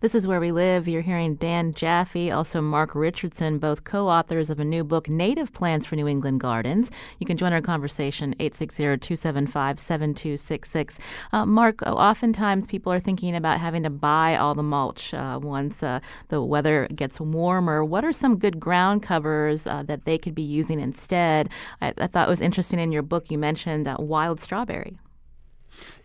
This 0.00 0.14
is 0.14 0.26
Where 0.26 0.40
We 0.40 0.52
Live. 0.52 0.88
You're 0.88 1.02
hearing 1.02 1.36
Dan 1.36 1.72
Jaffe, 1.72 2.30
also 2.30 2.60
Mark 2.60 2.94
Richardson, 2.94 3.58
both 3.58 3.84
co 3.84 4.08
authors 4.08 4.50
of 4.50 4.60
a 4.60 4.64
new 4.64 4.84
book, 4.84 5.08
Native 5.08 5.52
Plants 5.52 5.86
for 5.86 5.96
New 5.96 6.08
England 6.08 6.40
Gardens. 6.40 6.90
You 7.18 7.26
can 7.26 7.36
join 7.36 7.52
our 7.52 7.60
conversation, 7.60 8.34
860 8.38 8.82
275 8.98 9.78
7266. 9.78 10.98
Uh, 11.32 11.46
Mark, 11.46 11.82
oftentimes 11.82 12.66
people 12.66 12.92
are 12.92 13.00
thinking 13.00 13.36
about 13.36 13.60
having 13.60 13.82
to 13.82 13.90
buy 13.90 14.36
all 14.36 14.54
the 14.54 14.62
mulch 14.62 15.14
uh, 15.14 15.38
once 15.42 15.82
uh, 15.82 16.00
the 16.28 16.42
weather 16.42 16.88
gets 16.94 17.20
warmer. 17.20 17.84
What 17.84 18.04
are 18.04 18.12
some 18.12 18.38
good 18.38 18.58
ground 18.58 19.02
covers 19.02 19.66
uh, 19.66 19.82
that 19.84 20.04
they 20.04 20.18
could 20.18 20.34
be 20.34 20.42
using 20.42 20.80
instead? 20.80 21.48
I, 21.80 21.92
I 21.98 22.06
thought 22.06 22.28
it 22.28 22.30
was 22.30 22.40
interesting 22.40 22.78
in 22.78 22.92
your 22.92 23.02
book 23.02 23.30
you 23.30 23.38
mentioned 23.38 23.88
uh, 23.88 23.96
wild 23.98 24.40
strawberry. 24.40 24.98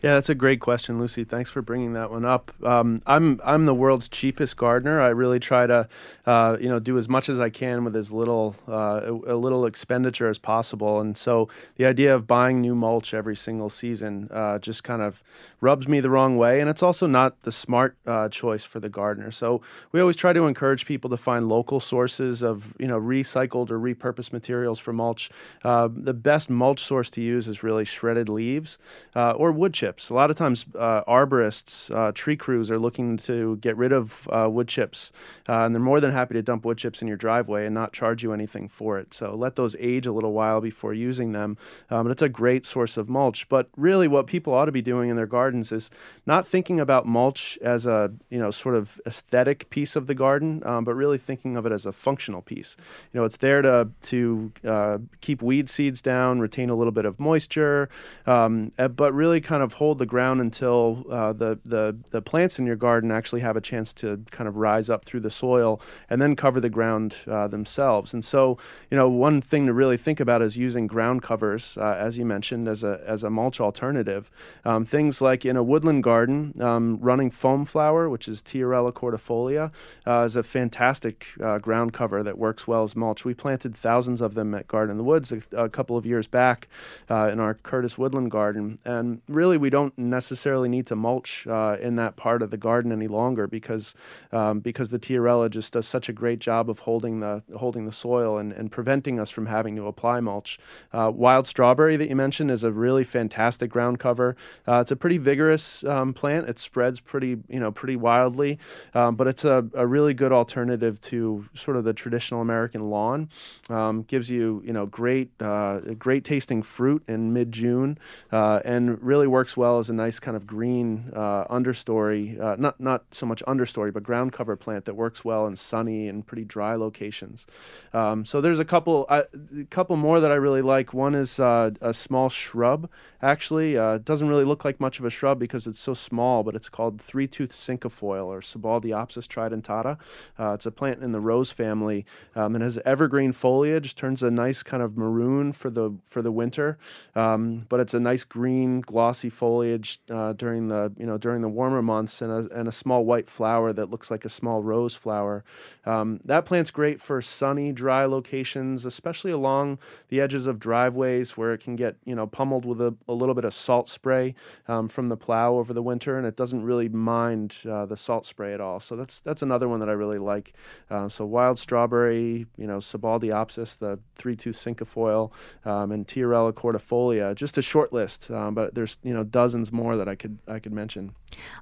Yeah, 0.03 0.13
that's 0.13 0.29
a 0.29 0.35
great 0.35 0.59
question, 0.59 0.99
Lucy. 0.99 1.23
Thanks 1.23 1.49
for 1.49 1.63
bringing 1.63 1.93
that 1.93 2.11
one 2.11 2.23
up. 2.23 2.51
Um, 2.63 3.01
I'm 3.07 3.41
I'm 3.43 3.65
the 3.65 3.73
world's 3.73 4.07
cheapest 4.07 4.55
gardener. 4.55 5.01
I 5.01 5.09
really 5.09 5.39
try 5.39 5.65
to, 5.65 5.89
uh, 6.27 6.57
you 6.61 6.69
know, 6.69 6.77
do 6.77 6.99
as 6.99 7.09
much 7.09 7.29
as 7.29 7.39
I 7.39 7.49
can 7.49 7.83
with 7.83 7.95
as 7.95 8.11
little 8.13 8.55
uh, 8.67 9.01
a, 9.25 9.33
little 9.33 9.65
expenditure 9.65 10.29
as 10.29 10.37
possible. 10.37 11.01
And 11.01 11.17
so 11.17 11.49
the 11.77 11.85
idea 11.85 12.13
of 12.13 12.27
buying 12.27 12.61
new 12.61 12.75
mulch 12.75 13.15
every 13.15 13.35
single 13.35 13.69
season 13.71 14.29
uh, 14.31 14.59
just 14.59 14.83
kind 14.83 15.01
of 15.01 15.23
rubs 15.61 15.87
me 15.87 15.99
the 15.99 16.11
wrong 16.11 16.37
way, 16.37 16.61
and 16.61 16.69
it's 16.69 16.83
also 16.83 17.07
not 17.07 17.41
the 17.41 17.51
smart 17.51 17.97
uh, 18.05 18.29
choice 18.29 18.63
for 18.63 18.79
the 18.79 18.89
gardener. 18.89 19.31
So 19.31 19.63
we 19.91 19.99
always 19.99 20.15
try 20.15 20.31
to 20.31 20.45
encourage 20.45 20.85
people 20.85 21.09
to 21.09 21.17
find 21.17 21.49
local 21.49 21.79
sources 21.79 22.43
of 22.43 22.75
you 22.77 22.87
know 22.87 23.01
recycled 23.01 23.71
or 23.71 23.79
repurposed 23.79 24.31
materials 24.31 24.77
for 24.77 24.93
mulch. 24.93 25.31
Uh, 25.63 25.89
the 25.91 26.13
best 26.13 26.51
mulch 26.51 26.81
source 26.81 27.09
to 27.09 27.21
use 27.21 27.47
is 27.47 27.63
really 27.63 27.83
shredded 27.83 28.29
leaves 28.29 28.77
uh, 29.15 29.31
or 29.31 29.51
wood 29.51 29.73
chips 29.73 29.86
chips. 29.87 30.09
A 30.09 30.13
lot 30.13 30.29
of 30.29 30.35
times, 30.35 30.65
uh, 30.77 31.03
arborists, 31.05 31.93
uh, 31.95 32.11
tree 32.11 32.35
crews 32.35 32.69
are 32.69 32.79
looking 32.79 33.15
to 33.17 33.55
get 33.57 33.77
rid 33.77 33.93
of 33.93 34.27
uh, 34.29 34.49
wood 34.51 34.67
chips, 34.67 35.13
uh, 35.47 35.63
and 35.63 35.73
they're 35.73 35.81
more 35.81 36.01
than 36.01 36.11
happy 36.11 36.33
to 36.33 36.41
dump 36.41 36.65
wood 36.65 36.77
chips 36.77 37.01
in 37.01 37.07
your 37.07 37.15
driveway 37.15 37.65
and 37.65 37.73
not 37.73 37.93
charge 37.93 38.21
you 38.21 38.33
anything 38.33 38.67
for 38.67 38.99
it. 38.99 39.13
So 39.13 39.33
let 39.33 39.55
those 39.55 39.77
age 39.79 40.05
a 40.05 40.11
little 40.11 40.33
while 40.33 40.59
before 40.59 40.93
using 40.93 41.31
them. 41.31 41.57
Um, 41.89 42.11
it's 42.11 42.21
a 42.21 42.27
great 42.27 42.65
source 42.65 42.97
of 42.97 43.07
mulch. 43.07 43.47
But 43.47 43.69
really, 43.77 44.09
what 44.09 44.27
people 44.27 44.53
ought 44.53 44.65
to 44.65 44.73
be 44.73 44.81
doing 44.81 45.09
in 45.09 45.15
their 45.15 45.25
gardens 45.25 45.71
is 45.71 45.89
not 46.25 46.45
thinking 46.45 46.81
about 46.81 47.05
mulch 47.05 47.57
as 47.61 47.85
a 47.85 48.11
you 48.29 48.39
know 48.39 48.51
sort 48.51 48.75
of 48.75 48.99
aesthetic 49.05 49.69
piece 49.69 49.95
of 49.95 50.07
the 50.07 50.15
garden, 50.15 50.61
um, 50.65 50.83
but 50.83 50.95
really 50.95 51.17
thinking 51.17 51.55
of 51.55 51.65
it 51.65 51.71
as 51.71 51.85
a 51.85 51.93
functional 51.93 52.41
piece. 52.41 52.75
You 53.13 53.21
know, 53.21 53.25
it's 53.25 53.37
there 53.37 53.61
to 53.61 53.89
to 54.11 54.51
uh, 54.67 54.97
keep 55.21 55.41
weed 55.41 55.69
seeds 55.69 56.01
down, 56.01 56.41
retain 56.41 56.69
a 56.69 56.75
little 56.75 56.91
bit 56.91 57.05
of 57.05 57.19
moisture, 57.19 57.87
um, 58.25 58.73
eh, 58.77 58.89
but 58.89 59.13
really 59.13 59.39
kind 59.39 59.63
of 59.63 59.76
hold 59.77 59.99
the 59.99 60.05
ground 60.05 60.41
until 60.41 61.05
uh, 61.11 61.31
the, 61.33 61.59
the, 61.63 61.95
the 62.09 62.21
plants 62.21 62.57
in 62.59 62.65
your 62.65 62.75
garden 62.75 63.11
actually 63.11 63.41
have 63.41 63.55
a 63.55 63.61
chance 63.61 63.93
to 63.93 64.23
kind 64.31 64.47
of 64.47 64.55
rise 64.55 64.89
up 64.89 65.05
through 65.05 65.19
the 65.19 65.29
soil 65.29 65.79
and 66.09 66.19
then 66.21 66.35
cover 66.35 66.59
the 66.59 66.69
ground 66.69 67.15
uh, 67.27 67.47
themselves. 67.47 68.13
And 68.13 68.25
so, 68.25 68.57
you 68.89 68.97
know, 68.97 69.07
one 69.07 69.39
thing 69.39 69.67
to 69.67 69.73
really 69.73 69.97
think 69.97 70.19
about 70.19 70.41
is 70.41 70.57
using 70.57 70.87
ground 70.87 71.21
covers, 71.21 71.77
uh, 71.77 71.95
as 71.99 72.17
you 72.17 72.25
mentioned, 72.25 72.67
as 72.67 72.83
a, 72.83 73.01
as 73.05 73.23
a 73.23 73.29
mulch 73.29 73.59
alternative. 73.59 74.31
Um, 74.65 74.83
things 74.83 75.21
like 75.21 75.45
in 75.45 75.55
a 75.55 75.63
woodland 75.63 76.03
garden, 76.03 76.53
um, 76.59 76.97
running 76.99 77.29
foam 77.29 77.65
flower, 77.65 78.09
which 78.09 78.27
is 78.27 78.41
Tiarella 78.41 78.91
cordifolia, 78.91 79.71
uh, 80.07 80.23
is 80.25 80.35
a 80.35 80.43
fantastic 80.43 81.27
uh, 81.41 81.59
ground 81.59 81.93
cover 81.93 82.23
that 82.23 82.37
works 82.37 82.67
well 82.67 82.83
as 82.83 82.95
mulch. 82.95 83.25
We 83.25 83.35
planted 83.35 83.75
thousands 83.75 84.21
of 84.21 84.33
them 84.33 84.55
at 84.55 84.67
Garden 84.67 84.91
in 84.91 84.97
the 84.97 85.03
Woods 85.03 85.31
a, 85.31 85.41
a 85.55 85.69
couple 85.69 85.97
of 85.97 86.05
years 86.05 86.25
back 86.25 86.67
uh, 87.09 87.29
in 87.31 87.39
our 87.39 87.53
Curtis 87.53 87.97
Woodland 87.97 88.31
garden. 88.31 88.79
And 88.83 89.21
really, 89.27 89.57
we 89.57 89.66
we 89.67 89.69
don't 89.69 89.97
necessarily 89.97 90.69
need 90.69 90.87
to 90.87 90.95
mulch 90.95 91.45
uh, 91.45 91.75
in 91.81 91.97
that 91.97 92.15
part 92.15 92.41
of 92.41 92.51
the 92.51 92.57
garden 92.57 92.89
any 92.89 93.09
longer 93.09 93.47
because 93.47 93.93
um, 94.31 94.61
because 94.61 94.91
the 94.91 94.97
Tiarella 94.97 95.49
just 95.49 95.73
does 95.73 95.85
such 95.85 96.07
a 96.07 96.13
great 96.13 96.39
job 96.39 96.69
of 96.69 96.79
holding 96.79 97.19
the 97.19 97.43
holding 97.57 97.85
the 97.85 97.91
soil 97.91 98.37
and, 98.37 98.53
and 98.53 98.71
preventing 98.71 99.19
us 99.19 99.29
from 99.29 99.47
having 99.47 99.75
to 99.75 99.85
apply 99.85 100.21
mulch. 100.21 100.57
Uh, 100.93 101.11
wild 101.13 101.47
strawberry 101.47 101.97
that 101.97 102.07
you 102.07 102.15
mentioned 102.15 102.49
is 102.49 102.63
a 102.63 102.71
really 102.71 103.03
fantastic 103.03 103.69
ground 103.69 103.99
cover. 103.99 104.37
Uh, 104.65 104.79
it's 104.79 104.91
a 104.91 104.95
pretty 104.95 105.17
vigorous 105.17 105.83
um, 105.83 106.13
plant. 106.13 106.47
It 106.47 106.59
spreads 106.59 107.01
pretty 107.01 107.35
you 107.49 107.59
know 107.59 107.73
pretty 107.73 107.97
wildly, 107.97 108.59
um, 108.93 109.17
but 109.17 109.27
it's 109.27 109.43
a, 109.43 109.67
a 109.73 109.85
really 109.85 110.13
good 110.13 110.31
alternative 110.31 111.01
to 111.01 111.43
sort 111.55 111.75
of 111.75 111.83
the 111.83 111.93
traditional 111.93 112.39
American 112.39 112.89
lawn. 112.89 113.27
Um, 113.69 114.03
gives 114.03 114.29
you 114.29 114.61
you 114.65 114.71
know 114.71 114.85
great 114.85 115.29
uh, 115.41 115.79
great 115.99 116.23
tasting 116.23 116.63
fruit 116.63 117.03
in 117.09 117.33
mid 117.33 117.51
June 117.51 117.97
uh, 118.31 118.61
and 118.63 119.03
really 119.03 119.27
works 119.27 119.56
well 119.57 119.79
as 119.79 119.89
a 119.89 119.93
nice 119.93 120.19
kind 120.19 120.37
of 120.37 120.45
green 120.45 121.11
uh, 121.13 121.45
understory, 121.45 122.39
uh, 122.39 122.55
not 122.57 122.79
not 122.79 123.05
so 123.11 123.25
much 123.25 123.43
understory, 123.47 123.91
but 123.91 124.03
ground 124.03 124.31
cover 124.31 124.55
plant 124.55 124.85
that 124.85 124.93
works 124.93 125.25
well 125.25 125.47
in 125.47 125.55
sunny 125.55 126.07
and 126.07 126.25
pretty 126.25 126.45
dry 126.45 126.75
locations. 126.75 127.45
Um, 127.93 128.25
so 128.25 128.39
there's 128.39 128.59
a 128.59 128.65
couple 128.65 129.05
a 129.09 129.25
couple 129.69 129.97
more 129.97 130.19
that 130.19 130.31
I 130.31 130.35
really 130.35 130.61
like. 130.61 130.93
One 130.93 131.15
is 131.15 131.39
uh, 131.39 131.71
a 131.81 131.93
small 131.93 132.29
shrub. 132.29 132.89
Actually, 133.21 133.77
uh, 133.77 133.95
it 133.95 134.05
doesn't 134.05 134.29
really 134.29 134.45
look 134.45 134.63
like 134.63 134.79
much 134.79 134.99
of 134.99 135.05
a 135.05 135.09
shrub 135.09 135.39
because 135.39 135.65
it's 135.65 135.79
so 135.79 135.95
small, 135.95 136.43
but 136.43 136.55
it's 136.55 136.69
called 136.69 137.01
three-tooth 137.01 137.51
cinquefoil 137.51 138.27
or 138.27 138.41
Sibbaldiopsis 138.41 139.27
tridentata. 139.27 139.97
Uh, 140.37 140.53
it's 140.53 140.67
a 140.67 140.71
plant 140.71 141.01
in 141.01 141.11
the 141.11 141.19
rose 141.19 141.49
family 141.49 142.05
um, 142.35 142.53
that 142.53 142.61
has 142.61 142.77
evergreen 142.85 143.31
foliage, 143.31 143.95
turns 143.95 144.21
a 144.21 144.29
nice 144.29 144.61
kind 144.61 144.83
of 144.83 144.95
maroon 144.95 145.51
for 145.51 145.71
the 145.71 145.95
for 146.03 146.21
the 146.21 146.31
winter, 146.31 146.77
um, 147.15 147.65
but 147.69 147.79
it's 147.79 147.95
a 147.95 147.99
nice 147.99 148.23
green 148.23 148.81
glossy 148.81 149.29
foliage 149.29 149.46
foliage 149.47 150.01
uh, 150.11 150.33
during 150.33 150.67
the 150.67 150.91
you 150.97 151.05
know 151.05 151.17
during 151.17 151.41
the 151.41 151.47
warmer 151.47 151.81
months, 151.81 152.21
and 152.21 152.31
a, 152.31 152.59
and 152.59 152.67
a 152.67 152.71
small 152.71 153.05
white 153.05 153.29
flower 153.29 153.71
that 153.71 153.89
looks 153.89 154.11
like 154.11 154.25
a 154.25 154.29
small 154.29 154.61
rose 154.61 154.93
flower. 154.93 155.45
Um, 155.85 156.19
that 156.25 156.45
plant's 156.45 156.69
great 156.69 156.99
for 156.99 157.21
sunny, 157.21 157.71
dry 157.71 158.03
locations, 158.03 158.83
especially 158.83 159.31
along 159.31 159.79
the 160.09 160.19
edges 160.19 160.45
of 160.47 160.59
driveways 160.59 161.37
where 161.37 161.53
it 161.53 161.61
can 161.61 161.77
get 161.77 161.95
you 162.03 162.13
know 162.13 162.27
pummeled 162.27 162.65
with 162.65 162.81
a, 162.81 162.93
a 163.07 163.13
little 163.13 163.35
bit 163.35 163.45
of 163.45 163.53
salt 163.53 163.87
spray 163.87 164.35
um, 164.67 164.89
from 164.89 165.07
the 165.07 165.15
plow 165.15 165.55
over 165.55 165.73
the 165.73 165.81
winter, 165.81 166.17
and 166.17 166.27
it 166.27 166.35
doesn't 166.35 166.63
really 166.63 166.89
mind 166.89 167.55
uh, 167.69 167.85
the 167.85 167.95
salt 167.95 168.25
spray 168.25 168.53
at 168.53 168.59
all. 168.59 168.81
So 168.81 168.97
that's 168.97 169.21
that's 169.21 169.41
another 169.41 169.69
one 169.69 169.79
that 169.79 169.87
I 169.87 169.93
really 169.93 170.19
like. 170.19 170.53
Uh, 170.89 171.07
so 171.07 171.25
wild 171.25 171.57
strawberry, 171.57 172.47
you 172.57 172.67
know, 172.67 172.79
Sibbaldiopsis, 172.79 173.77
the 173.77 173.97
three-tooth 174.15 174.57
cinquefoil, 174.57 175.31
um, 175.63 175.93
and 175.93 176.05
Tiarella 176.05 176.51
cordifolia. 176.51 177.33
Just 177.33 177.57
a 177.57 177.61
short 177.61 177.93
list, 177.93 178.29
um, 178.29 178.53
but 178.53 178.75
there's 178.75 178.97
you 179.03 179.13
know 179.13 179.23
dozens 179.37 179.71
more 179.71 179.95
that 179.95 180.09
I 180.09 180.15
could 180.15 180.39
I 180.47 180.57
could 180.57 180.73
mention. 180.73 181.13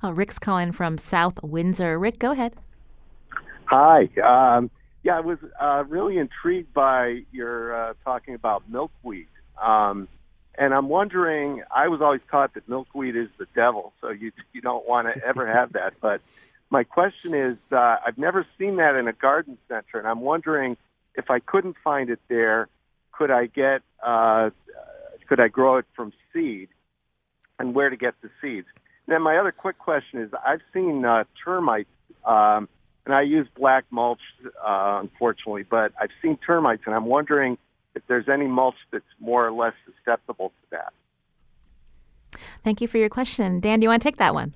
Uh, 0.01 0.13
Rick's 0.13 0.39
calling 0.39 0.71
from 0.71 0.97
South 0.97 1.43
Windsor. 1.43 1.99
Rick, 1.99 2.19
go 2.19 2.31
ahead. 2.31 2.53
Hi. 3.65 4.07
Um, 4.23 4.71
yeah, 5.03 5.17
I 5.17 5.19
was 5.19 5.39
uh, 5.59 5.83
really 5.89 6.17
intrigued 6.17 6.73
by 6.73 7.23
your 7.33 7.75
uh, 7.75 7.93
talking 8.05 8.33
about 8.33 8.63
milkweed. 8.69 9.27
Um, 9.61 10.07
and 10.57 10.73
I'm 10.73 10.88
wondering, 10.88 11.63
I 11.69 11.89
was 11.89 11.99
always 11.99 12.21
taught 12.31 12.53
that 12.53 12.69
milkweed 12.69 13.17
is 13.17 13.27
the 13.38 13.47
devil, 13.53 13.91
so 13.99 14.07
you 14.09 14.31
you 14.53 14.61
don't 14.61 14.88
want 14.88 15.13
to 15.13 15.25
ever 15.25 15.45
have 15.45 15.73
that. 15.73 15.95
But 16.01 16.21
my 16.69 16.85
question 16.85 17.33
is, 17.33 17.57
uh, 17.73 17.97
I've 18.07 18.17
never 18.17 18.47
seen 18.57 18.77
that 18.77 18.95
in 18.95 19.09
a 19.09 19.13
garden 19.27 19.57
center, 19.67 19.99
and 19.99 20.07
I'm 20.07 20.21
wondering 20.21 20.77
if 21.15 21.29
I 21.29 21.39
couldn't 21.39 21.75
find 21.83 22.09
it 22.09 22.21
there, 22.29 22.69
could 23.11 23.31
I 23.31 23.47
get 23.47 23.81
uh, 24.01 24.51
could 25.27 25.41
I 25.41 25.49
grow 25.49 25.75
it 25.75 25.85
from 25.93 26.13
seed? 26.31 26.69
And 27.59 27.73
where 27.73 27.89
to 27.89 27.95
get 27.95 28.13
the 28.21 28.29
seeds. 28.41 28.67
Then 29.07 29.21
my 29.21 29.37
other 29.37 29.51
quick 29.51 29.77
question 29.77 30.21
is, 30.21 30.31
I've 30.45 30.61
seen 30.73 31.05
uh, 31.05 31.25
termites, 31.43 31.89
um, 32.25 32.67
and 33.05 33.13
I 33.13 33.21
use 33.21 33.47
black 33.55 33.85
mulch, 33.91 34.19
uh, 34.65 34.99
unfortunately, 35.01 35.63
but 35.63 35.93
I've 36.01 36.09
seen 36.21 36.37
termites, 36.37 36.83
and 36.85 36.95
I'm 36.95 37.05
wondering 37.05 37.57
if 37.93 38.01
there's 38.07 38.27
any 38.27 38.47
mulch 38.47 38.75
that's 38.91 39.05
more 39.19 39.45
or 39.47 39.51
less 39.51 39.73
susceptible 39.85 40.49
to 40.49 40.77
that. 40.77 40.93
Thank 42.63 42.81
you 42.81 42.87
for 42.87 42.97
your 42.97 43.09
question. 43.09 43.59
Dan, 43.59 43.79
do 43.79 43.85
you 43.85 43.89
want 43.89 44.01
to 44.01 44.07
take 44.07 44.17
that 44.17 44.33
one? 44.33 44.53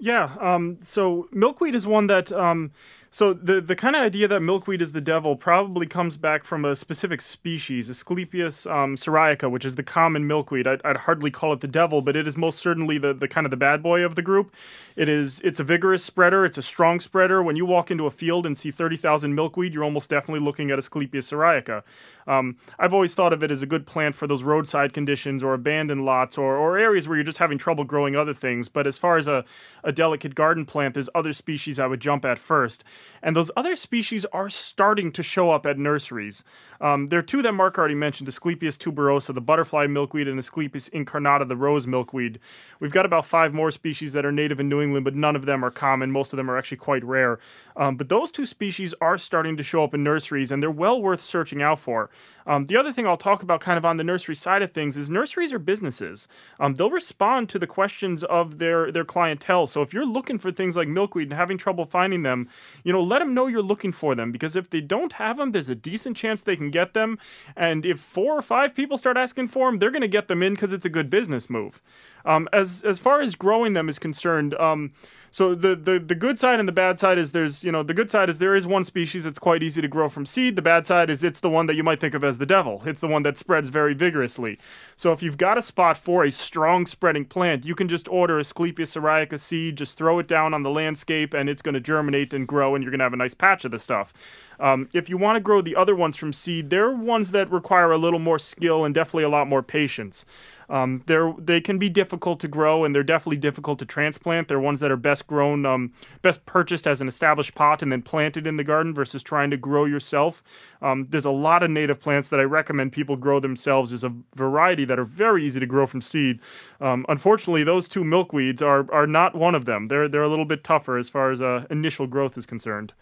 Yeah. 0.00 0.34
Um, 0.40 0.78
so 0.80 1.28
milkweed 1.32 1.74
is 1.74 1.86
one 1.86 2.06
that 2.06 2.30
um, 2.30 2.70
so 3.10 3.32
the 3.32 3.60
the 3.60 3.74
kind 3.74 3.96
of 3.96 4.02
idea 4.02 4.28
that 4.28 4.40
milkweed 4.40 4.82
is 4.82 4.92
the 4.92 5.00
devil 5.00 5.34
probably 5.34 5.86
comes 5.86 6.16
back 6.18 6.44
from 6.44 6.64
a 6.64 6.76
specific 6.76 7.22
species, 7.22 7.88
Asclepias 7.88 8.70
um, 8.70 8.96
syriaca, 8.96 9.48
which 9.48 9.64
is 9.64 9.76
the 9.76 9.82
common 9.82 10.26
milkweed. 10.26 10.66
I'd, 10.66 10.82
I'd, 10.84 10.98
hardly 10.98 11.30
call 11.30 11.54
it 11.54 11.60
the 11.60 11.68
devil, 11.68 12.02
but 12.02 12.16
it 12.16 12.26
is 12.26 12.36
most 12.36 12.58
certainly 12.58 12.98
the, 12.98 13.14
the 13.14 13.26
kind 13.26 13.46
of 13.46 13.50
the 13.50 13.56
bad 13.56 13.82
boy 13.82 14.04
of 14.04 14.14
the 14.14 14.20
group. 14.20 14.54
It 14.94 15.08
is 15.08 15.40
it's 15.40 15.58
a 15.58 15.64
vigorous 15.64 16.04
spreader. 16.04 16.44
It's 16.44 16.58
a 16.58 16.62
strong 16.62 17.00
spreader. 17.00 17.42
When 17.42 17.56
you 17.56 17.64
walk 17.64 17.90
into 17.90 18.04
a 18.04 18.10
field 18.10 18.44
and 18.44 18.58
see 18.58 18.70
thirty 18.70 18.96
thousand 18.96 19.34
milkweed, 19.34 19.72
you're 19.72 19.84
almost 19.84 20.10
definitely 20.10 20.44
looking 20.44 20.70
at 20.70 20.78
Asclepias 20.78 21.28
syriaca. 21.28 21.82
Um, 22.26 22.58
I've 22.78 22.92
always 22.92 23.14
thought 23.14 23.32
of 23.32 23.42
it 23.42 23.50
as 23.50 23.62
a 23.62 23.66
good 23.66 23.86
plant 23.86 24.14
for 24.14 24.26
those 24.26 24.42
roadside 24.42 24.92
conditions 24.92 25.42
or 25.42 25.54
abandoned 25.54 26.04
lots 26.04 26.36
or, 26.36 26.56
or 26.56 26.76
areas 26.76 27.08
where 27.08 27.16
you're 27.16 27.24
just 27.24 27.38
having 27.38 27.56
trouble 27.56 27.84
growing 27.84 28.14
other 28.16 28.34
things. 28.34 28.68
But 28.68 28.86
as 28.86 28.98
far 28.98 29.16
as 29.16 29.26
a, 29.26 29.46
a 29.82 29.87
delicate 29.92 30.34
garden 30.34 30.64
plant, 30.64 30.94
there's 30.94 31.08
other 31.14 31.32
species 31.32 31.78
I 31.78 31.86
would 31.86 32.00
jump 32.00 32.24
at 32.24 32.38
first. 32.38 32.84
And 33.22 33.34
those 33.34 33.50
other 33.56 33.74
species 33.76 34.24
are 34.26 34.48
starting 34.48 35.12
to 35.12 35.22
show 35.22 35.50
up 35.50 35.66
at 35.66 35.78
nurseries. 35.78 36.44
Um, 36.80 37.08
there 37.08 37.18
are 37.18 37.22
two 37.22 37.42
that 37.42 37.52
Mark 37.52 37.78
already 37.78 37.94
mentioned 37.94 38.28
Asclepias 38.28 38.76
tuberosa, 38.76 39.34
the 39.34 39.40
butterfly 39.40 39.86
milkweed, 39.86 40.28
and 40.28 40.38
Asclepias 40.38 40.88
incarnata, 40.90 41.46
the 41.48 41.56
rose 41.56 41.86
milkweed. 41.86 42.38
We've 42.80 42.92
got 42.92 43.06
about 43.06 43.24
five 43.24 43.52
more 43.52 43.70
species 43.70 44.12
that 44.12 44.24
are 44.24 44.32
native 44.32 44.60
in 44.60 44.68
New 44.68 44.80
England, 44.80 45.04
but 45.04 45.14
none 45.14 45.36
of 45.36 45.44
them 45.44 45.64
are 45.64 45.70
common. 45.70 46.10
Most 46.10 46.32
of 46.32 46.36
them 46.36 46.50
are 46.50 46.56
actually 46.56 46.78
quite 46.78 47.04
rare. 47.04 47.38
Um, 47.76 47.96
but 47.96 48.08
those 48.08 48.30
two 48.30 48.46
species 48.46 48.94
are 49.00 49.18
starting 49.18 49.56
to 49.56 49.62
show 49.62 49.84
up 49.84 49.94
in 49.94 50.04
nurseries, 50.04 50.50
and 50.50 50.62
they're 50.62 50.70
well 50.70 51.00
worth 51.00 51.20
searching 51.20 51.62
out 51.62 51.78
for. 51.78 52.10
Um, 52.46 52.66
the 52.66 52.76
other 52.76 52.92
thing 52.92 53.06
I'll 53.06 53.18
talk 53.18 53.42
about 53.42 53.60
kind 53.60 53.76
of 53.76 53.84
on 53.84 53.98
the 53.98 54.04
nursery 54.04 54.34
side 54.34 54.62
of 54.62 54.72
things 54.72 54.96
is 54.96 55.10
nurseries 55.10 55.52
are 55.52 55.58
businesses. 55.58 56.26
Um, 56.58 56.74
they'll 56.74 56.90
respond 56.90 57.48
to 57.50 57.58
the 57.58 57.66
questions 57.66 58.24
of 58.24 58.58
their, 58.58 58.90
their 58.90 59.04
clientele. 59.04 59.66
So 59.66 59.77
if 59.82 59.92
you're 59.92 60.06
looking 60.06 60.38
for 60.38 60.50
things 60.50 60.76
like 60.76 60.88
milkweed 60.88 61.28
and 61.28 61.38
having 61.38 61.58
trouble 61.58 61.84
finding 61.84 62.22
them, 62.22 62.48
you 62.84 62.92
know, 62.92 63.02
let 63.02 63.20
them 63.20 63.34
know 63.34 63.46
you're 63.46 63.62
looking 63.62 63.92
for 63.92 64.14
them 64.14 64.32
because 64.32 64.56
if 64.56 64.70
they 64.70 64.80
don't 64.80 65.14
have 65.14 65.36
them, 65.36 65.52
there's 65.52 65.68
a 65.68 65.74
decent 65.74 66.16
chance 66.16 66.42
they 66.42 66.56
can 66.56 66.70
get 66.70 66.94
them. 66.94 67.18
And 67.56 67.84
if 67.84 68.00
four 68.00 68.36
or 68.36 68.42
five 68.42 68.74
people 68.74 68.98
start 68.98 69.16
asking 69.16 69.48
for 69.48 69.70
them, 69.70 69.78
they're 69.78 69.90
going 69.90 70.02
to 70.02 70.08
get 70.08 70.28
them 70.28 70.42
in 70.42 70.54
because 70.54 70.72
it's 70.72 70.86
a 70.86 70.90
good 70.90 71.10
business 71.10 71.48
move. 71.50 71.82
Um, 72.28 72.46
as 72.52 72.84
as 72.84 72.98
far 72.98 73.22
as 73.22 73.34
growing 73.34 73.72
them 73.72 73.88
is 73.88 73.98
concerned, 73.98 74.52
um, 74.60 74.92
so 75.30 75.54
the, 75.54 75.74
the 75.74 75.98
the 75.98 76.14
good 76.14 76.38
side 76.38 76.58
and 76.58 76.68
the 76.68 76.72
bad 76.72 77.00
side 77.00 77.16
is 77.16 77.32
there's 77.32 77.64
you 77.64 77.72
know 77.72 77.82
the 77.82 77.94
good 77.94 78.10
side 78.10 78.28
is 78.28 78.38
there 78.38 78.54
is 78.54 78.66
one 78.66 78.84
species 78.84 79.24
that's 79.24 79.38
quite 79.38 79.62
easy 79.62 79.80
to 79.80 79.88
grow 79.88 80.10
from 80.10 80.26
seed. 80.26 80.54
The 80.54 80.62
bad 80.62 80.86
side 80.86 81.08
is 81.08 81.24
it's 81.24 81.40
the 81.40 81.48
one 81.48 81.64
that 81.66 81.74
you 81.74 81.82
might 81.82 82.00
think 82.00 82.12
of 82.12 82.22
as 82.22 82.36
the 82.36 82.44
devil. 82.44 82.82
It's 82.84 83.00
the 83.00 83.08
one 83.08 83.22
that 83.22 83.38
spreads 83.38 83.70
very 83.70 83.94
vigorously. 83.94 84.58
So 84.94 85.12
if 85.12 85.22
you've 85.22 85.38
got 85.38 85.56
a 85.56 85.62
spot 85.62 85.96
for 85.96 86.22
a 86.22 86.30
strong 86.30 86.84
spreading 86.84 87.24
plant, 87.24 87.64
you 87.64 87.74
can 87.74 87.88
just 87.88 88.08
order 88.08 88.38
Asclepias 88.38 88.90
syriaca 88.90 89.38
seed, 89.38 89.76
just 89.76 89.96
throw 89.96 90.18
it 90.18 90.28
down 90.28 90.52
on 90.52 90.62
the 90.64 90.70
landscape, 90.70 91.32
and 91.32 91.48
it's 91.48 91.62
going 91.62 91.74
to 91.74 91.80
germinate 91.80 92.34
and 92.34 92.46
grow, 92.46 92.74
and 92.74 92.84
you're 92.84 92.90
going 92.90 93.00
to 93.00 93.04
have 93.04 93.14
a 93.14 93.16
nice 93.16 93.34
patch 93.34 93.64
of 93.64 93.70
the 93.70 93.78
stuff. 93.78 94.12
Um, 94.60 94.88
if 94.92 95.08
you 95.08 95.16
want 95.16 95.36
to 95.36 95.40
grow 95.40 95.60
the 95.62 95.76
other 95.76 95.94
ones 95.94 96.16
from 96.16 96.32
seed, 96.32 96.68
they're 96.70 96.90
ones 96.90 97.30
that 97.30 97.50
require 97.50 97.92
a 97.92 97.98
little 97.98 98.18
more 98.18 98.38
skill 98.38 98.84
and 98.84 98.94
definitely 98.94 99.24
a 99.24 99.28
lot 99.28 99.46
more 99.46 99.62
patience. 99.62 100.26
Um, 100.70 101.02
they're 101.06 101.32
they 101.38 101.60
can 101.60 101.78
be 101.78 101.88
difficult 101.88 102.40
to 102.40 102.48
grow 102.48 102.84
and 102.84 102.94
they're 102.94 103.02
definitely 103.02 103.38
difficult 103.38 103.78
to 103.78 103.86
transplant. 103.86 104.48
They're 104.48 104.60
ones 104.60 104.80
that 104.80 104.90
are 104.90 104.96
best 104.96 105.26
grown, 105.26 105.64
um, 105.64 105.92
best 106.22 106.44
purchased 106.46 106.86
as 106.86 107.00
an 107.00 107.08
established 107.08 107.54
pot 107.54 107.82
and 107.82 107.90
then 107.90 108.02
planted 108.02 108.46
in 108.46 108.56
the 108.56 108.64
garden 108.64 108.92
versus 108.92 109.22
trying 109.22 109.50
to 109.50 109.56
grow 109.56 109.84
yourself. 109.84 110.42
Um, 110.82 111.06
there's 111.06 111.24
a 111.24 111.30
lot 111.30 111.62
of 111.62 111.70
native 111.70 112.00
plants 112.00 112.28
that 112.28 112.40
I 112.40 112.44
recommend 112.44 112.92
people 112.92 113.16
grow 113.16 113.40
themselves. 113.40 113.90
There's 113.90 114.04
a 114.04 114.14
variety 114.34 114.84
that 114.84 114.98
are 114.98 115.04
very 115.04 115.46
easy 115.46 115.60
to 115.60 115.66
grow 115.66 115.86
from 115.86 116.02
seed. 116.02 116.40
Um, 116.80 117.06
unfortunately, 117.08 117.64
those 117.64 117.88
two 117.88 118.04
milkweeds 118.04 118.62
are 118.62 118.92
are 118.92 119.06
not 119.06 119.34
one 119.34 119.54
of 119.54 119.64
them. 119.64 119.86
They're 119.86 120.08
they're 120.08 120.22
a 120.22 120.28
little 120.28 120.44
bit 120.44 120.64
tougher 120.64 120.98
as 120.98 121.08
far 121.08 121.30
as 121.30 121.40
uh, 121.40 121.64
initial 121.70 122.06
growth 122.06 122.36
is 122.36 122.46
concerned. 122.46 122.92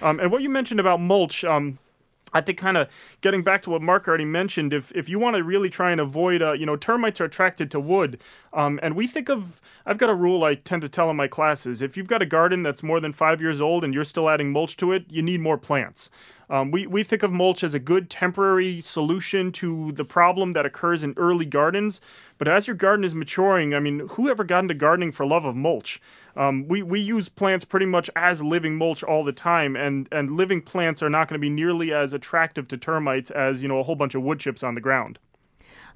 Um, 0.00 0.20
and 0.20 0.30
what 0.30 0.42
you 0.42 0.48
mentioned 0.48 0.78
about 0.78 1.00
mulch, 1.00 1.44
um, 1.44 1.78
I 2.32 2.40
think 2.40 2.58
kind 2.58 2.76
of 2.76 2.88
getting 3.20 3.42
back 3.42 3.62
to 3.62 3.70
what 3.70 3.82
Mark 3.82 4.06
already 4.06 4.24
mentioned, 4.24 4.72
if 4.72 4.92
if 4.92 5.08
you 5.08 5.18
want 5.18 5.36
to 5.36 5.42
really 5.42 5.70
try 5.70 5.90
and 5.90 6.00
avoid, 6.00 6.42
uh, 6.42 6.52
you 6.52 6.66
know, 6.66 6.76
termites 6.76 7.20
are 7.20 7.24
attracted 7.24 7.70
to 7.70 7.80
wood, 7.80 8.18
um, 8.52 8.78
and 8.82 8.94
we 8.94 9.06
think 9.06 9.28
of. 9.28 9.60
I've 9.86 9.96
got 9.96 10.10
a 10.10 10.14
rule 10.14 10.44
I 10.44 10.54
tend 10.54 10.82
to 10.82 10.88
tell 10.88 11.08
in 11.08 11.16
my 11.16 11.28
classes: 11.28 11.80
if 11.80 11.96
you've 11.96 12.08
got 12.08 12.20
a 12.20 12.26
garden 12.26 12.62
that's 12.62 12.82
more 12.82 13.00
than 13.00 13.12
five 13.12 13.40
years 13.40 13.60
old 13.60 13.84
and 13.84 13.94
you're 13.94 14.04
still 14.04 14.28
adding 14.28 14.52
mulch 14.52 14.76
to 14.78 14.92
it, 14.92 15.06
you 15.08 15.22
need 15.22 15.40
more 15.40 15.56
plants. 15.56 16.10
Um, 16.50 16.70
we, 16.70 16.86
we 16.86 17.02
think 17.02 17.22
of 17.22 17.30
mulch 17.30 17.62
as 17.62 17.74
a 17.74 17.78
good 17.78 18.08
temporary 18.08 18.80
solution 18.80 19.52
to 19.52 19.92
the 19.92 20.04
problem 20.04 20.54
that 20.54 20.64
occurs 20.64 21.02
in 21.02 21.14
early 21.16 21.44
gardens. 21.44 22.00
But 22.38 22.48
as 22.48 22.66
your 22.66 22.76
garden 22.76 23.04
is 23.04 23.14
maturing, 23.14 23.74
I 23.74 23.80
mean, 23.80 24.08
who 24.12 24.30
ever 24.30 24.44
got 24.44 24.64
into 24.64 24.74
gardening 24.74 25.12
for 25.12 25.26
love 25.26 25.44
of 25.44 25.56
mulch? 25.56 26.00
Um, 26.36 26.66
we, 26.68 26.82
we 26.82 27.00
use 27.00 27.28
plants 27.28 27.64
pretty 27.64 27.86
much 27.86 28.08
as 28.16 28.42
living 28.42 28.76
mulch 28.76 29.02
all 29.02 29.24
the 29.24 29.32
time, 29.32 29.76
and, 29.76 30.08
and 30.12 30.36
living 30.36 30.62
plants 30.62 31.02
are 31.02 31.10
not 31.10 31.28
going 31.28 31.38
to 31.38 31.40
be 31.40 31.50
nearly 31.50 31.92
as 31.92 32.12
attractive 32.12 32.68
to 32.68 32.76
termites 32.76 33.30
as, 33.30 33.62
you 33.62 33.68
know, 33.68 33.80
a 33.80 33.82
whole 33.82 33.96
bunch 33.96 34.14
of 34.14 34.22
wood 34.22 34.38
chips 34.38 34.62
on 34.62 34.74
the 34.74 34.80
ground. 34.80 35.18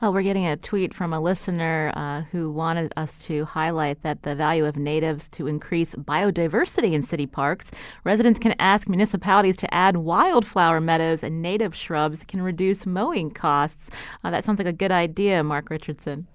Well, 0.02 0.12
we're 0.12 0.22
getting 0.22 0.48
a 0.48 0.56
tweet 0.56 0.94
from 0.94 1.12
a 1.12 1.20
listener 1.20 1.92
uh, 1.94 2.22
who 2.22 2.50
wanted 2.50 2.92
us 2.96 3.24
to 3.26 3.44
highlight 3.44 4.02
that 4.02 4.24
the 4.24 4.34
value 4.34 4.64
of 4.64 4.76
natives 4.76 5.28
to 5.28 5.46
increase 5.46 5.94
biodiversity 5.94 6.92
in 6.92 7.02
city 7.02 7.24
parks. 7.24 7.70
Residents 8.02 8.40
can 8.40 8.56
ask 8.58 8.88
municipalities 8.88 9.54
to 9.58 9.72
add 9.72 9.98
wildflower 9.98 10.80
meadows 10.80 11.22
and 11.22 11.40
native 11.40 11.72
shrubs 11.72 12.24
can 12.24 12.42
reduce 12.42 12.84
mowing 12.84 13.30
costs. 13.30 13.90
Uh, 14.24 14.32
that 14.32 14.42
sounds 14.42 14.58
like 14.58 14.66
a 14.66 14.72
good 14.72 14.90
idea, 14.90 15.44
Mark 15.44 15.70
Richardson. 15.70 16.26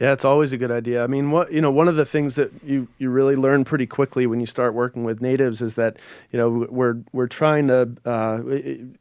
Yeah, 0.00 0.14
it's 0.14 0.24
always 0.24 0.54
a 0.54 0.56
good 0.56 0.70
idea. 0.70 1.04
I 1.04 1.06
mean, 1.06 1.30
what 1.30 1.52
you 1.52 1.60
know, 1.60 1.70
one 1.70 1.86
of 1.86 1.94
the 1.94 2.06
things 2.06 2.36
that 2.36 2.50
you, 2.64 2.88
you 2.96 3.10
really 3.10 3.36
learn 3.36 3.64
pretty 3.64 3.86
quickly 3.86 4.26
when 4.26 4.40
you 4.40 4.46
start 4.46 4.72
working 4.72 5.04
with 5.04 5.20
natives 5.20 5.60
is 5.60 5.74
that 5.74 5.98
you 6.32 6.38
know 6.38 6.66
we're 6.70 6.96
we're 7.12 7.26
trying 7.26 7.68
to 7.68 7.90
uh, 8.06 8.40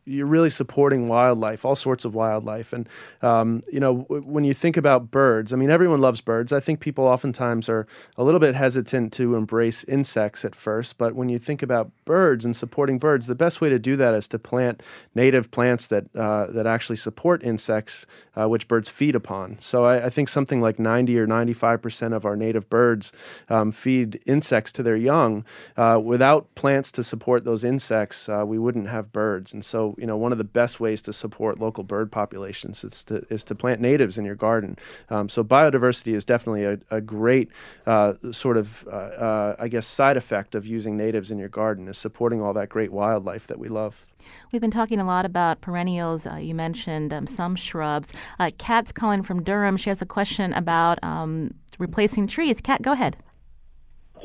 you're 0.03 0.27
really 0.27 0.49
supporting 0.49 1.07
wildlife, 1.07 1.63
all 1.63 1.75
sorts 1.75 2.03
of 2.03 2.15
wildlife, 2.15 2.73
and 2.73 2.89
um, 3.21 3.61
you 3.71 3.79
know 3.79 3.99
when 4.09 4.43
you 4.43 4.53
think 4.53 4.75
about 4.75 5.09
birds, 5.09 5.53
I 5.53 5.55
mean, 5.55 5.69
everyone 5.69 6.01
loves 6.01 6.19
birds. 6.19 6.51
I 6.51 6.59
think 6.59 6.81
people 6.81 7.05
oftentimes 7.05 7.69
are 7.69 7.87
a 8.17 8.23
little 8.25 8.41
bit 8.41 8.55
hesitant 8.55 9.13
to 9.13 9.35
embrace 9.35 9.85
insects 9.85 10.43
at 10.43 10.53
first, 10.53 10.97
but 10.97 11.15
when 11.15 11.29
you 11.29 11.39
think 11.39 11.63
about 11.63 11.91
birds 12.03 12.43
and 12.43 12.53
supporting 12.53 12.99
birds, 12.99 13.27
the 13.27 13.35
best 13.35 13.61
way 13.61 13.69
to 13.69 13.79
do 13.79 13.95
that 13.95 14.13
is 14.13 14.27
to 14.27 14.39
plant 14.39 14.83
native 15.15 15.49
plants 15.49 15.87
that 15.87 16.13
uh, 16.13 16.47
that 16.47 16.67
actually 16.67 16.97
support 16.97 17.41
insects, 17.41 18.05
uh, 18.35 18.49
which 18.49 18.67
birds 18.67 18.89
feed 18.89 19.15
upon. 19.15 19.57
So 19.61 19.85
I, 19.85 20.07
I 20.07 20.09
think 20.09 20.27
something 20.27 20.48
like 20.57 20.79
90 20.79 21.19
or 21.19 21.27
95 21.27 21.81
percent 21.81 22.13
of 22.13 22.25
our 22.25 22.35
native 22.35 22.69
birds 22.69 23.13
um, 23.49 23.71
feed 23.71 24.19
insects 24.25 24.71
to 24.73 24.83
their 24.83 24.95
young. 24.95 25.45
Uh, 25.77 25.99
without 26.03 26.53
plants 26.55 26.91
to 26.93 27.03
support 27.03 27.45
those 27.45 27.63
insects, 27.63 28.27
uh, 28.27 28.43
we 28.45 28.57
wouldn't 28.57 28.87
have 28.87 29.11
birds. 29.11 29.53
And 29.53 29.63
so, 29.63 29.95
you 29.97 30.07
know, 30.07 30.17
one 30.17 30.31
of 30.31 30.37
the 30.37 30.43
best 30.43 30.79
ways 30.79 31.01
to 31.03 31.13
support 31.13 31.59
local 31.59 31.83
bird 31.83 32.11
populations 32.11 32.83
is 32.83 33.03
to 33.05 33.25
is 33.29 33.43
to 33.45 33.55
plant 33.55 33.79
natives 33.79 34.17
in 34.17 34.25
your 34.25 34.35
garden. 34.35 34.77
Um, 35.09 35.29
so 35.29 35.43
biodiversity 35.43 36.13
is 36.13 36.25
definitely 36.25 36.65
a, 36.65 36.79
a 36.89 37.01
great 37.01 37.49
uh, 37.85 38.13
sort 38.31 38.57
of, 38.57 38.87
uh, 38.87 38.95
uh, 38.95 39.55
I 39.59 39.67
guess, 39.67 39.85
side 39.85 40.17
effect 40.17 40.55
of 40.55 40.65
using 40.65 40.97
natives 40.97 41.31
in 41.31 41.37
your 41.37 41.49
garden 41.49 41.87
is 41.87 41.97
supporting 41.97 42.41
all 42.41 42.53
that 42.53 42.69
great 42.69 42.91
wildlife 42.91 43.47
that 43.47 43.59
we 43.59 43.67
love. 43.67 44.08
We've 44.51 44.61
been 44.61 44.71
talking 44.71 44.99
a 44.99 45.05
lot 45.05 45.25
about 45.25 45.61
perennials. 45.61 46.25
Uh, 46.25 46.35
you 46.35 46.55
mentioned 46.55 47.13
um, 47.13 47.27
some 47.27 47.55
shrubs. 47.55 48.13
Uh, 48.39 48.51
Kat's 48.57 48.91
calling 48.91 49.23
from 49.23 49.43
Durham. 49.43 49.77
She 49.77 49.89
has 49.89 50.01
a 50.01 50.05
question 50.05 50.53
about 50.53 51.03
um, 51.03 51.53
replacing 51.77 52.27
trees. 52.27 52.61
Kat, 52.61 52.81
go 52.81 52.93
ahead. 52.93 53.17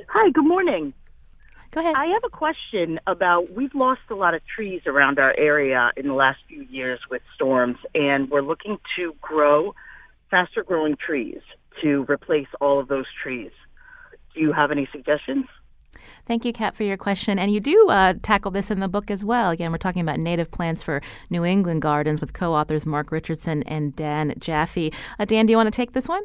Hi, 0.08 0.30
good 0.30 0.46
morning. 0.46 0.92
Go 1.70 1.80
ahead. 1.80 1.96
I 1.96 2.06
have 2.06 2.22
a 2.24 2.30
question 2.30 3.00
about 3.06 3.50
we've 3.52 3.74
lost 3.74 4.02
a 4.08 4.14
lot 4.14 4.34
of 4.34 4.42
trees 4.46 4.82
around 4.86 5.18
our 5.18 5.34
area 5.36 5.90
in 5.96 6.06
the 6.06 6.14
last 6.14 6.38
few 6.46 6.62
years 6.62 7.00
with 7.10 7.22
storms, 7.34 7.78
and 7.94 8.30
we're 8.30 8.42
looking 8.42 8.78
to 8.96 9.14
grow 9.20 9.74
faster 10.30 10.62
growing 10.62 10.96
trees 10.96 11.40
to 11.82 12.06
replace 12.08 12.46
all 12.60 12.78
of 12.78 12.86
those 12.86 13.06
trees. 13.22 13.50
Do 14.34 14.40
you 14.40 14.52
have 14.52 14.70
any 14.70 14.88
suggestions? 14.92 15.46
Thank 16.26 16.44
you, 16.44 16.52
Kat, 16.52 16.74
for 16.74 16.82
your 16.82 16.96
question. 16.96 17.38
And 17.38 17.50
you 17.50 17.60
do 17.60 17.88
uh, 17.90 18.14
tackle 18.22 18.50
this 18.50 18.70
in 18.70 18.80
the 18.80 18.88
book 18.88 19.10
as 19.10 19.24
well. 19.24 19.50
Again, 19.50 19.72
we're 19.72 19.78
talking 19.78 20.02
about 20.02 20.18
native 20.18 20.50
plants 20.50 20.82
for 20.82 21.02
New 21.30 21.44
England 21.44 21.82
gardens 21.82 22.20
with 22.20 22.32
co 22.32 22.54
authors 22.54 22.86
Mark 22.86 23.12
Richardson 23.12 23.62
and 23.64 23.94
Dan 23.94 24.34
Jaffe. 24.38 24.92
Uh, 25.18 25.24
Dan, 25.24 25.46
do 25.46 25.52
you 25.52 25.56
want 25.56 25.66
to 25.66 25.76
take 25.76 25.92
this 25.92 26.08
one? 26.08 26.22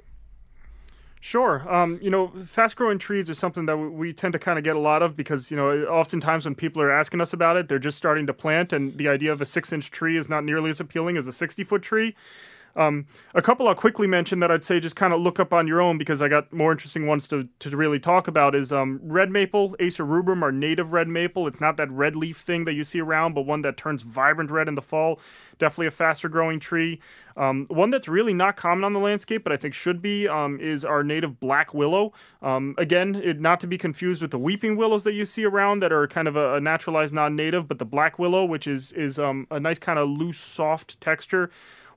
Sure. 1.21 1.69
Um, 1.73 1.99
you 2.01 2.09
know, 2.09 2.29
fast 2.45 2.77
growing 2.77 2.97
trees 2.97 3.29
are 3.29 3.33
something 3.33 3.65
that 3.65 3.75
we 3.75 4.13
tend 4.13 4.31
to 4.33 4.39
kind 4.39 4.57
of 4.57 4.63
get 4.63 4.77
a 4.77 4.79
lot 4.79 5.03
of 5.03 5.17
because, 5.17 5.51
you 5.51 5.57
know, 5.57 5.83
oftentimes 5.85 6.45
when 6.45 6.55
people 6.55 6.81
are 6.81 6.91
asking 6.91 7.19
us 7.19 7.33
about 7.33 7.57
it, 7.57 7.67
they're 7.67 7.77
just 7.77 7.97
starting 7.97 8.25
to 8.27 8.33
plant, 8.33 8.71
and 8.71 8.97
the 8.97 9.09
idea 9.09 9.31
of 9.33 9.41
a 9.41 9.45
six 9.45 9.73
inch 9.73 9.91
tree 9.91 10.15
is 10.15 10.29
not 10.29 10.45
nearly 10.45 10.69
as 10.69 10.79
appealing 10.79 11.17
as 11.17 11.27
a 11.27 11.33
60 11.33 11.65
foot 11.65 11.81
tree. 11.81 12.15
Um, 12.75 13.07
a 13.33 13.41
couple 13.41 13.67
I'll 13.67 13.75
quickly 13.75 14.07
mention 14.07 14.39
that 14.39 14.51
I'd 14.51 14.63
say 14.63 14.79
just 14.79 14.95
kind 14.95 15.13
of 15.13 15.21
look 15.21 15.39
up 15.39 15.53
on 15.53 15.67
your 15.67 15.81
own 15.81 15.97
because 15.97 16.21
I 16.21 16.27
got 16.27 16.51
more 16.53 16.71
interesting 16.71 17.07
ones 17.07 17.27
to, 17.29 17.47
to 17.59 17.75
really 17.75 17.99
talk 17.99 18.27
about 18.27 18.55
is 18.55 18.71
um, 18.71 18.99
red 19.03 19.31
maple, 19.31 19.75
Acer 19.79 20.05
rubrum, 20.05 20.43
our 20.43 20.51
native 20.51 20.93
red 20.93 21.07
maple. 21.07 21.47
It's 21.47 21.61
not 21.61 21.77
that 21.77 21.91
red 21.91 22.15
leaf 22.15 22.37
thing 22.37 22.65
that 22.65 22.73
you 22.73 22.83
see 22.83 23.01
around, 23.01 23.33
but 23.33 23.41
one 23.41 23.61
that 23.63 23.77
turns 23.77 24.01
vibrant 24.01 24.51
red 24.51 24.67
in 24.67 24.75
the 24.75 24.81
fall. 24.81 25.19
Definitely 25.57 25.87
a 25.87 25.91
faster 25.91 26.29
growing 26.29 26.59
tree. 26.59 26.99
Um, 27.35 27.65
one 27.69 27.89
that's 27.89 28.07
really 28.07 28.33
not 28.33 28.57
common 28.57 28.83
on 28.83 28.93
the 28.93 28.99
landscape, 28.99 29.43
but 29.43 29.53
I 29.53 29.57
think 29.57 29.73
should 29.73 30.01
be, 30.01 30.27
um, 30.27 30.59
is 30.59 30.83
our 30.83 31.03
native 31.03 31.39
black 31.39 31.73
willow. 31.73 32.11
Um, 32.41 32.75
again, 32.77 33.15
it, 33.15 33.39
not 33.39 33.59
to 33.61 33.67
be 33.67 33.77
confused 33.77 34.21
with 34.21 34.31
the 34.31 34.39
weeping 34.39 34.75
willows 34.75 35.03
that 35.05 35.13
you 35.13 35.25
see 35.25 35.45
around 35.45 35.81
that 35.81 35.91
are 35.91 36.07
kind 36.07 36.27
of 36.27 36.35
a, 36.35 36.55
a 36.55 36.61
naturalized 36.61 37.13
non-native, 37.13 37.67
but 37.67 37.79
the 37.79 37.85
black 37.85 38.19
willow, 38.19 38.43
which 38.43 38.67
is 38.67 38.91
is 38.91 39.19
um, 39.19 39.47
a 39.51 39.59
nice 39.59 39.79
kind 39.79 39.97
of 39.99 40.09
loose, 40.09 40.37
soft 40.37 40.99
texture. 40.99 41.49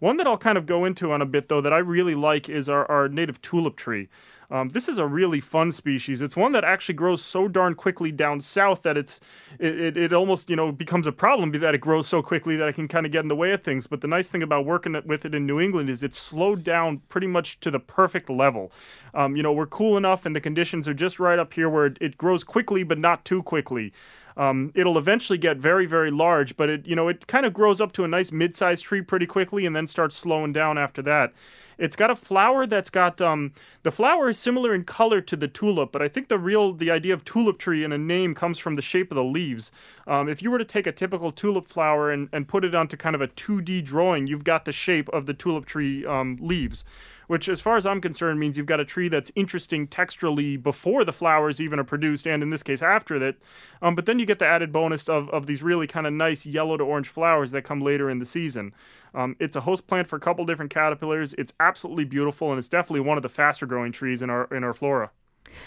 One 0.03 0.17
that 0.17 0.27
I'll 0.27 0.37
kind 0.37 0.59
of 0.59 0.67
go 0.67 0.85
into 0.85 1.13
on 1.13 1.23
a 1.23 1.25
bit, 1.25 1.49
though, 1.49 1.61
that 1.61 1.73
I 1.73 1.79
really 1.79 2.17
like 2.17 2.49
is 2.49 2.69
our, 2.69 2.91
our 2.91 3.09
native 3.09 3.41
tulip 3.41 3.77
tree. 3.77 4.09
Um, 4.51 4.71
this 4.71 4.89
is 4.89 4.99
a 4.99 5.07
really 5.07 5.39
fun 5.39 5.71
species. 5.71 6.21
It's 6.21 6.35
one 6.35 6.51
that 6.53 6.65
actually 6.65 6.97
grows 6.97 7.23
so 7.23 7.47
darn 7.47 7.77
quickly 7.77 8.11
down 8.11 8.41
south 8.41 8.83
that 8.83 8.97
it's 8.97 9.21
it, 9.61 9.81
it, 9.81 9.97
it 9.97 10.13
almost 10.13 10.51
you 10.51 10.57
know 10.57 10.73
becomes 10.73 11.07
a 11.07 11.13
problem 11.13 11.53
that 11.53 11.75
it 11.75 11.81
grows 11.81 12.09
so 12.09 12.21
quickly 12.21 12.57
that 12.57 12.69
it 12.69 12.75
can 12.75 12.89
kind 12.89 13.07
of 13.07 13.13
get 13.13 13.21
in 13.21 13.29
the 13.29 13.37
way 13.37 13.53
of 13.53 13.63
things. 13.63 13.87
But 13.87 14.01
the 14.01 14.09
nice 14.09 14.29
thing 14.29 14.43
about 14.43 14.67
working 14.67 15.01
with 15.07 15.25
it 15.25 15.37
in 15.37 15.47
New 15.47 15.61
England 15.61 15.89
is 15.89 16.03
it's 16.03 16.19
slowed 16.19 16.65
down 16.65 17.03
pretty 17.09 17.29
much 17.29 17.61
to 17.61 17.71
the 17.71 17.79
perfect 17.79 18.29
level. 18.29 18.73
Um, 19.15 19.37
you 19.37 19.43
know 19.45 19.53
we're 19.53 19.67
cool 19.67 19.97
enough 19.97 20.27
and 20.27 20.35
the 20.35 20.41
conditions 20.41 20.89
are 20.89 20.95
just 20.95 21.21
right 21.21 21.39
up 21.39 21.55
here 21.55 21.71
where 21.71 21.87
it, 21.87 21.97
it 22.01 22.19
grows 22.19 22.43
quickly 22.43 22.83
but 22.83 22.99
not 22.99 23.25
too 23.25 23.43
quickly. 23.43 23.93
Um, 24.37 24.73
it'll 24.75 24.99
eventually 24.99 25.39
get 25.39 25.59
very, 25.59 25.87
very 25.87 26.11
large, 26.11 26.57
but 26.57 26.69
it, 26.69 26.87
you 26.87 26.97
know, 26.97 27.09
it 27.09 27.27
kind 27.27 27.47
of 27.47 27.53
grows 27.53 27.81
up 27.81 27.93
to 27.93 28.05
a 28.05 28.09
nice 28.09 28.33
mid-sized 28.33 28.85
tree 28.85 29.03
pretty 29.03 29.27
quickly 29.27 29.67
and 29.67 29.75
then 29.75 29.87
starts 29.87 30.17
slowing 30.17 30.53
down 30.53 30.79
after 30.79 31.03
that. 31.03 31.33
It's 31.79 31.97
got 31.97 32.11
a 32.11 32.15
flower 32.15 32.67
that's 32.67 32.91
got 32.91 33.21
um, 33.21 33.53
the 33.83 33.91
flower 33.91 34.29
is 34.29 34.39
similar 34.39 34.75
in 34.75 34.85
color 34.85 35.21
to 35.21 35.37
the 35.37 35.49
tulip, 35.49 35.91
but 35.91 36.03
I 36.03 36.09
think 36.09 36.29
the 36.29 36.39
real 36.39 36.73
the 36.73 36.91
idea 36.91 37.15
of 37.15 37.25
tulip 37.25 37.59
tree 37.59 37.83
in 37.83 37.93
a 37.93 37.99
name 37.99 38.35
comes 38.35 38.59
from 38.59 38.77
the 38.77 38.83
shape 38.83 39.11
of 39.11 39.17
the 39.17 39.25
leaves. 39.25 39.73
Um, 40.07 40.29
if 40.29 40.43
you 40.43 40.51
were 40.51 40.59
to 40.59 40.65
take 40.65 40.87
a 40.87 40.93
typical 40.93 41.33
tulip 41.33 41.67
flower 41.67 42.11
and, 42.11 42.29
and 42.33 42.47
put 42.47 42.65
it 42.65 42.75
onto 42.75 42.97
kind 42.97 43.15
of 43.17 43.21
a 43.21 43.29
2D 43.29 43.85
drawing, 43.85 44.27
you've 44.27 44.45
got 44.45 44.65
the 44.65 44.73
shape 44.73 45.09
of 45.09 45.27
the 45.27 45.35
tulip 45.35 45.67
tree 45.67 46.07
um, 46.07 46.39
leaves 46.41 46.85
which, 47.27 47.49
as 47.49 47.61
far 47.61 47.77
as 47.77 47.87
I'm 47.87 48.01
concerned, 48.01 48.41
means 48.41 48.57
you've 48.57 48.67
got 48.67 48.81
a 48.81 48.85
tree 48.85 49.09
that's 49.09 49.33
interesting 49.35 49.87
texturally 49.87 50.61
before 50.63 51.05
the 51.05 51.13
flowers 51.13 51.61
even 51.61 51.79
are 51.79 51.85
produced, 51.85 52.27
and 52.27 52.43
in 52.43 52.51
this 52.51 52.63
case, 52.63 52.83
after 52.83 53.19
that. 53.19 53.37
Um, 53.81 53.95
but 53.95 54.07
then 54.07 54.19
you 54.19 54.27
get 54.27 54.39
the 54.39 54.47
added 54.47 54.73
bonus 54.73 55.09
of, 55.09 55.29
of 55.31 55.47
these 55.47 55.63
really 55.63 55.87
kind 55.87 56.07
of 56.07 56.13
nice 56.13 56.47
yellow 56.47 56.77
to 56.77 56.85
orange 56.85 57.09
flowers 57.09 57.51
that 57.53 57.63
come 57.63 57.81
later 57.81 58.11
in 58.11 58.19
the 58.19 58.27
season. 58.27 58.73
Um, 59.15 59.37
it's 59.39 59.57
a 59.57 59.63
host 59.63 59.87
plant 59.87 60.09
for 60.09 60.17
a 60.17 60.21
couple 60.21 60.45
different 60.45 60.71
caterpillars. 60.71 61.35
It's 61.35 61.53
absolutely 61.61 62.05
beautiful, 62.05 62.51
and 62.51 62.59
it's 62.59 62.69
definitely 62.69 63.01
one 63.01 63.19
of 63.19 63.23
the 63.23 63.29
faster 63.29 63.67
growing 63.67 63.93
trees 63.93 64.23
in 64.23 64.31
our 64.31 64.45
in 64.55 64.65
our 64.65 64.75
flora. 64.75 65.11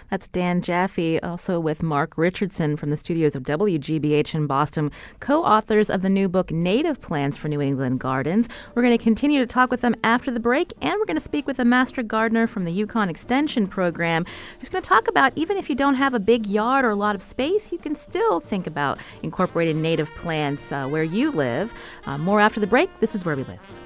That's 0.10 0.28
Dan 0.28 0.62
Jaffe, 0.62 1.20
also 1.22 1.60
with 1.60 1.84
Mark 1.84 2.18
Richardson 2.18 2.78
from 2.78 2.90
the 2.90 2.98
studios 2.98 3.36
of 3.36 3.44
WGBH 3.44 4.36
in 4.36 4.48
Boston, 4.48 4.92
co 5.20 5.44
authors 5.44 5.90
of 5.90 6.02
the 6.02 6.10
new 6.10 6.28
book 6.28 6.52
Native 6.52 7.02
Plants 7.02 7.38
for 7.38 7.48
New 7.48 7.62
England 7.62 8.00
Gardens. 8.00 8.50
We're 8.74 8.82
going 8.82 8.98
to 8.98 9.04
continue 9.04 9.40
to 9.40 9.48
talk 9.48 9.72
with 9.72 9.82
them 9.82 9.96
after 10.04 10.32
the 10.32 10.40
break, 10.40 10.74
and 10.82 10.94
we're 11.00 11.06
going 11.06 11.16
to 11.18 11.22
speak 11.22 11.48
with 11.48 11.60
a 11.60 11.66
master 11.66 12.04
gardener 12.04 12.48
from 12.48 12.66
the 12.66 12.86
UConn 12.86 13.10
Extension 13.10 13.68
Program 13.68 14.26
who's 14.60 14.70
going 14.70 14.82
to 14.82 14.90
talk 14.90 15.08
about 15.08 15.34
even 15.36 15.58
if 15.58 15.70
you 15.70 15.76
don't 15.76 15.96
have 15.96 16.14
a 16.14 16.20
big 16.20 16.46
yard 16.46 16.86
or 16.86 16.90
a 16.90 16.96
lot 16.96 17.16
of 17.16 17.22
space, 17.22 17.72
you 17.72 17.78
can 17.78 17.96
still 17.96 18.40
think 18.40 18.68
about 18.68 19.00
incorporating 19.24 19.82
native 19.82 20.10
plants 20.16 20.72
uh, 20.72 20.88
where 20.88 21.04
you 21.04 21.32
live. 21.32 21.74
Uh, 22.06 22.18
more 22.18 22.40
after 22.40 22.60
the 22.60 22.68
break. 22.68 22.90
This 23.00 23.16
is 23.16 23.26
Where 23.26 23.36
We 23.36 23.44
Live. 23.44 23.85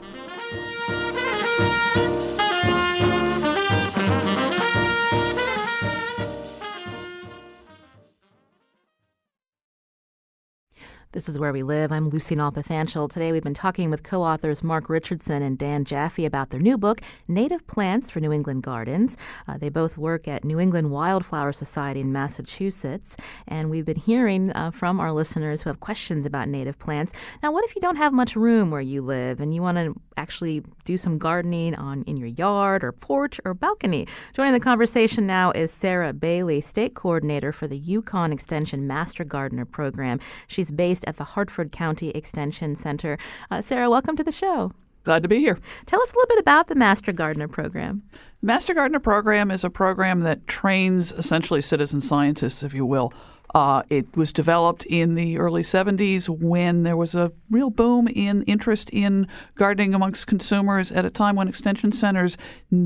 This 11.11 11.27
is 11.27 11.39
Where 11.39 11.51
We 11.51 11.63
Live. 11.63 11.91
I'm 11.91 12.09
Lucy 12.09 12.35
Nalpathanchel. 12.35 13.09
Today 13.09 13.31
we've 13.31 13.41
been 13.41 13.55
talking 13.55 13.89
with 13.89 14.03
co 14.03 14.21
authors 14.21 14.63
Mark 14.63 14.89
Richardson 14.89 15.41
and 15.41 15.57
Dan 15.57 15.83
Jaffe 15.83 16.23
about 16.23 16.51
their 16.51 16.59
new 16.59 16.77
book, 16.77 17.01
Native 17.27 17.65
Plants 17.65 18.11
for 18.11 18.19
New 18.19 18.31
England 18.31 18.61
Gardens. 18.61 19.17
Uh, 19.47 19.57
they 19.57 19.69
both 19.69 19.97
work 19.97 20.27
at 20.27 20.45
New 20.45 20.59
England 20.59 20.91
Wildflower 20.91 21.51
Society 21.51 22.01
in 22.01 22.13
Massachusetts, 22.13 23.17
and 23.47 23.71
we've 23.71 23.85
been 23.85 23.97
hearing 23.97 24.51
uh, 24.51 24.69
from 24.69 24.99
our 24.99 25.11
listeners 25.11 25.63
who 25.63 25.71
have 25.71 25.79
questions 25.79 26.27
about 26.27 26.47
native 26.47 26.77
plants. 26.77 27.11
Now, 27.41 27.51
what 27.51 27.65
if 27.65 27.73
you 27.73 27.81
don't 27.81 27.95
have 27.95 28.13
much 28.13 28.35
room 28.35 28.69
where 28.69 28.79
you 28.79 29.01
live 29.01 29.39
and 29.39 29.51
you 29.51 29.63
want 29.63 29.79
to 29.79 29.99
actually 30.15 30.61
do 30.83 30.95
some 30.95 31.17
gardening 31.17 31.73
on 31.73 32.03
in 32.03 32.17
your 32.17 32.27
yard 32.27 32.83
or 32.83 32.91
porch 32.91 33.41
or 33.45 33.55
balcony? 33.55 34.07
Joining 34.33 34.53
the 34.53 34.59
conversation 34.59 35.25
now 35.25 35.49
is 35.53 35.71
Sarah 35.71 36.13
Bailey, 36.13 36.61
State 36.61 36.93
Coordinator 36.93 37.51
for 37.51 37.65
the 37.65 37.81
UConn 37.81 38.31
Extension 38.31 38.85
Master 38.85 39.23
Gardener 39.23 39.65
Program. 39.65 40.19
She's 40.45 40.69
based 40.69 40.98
at 41.05 41.17
the 41.17 41.23
Hartford 41.23 41.71
County 41.71 42.09
Extension 42.09 42.75
Center. 42.75 43.17
Uh, 43.51 43.61
Sarah, 43.61 43.89
welcome 43.89 44.15
to 44.15 44.23
the 44.23 44.31
show. 44.31 44.73
Glad 45.03 45.23
to 45.23 45.29
be 45.29 45.39
here. 45.39 45.57
Tell 45.85 46.01
us 46.01 46.11
a 46.11 46.15
little 46.15 46.35
bit 46.35 46.39
about 46.39 46.67
the 46.67 46.75
Master 46.75 47.11
Gardener 47.11 47.47
program. 47.47 48.03
Master 48.41 48.73
Gardener 48.73 48.99
program 48.99 49.49
is 49.49 49.63
a 49.63 49.69
program 49.69 50.21
that 50.21 50.45
trains 50.47 51.11
essentially 51.13 51.61
citizen 51.61 52.01
scientists, 52.01 52.63
if 52.63 52.73
you 52.73 52.85
will. 52.85 53.13
Uh, 53.55 53.81
it 53.89 54.15
was 54.15 54.31
developed 54.31 54.85
in 54.85 55.15
the 55.15 55.37
early 55.37 55.63
70s 55.63 56.29
when 56.29 56.83
there 56.83 56.97
was 56.97 57.15
a 57.15 57.31
real 57.49 57.71
boom 57.71 58.07
in 58.07 58.43
interest 58.43 58.89
in 58.91 59.27
gardening 59.55 59.93
amongst 59.95 60.27
consumers 60.27 60.91
at 60.91 61.05
a 61.05 61.09
time 61.09 61.35
when 61.35 61.47
extension 61.47 61.91
centers 61.91 62.37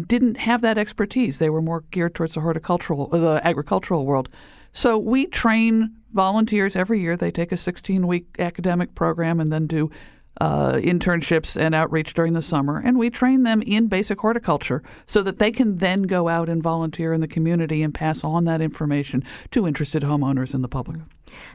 didn't 0.07 0.38
have 0.38 0.61
that 0.61 0.78
expertise. 0.78 1.39
They 1.39 1.49
were 1.49 1.61
more 1.61 1.82
geared 1.91 2.16
towards 2.16 2.36
the 2.36 2.41
horticultural, 2.41 3.07
the 3.07 3.41
agricultural 3.43 4.05
world. 4.05 4.30
So 4.74 4.97
we 4.97 5.28
train 5.28 5.91
volunteers 6.13 6.76
every 6.76 6.99
year. 6.99 7.15
They 7.15 7.32
take 7.32 7.51
a 7.51 7.57
16 7.57 8.07
week 8.07 8.28
academic 8.39 8.95
program 8.95 9.39
and 9.39 9.51
then 9.51 9.67
do 9.67 9.89
uh, 10.41 10.74
internships 10.74 11.59
and 11.59 11.76
outreach 11.76 12.13
during 12.13 12.34
the 12.34 12.41
summer, 12.41 12.82
and 12.84 12.97
we 12.97 13.09
train 13.09 13.43
them 13.43 13.61
in 13.61 13.88
basic 13.88 14.19
horticulture 14.19 14.82
so 15.05 15.21
that 15.21 15.38
they 15.38 15.51
can 15.51 15.78
then 15.78 16.03
go 16.03 16.28
out 16.28 16.49
and 16.49 16.63
volunteer 16.63 17.13
in 17.13 17.21
the 17.21 17.28
community 17.28 17.84
and 17.84 17.93
pass 17.93 18.24
on 18.24 18.45
that 18.45 18.61
information 18.61 19.24
to 19.51 19.67
interested 19.67 20.01
homeowners 20.01 20.53
and 20.53 20.63
the 20.63 20.67
public. 20.67 21.01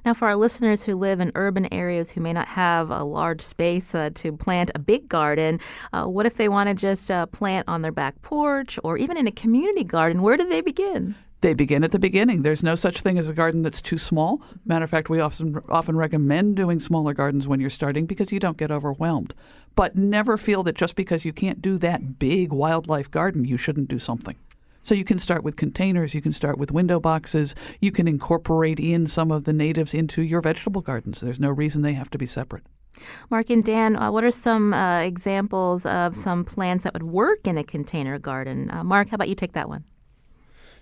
Now, 0.04 0.14
for 0.14 0.28
our 0.28 0.36
listeners 0.36 0.84
who 0.84 0.94
live 0.96 1.20
in 1.20 1.32
urban 1.34 1.72
areas 1.72 2.10
who 2.10 2.20
may 2.20 2.32
not 2.32 2.48
have 2.48 2.90
a 2.90 3.04
large 3.04 3.40
space 3.40 3.94
uh, 3.94 4.10
to 4.14 4.32
plant 4.32 4.70
a 4.74 4.78
big 4.78 5.08
garden, 5.08 5.60
uh, 5.92 6.04
what 6.04 6.26
if 6.26 6.36
they 6.36 6.48
want 6.48 6.68
to 6.68 6.74
just 6.74 7.10
uh, 7.10 7.26
plant 7.26 7.68
on 7.68 7.82
their 7.82 7.92
back 7.92 8.20
porch 8.22 8.78
or 8.84 8.96
even 8.96 9.16
in 9.16 9.26
a 9.26 9.32
community 9.32 9.84
garden? 9.84 10.22
Where 10.22 10.36
do 10.36 10.48
they 10.48 10.60
begin? 10.60 11.16
They 11.40 11.54
begin 11.54 11.84
at 11.84 11.92
the 11.92 12.00
beginning. 12.00 12.42
There's 12.42 12.64
no 12.64 12.74
such 12.74 13.00
thing 13.00 13.16
as 13.16 13.28
a 13.28 13.32
garden 13.32 13.62
that's 13.62 13.80
too 13.80 13.98
small. 13.98 14.42
Matter 14.64 14.84
of 14.84 14.90
fact, 14.90 15.08
we 15.08 15.20
often 15.20 15.60
often 15.68 15.96
recommend 15.96 16.56
doing 16.56 16.80
smaller 16.80 17.14
gardens 17.14 17.46
when 17.46 17.60
you're 17.60 17.70
starting 17.70 18.06
because 18.06 18.32
you 18.32 18.40
don't 18.40 18.56
get 18.56 18.72
overwhelmed. 18.72 19.34
But 19.76 19.94
never 19.94 20.36
feel 20.36 20.64
that 20.64 20.74
just 20.74 20.96
because 20.96 21.24
you 21.24 21.32
can't 21.32 21.62
do 21.62 21.78
that 21.78 22.18
big 22.18 22.52
wildlife 22.52 23.08
garden, 23.08 23.44
you 23.44 23.56
shouldn't 23.56 23.88
do 23.88 24.00
something. 24.00 24.34
So 24.82 24.96
you 24.96 25.04
can 25.04 25.18
start 25.18 25.44
with 25.44 25.56
containers, 25.56 26.14
you 26.14 26.22
can 26.22 26.32
start 26.32 26.58
with 26.58 26.72
window 26.72 26.98
boxes, 26.98 27.54
you 27.80 27.92
can 27.92 28.08
incorporate 28.08 28.80
in 28.80 29.06
some 29.06 29.30
of 29.30 29.44
the 29.44 29.52
natives 29.52 29.94
into 29.94 30.22
your 30.22 30.40
vegetable 30.40 30.80
gardens. 30.80 31.20
There's 31.20 31.38
no 31.38 31.50
reason 31.50 31.82
they 31.82 31.92
have 31.92 32.10
to 32.10 32.18
be 32.18 32.26
separate. 32.26 32.64
Mark 33.30 33.50
and 33.50 33.62
Dan, 33.62 33.94
uh, 33.96 34.10
what 34.10 34.24
are 34.24 34.30
some 34.32 34.74
uh, 34.74 35.00
examples 35.00 35.86
of 35.86 36.16
some 36.16 36.44
plants 36.44 36.84
that 36.84 36.94
would 36.94 37.02
work 37.04 37.46
in 37.46 37.58
a 37.58 37.64
container 37.64 38.18
garden? 38.18 38.70
Uh, 38.70 38.82
Mark, 38.82 39.10
how 39.10 39.16
about 39.16 39.28
you 39.28 39.36
take 39.36 39.52
that 39.52 39.68
one? 39.68 39.84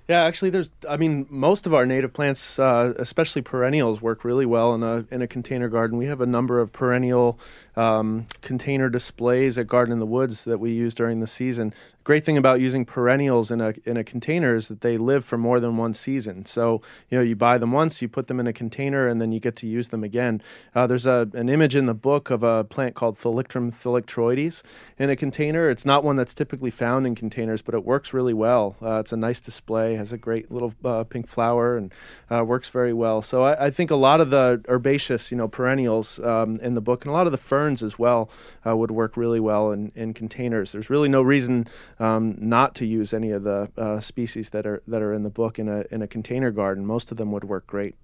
Yeah, 0.09 0.23
actually, 0.23 0.51
there's. 0.51 0.71
I 0.89 0.97
mean, 0.97 1.27
most 1.29 1.67
of 1.67 1.75
our 1.75 1.85
native 1.85 2.13
plants, 2.13 2.61
uh, 2.61 2.95
especially 2.97 3.43
perennials, 3.43 4.01
work 4.01 4.25
really 4.25 4.47
well 4.47 4.73
in 4.73 4.85
a 4.85 5.05
in 5.11 5.21
a 5.21 5.27
container 5.27 5.69
garden. 5.69 5.99
We 5.99 6.07
have 6.07 6.21
a 6.21 6.27
number 6.27 6.61
of 6.61 6.73
perennial 6.73 7.41
um, 7.75 8.27
container 8.41 8.89
displays 8.89 9.59
at 9.59 9.67
Garden 9.67 9.93
in 9.93 9.99
the 9.99 10.07
Woods 10.07 10.45
that 10.45 10.59
we 10.59 10.71
use 10.71 10.95
during 10.95 11.19
the 11.19 11.27
season 11.27 11.75
great 12.07 12.25
thing 12.25 12.37
about 12.39 12.61
using 12.61 12.85
perennials 12.85 13.51
in 13.51 13.61
a 13.61 13.75
in 13.85 13.97
a 13.97 14.05
container 14.05 14.55
is 14.55 14.69
that 14.69 14.81
they 14.81 14.97
live 14.97 15.25
for 15.25 15.37
more 15.37 15.59
than 15.59 15.77
one 15.77 15.93
season. 15.93 16.47
So 16.47 16.81
you 17.11 17.19
know 17.19 17.25
you 17.25 17.35
buy 17.35 17.59
them 17.59 17.73
once, 17.73 18.01
you 18.01 18.09
put 18.09 18.29
them 18.29 18.39
in 18.39 18.47
a 18.47 18.53
container, 18.53 19.09
and 19.09 19.21
then 19.21 19.33
you 19.33 19.41
get 19.41 19.57
to 19.57 19.67
use 19.67 19.89
them 19.89 20.05
again. 20.05 20.41
Uh, 20.73 20.87
there's 20.87 21.05
a 21.05 21.29
an 21.35 21.49
image 21.49 21.75
in 21.75 21.87
the 21.87 21.95
book 21.95 22.31
of 22.31 22.45
a 22.45 22.63
plant 22.63 22.95
called 22.95 23.19
Thalictrum 23.19 23.73
thalictroides 23.73 24.63
in 24.97 25.11
a 25.11 25.17
container. 25.17 25.69
It's 25.69 25.85
not 25.85 26.05
one 26.05 26.15
that's 26.15 26.33
typically 26.33 26.71
found 26.71 27.09
in 27.09 27.17
containers, 27.17 27.61
but 27.61 27.75
it 27.75 27.85
works 27.85 28.15
really 28.15 28.35
well. 28.35 28.77
Uh, 28.81 29.01
it's 29.01 29.13
a 29.13 29.17
nice 29.17 29.41
display, 29.41 29.97
has 29.97 30.13
a 30.13 30.19
great 30.19 30.49
little 30.49 30.75
uh, 30.85 31.03
pink 31.03 31.27
flower, 31.27 31.77
and 31.77 31.93
uh, 32.31 32.45
works 32.45 32.69
very 32.69 32.93
well. 32.93 33.21
So 33.21 33.43
I, 33.43 33.67
I, 33.67 33.71
think 33.71 33.91
a 33.91 33.97
lot 33.97 34.21
of 34.21 34.31
the 34.31 34.63
herbaceous, 34.69 35.33
you 35.33 35.37
know, 35.37 35.49
perennials 35.49 36.21
um, 36.21 36.55
in 36.63 36.75
the 36.75 36.81
book, 36.81 37.05
and 37.05 37.11
a 37.11 37.13
lot 37.13 37.27
of 37.27 37.33
the 37.33 37.39
ferns 37.39 37.83
as 37.83 37.99
well, 37.99 38.31
uh, 38.65 38.77
would 38.77 38.93
work 38.93 39.17
really 39.17 39.41
well 39.41 39.73
in, 39.73 39.91
in 39.97 40.15
containers. 40.15 40.71
There's 40.71 40.89
really 40.89 41.09
no 41.09 41.21
reason 41.21 41.67
um, 41.99 42.37
not 42.39 42.75
to 42.77 42.87
use 42.87 43.13
any 43.13 43.31
of 43.31 43.45
the 43.45 43.71
uh, 43.77 44.01
species 44.01 44.51
that 44.51 44.67
are 44.67 44.83
that 44.87 45.03
are 45.03 45.13
in 45.13 45.23
the 45.23 45.31
book 45.31 45.59
in 45.59 45.69
a 45.69 45.85
in 45.91 46.03
a 46.03 46.07
container 46.07 46.51
garden. 46.51 46.87
Most 46.87 47.11
of 47.11 47.17
them 47.17 47.33
would 47.33 47.45
work 47.45 47.67
great. 47.67 47.95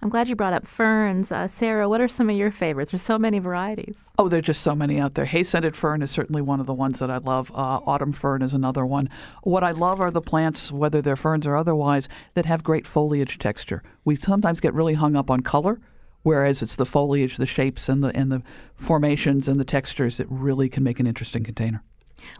I'm 0.00 0.08
glad 0.08 0.28
you 0.28 0.36
brought 0.36 0.52
up 0.52 0.66
ferns. 0.66 1.32
Uh, 1.32 1.48
Sarah, 1.48 1.88
what 1.88 2.00
are 2.00 2.08
some 2.08 2.30
of 2.30 2.36
your 2.36 2.50
favorites? 2.50 2.92
There's 2.92 3.02
so 3.02 3.18
many 3.18 3.40
varieties. 3.40 4.08
Oh, 4.18 4.28
there 4.28 4.38
are 4.38 4.42
just 4.42 4.62
so 4.62 4.76
many 4.76 5.00
out 5.00 5.14
there. 5.14 5.24
Hay 5.24 5.42
scented 5.42 5.74
fern 5.74 6.02
is 6.02 6.10
certainly 6.10 6.40
one 6.40 6.60
of 6.60 6.66
the 6.66 6.74
ones 6.74 7.00
that 7.00 7.10
I 7.10 7.18
love. 7.18 7.50
Uh, 7.50 7.80
autumn 7.84 8.12
fern 8.12 8.42
is 8.42 8.54
another 8.54 8.86
one. 8.86 9.10
What 9.42 9.64
I 9.64 9.72
love 9.72 10.00
are 10.00 10.10
the 10.10 10.20
plants, 10.20 10.70
whether 10.70 11.02
they're 11.02 11.16
ferns 11.16 11.46
or 11.46 11.56
otherwise, 11.56 12.08
that 12.34 12.46
have 12.46 12.62
great 12.62 12.86
foliage 12.86 13.38
texture. 13.38 13.82
We 14.04 14.16
sometimes 14.16 14.60
get 14.60 14.74
really 14.74 14.94
hung 14.94 15.16
up 15.16 15.30
on 15.30 15.40
color 15.40 15.80
whereas 16.22 16.60
it's 16.60 16.74
the 16.74 16.84
foliage, 16.84 17.36
the 17.36 17.46
shapes, 17.46 17.88
and 17.88 18.02
the 18.02 18.08
and 18.08 18.32
the 18.32 18.42
formations 18.74 19.46
and 19.46 19.60
the 19.60 19.64
textures 19.64 20.16
that 20.16 20.26
really 20.28 20.68
can 20.68 20.82
make 20.82 20.98
an 20.98 21.06
interesting 21.06 21.44
container. 21.44 21.84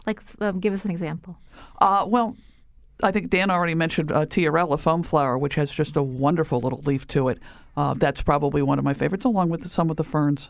Like, 0.05 0.21
um, 0.39 0.59
give 0.59 0.73
us 0.73 0.85
an 0.85 0.91
example. 0.91 1.37
Uh, 1.79 2.05
well, 2.07 2.35
I 3.03 3.11
think 3.11 3.29
Dan 3.29 3.51
already 3.51 3.75
mentioned 3.75 4.11
uh, 4.11 4.25
Tiarella 4.25 4.77
foam 4.77 5.03
flower, 5.03 5.37
which 5.37 5.55
has 5.55 5.71
just 5.71 5.95
a 5.95 6.03
wonderful 6.03 6.59
little 6.59 6.81
leaf 6.81 7.05
to 7.07 7.29
it. 7.29 7.39
Uh, 7.75 7.93
that's 7.93 8.21
probably 8.23 8.61
one 8.61 8.79
of 8.79 8.85
my 8.85 8.93
favorites, 8.93 9.25
along 9.25 9.49
with 9.49 9.69
some 9.69 9.89
of 9.89 9.97
the 9.97 10.03
ferns. 10.03 10.49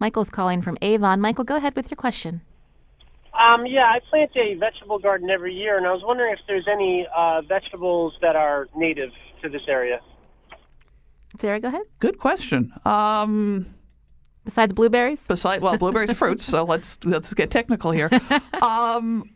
Michael's 0.00 0.30
calling 0.30 0.62
from 0.62 0.78
Avon. 0.82 1.20
Michael, 1.20 1.44
go 1.44 1.56
ahead 1.56 1.76
with 1.76 1.90
your 1.90 1.96
question. 1.96 2.40
Um, 3.38 3.64
yeah, 3.66 3.86
I 3.86 4.00
plant 4.10 4.30
a 4.36 4.54
vegetable 4.54 4.98
garden 4.98 5.30
every 5.30 5.54
year, 5.54 5.78
and 5.78 5.86
I 5.86 5.92
was 5.92 6.02
wondering 6.04 6.34
if 6.34 6.40
there's 6.46 6.66
any 6.70 7.06
uh, 7.16 7.40
vegetables 7.42 8.14
that 8.20 8.36
are 8.36 8.68
native 8.76 9.10
to 9.42 9.48
this 9.48 9.62
area. 9.68 10.00
Sarah, 11.38 11.58
go 11.60 11.68
ahead. 11.68 11.86
Good 11.98 12.18
question. 12.18 12.72
Um, 12.84 13.74
Besides 14.44 14.72
blueberries? 14.72 15.24
Besides, 15.28 15.62
well, 15.62 15.76
blueberries 15.76 16.10
are 16.10 16.14
fruits, 16.14 16.44
so 16.44 16.64
let's 16.64 16.98
let's 17.04 17.32
get 17.34 17.50
technical 17.50 17.90
here. 17.90 18.10
Um, 18.62 19.34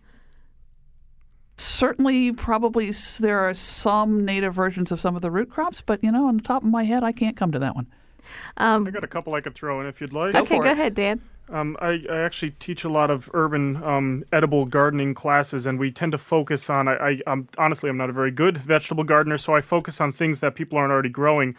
certainly, 1.58 2.30
probably 2.30 2.92
there 3.18 3.40
are 3.40 3.54
some 3.54 4.24
native 4.24 4.54
versions 4.54 4.92
of 4.92 5.00
some 5.00 5.16
of 5.16 5.22
the 5.22 5.32
root 5.32 5.50
crops, 5.50 5.80
but 5.80 6.02
you 6.04 6.12
know, 6.12 6.28
on 6.28 6.36
the 6.36 6.42
top 6.42 6.62
of 6.62 6.68
my 6.68 6.84
head, 6.84 7.02
I 7.02 7.10
can't 7.10 7.36
come 7.36 7.50
to 7.50 7.58
that 7.58 7.74
one. 7.74 7.88
Um, 8.56 8.86
I 8.86 8.90
got 8.90 9.02
a 9.04 9.08
couple 9.08 9.34
I 9.34 9.40
could 9.40 9.54
throw 9.54 9.80
in 9.80 9.86
if 9.86 10.00
you'd 10.00 10.12
like. 10.12 10.34
okay, 10.34 10.58
go 10.58 10.64
it. 10.64 10.72
ahead, 10.72 10.94
Dan. 10.94 11.20
Um, 11.48 11.76
I, 11.80 12.04
I, 12.10 12.18
actually 12.18 12.50
teach 12.52 12.82
a 12.82 12.88
lot 12.88 13.08
of 13.08 13.30
urban 13.32 13.82
um, 13.84 14.24
edible 14.32 14.64
gardening 14.64 15.14
classes, 15.14 15.64
and 15.64 15.78
we 15.78 15.92
tend 15.92 16.12
to 16.12 16.18
focus 16.18 16.68
on. 16.68 16.88
I, 16.88 17.20
I'm 17.26 17.48
honestly, 17.56 17.88
I'm 17.88 17.96
not 17.96 18.10
a 18.10 18.12
very 18.12 18.32
good 18.32 18.56
vegetable 18.56 19.04
gardener, 19.04 19.38
so 19.38 19.54
I 19.54 19.60
focus 19.60 20.00
on 20.00 20.12
things 20.12 20.40
that 20.40 20.56
people 20.56 20.76
aren't 20.76 20.92
already 20.92 21.08
growing. 21.08 21.54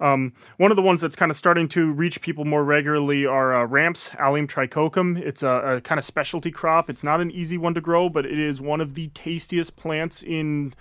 Um, 0.00 0.32
one 0.56 0.70
of 0.70 0.76
the 0.76 0.82
ones 0.82 1.00
that's 1.00 1.16
kind 1.16 1.30
of 1.30 1.36
starting 1.36 1.68
to 1.68 1.92
reach 1.92 2.20
people 2.20 2.44
more 2.44 2.64
regularly 2.64 3.26
are 3.26 3.54
uh, 3.54 3.64
ramps, 3.66 4.10
Allium 4.18 4.46
tricoccum. 4.46 5.18
It's 5.20 5.42
a, 5.42 5.48
a, 5.76 5.80
kind 5.80 5.98
of 5.98 6.04
specialty 6.04 6.50
crop. 6.50 6.88
It's 6.88 7.02
not 7.02 7.20
an 7.20 7.30
easy 7.30 7.58
one 7.58 7.74
to 7.74 7.80
grow, 7.80 8.08
but 8.08 8.24
it 8.24 8.38
is 8.38 8.60
one 8.60 8.80
of 8.80 8.94
the 8.94 9.08
tastiest 9.08 9.76
plants 9.76 10.22
in. 10.22 10.74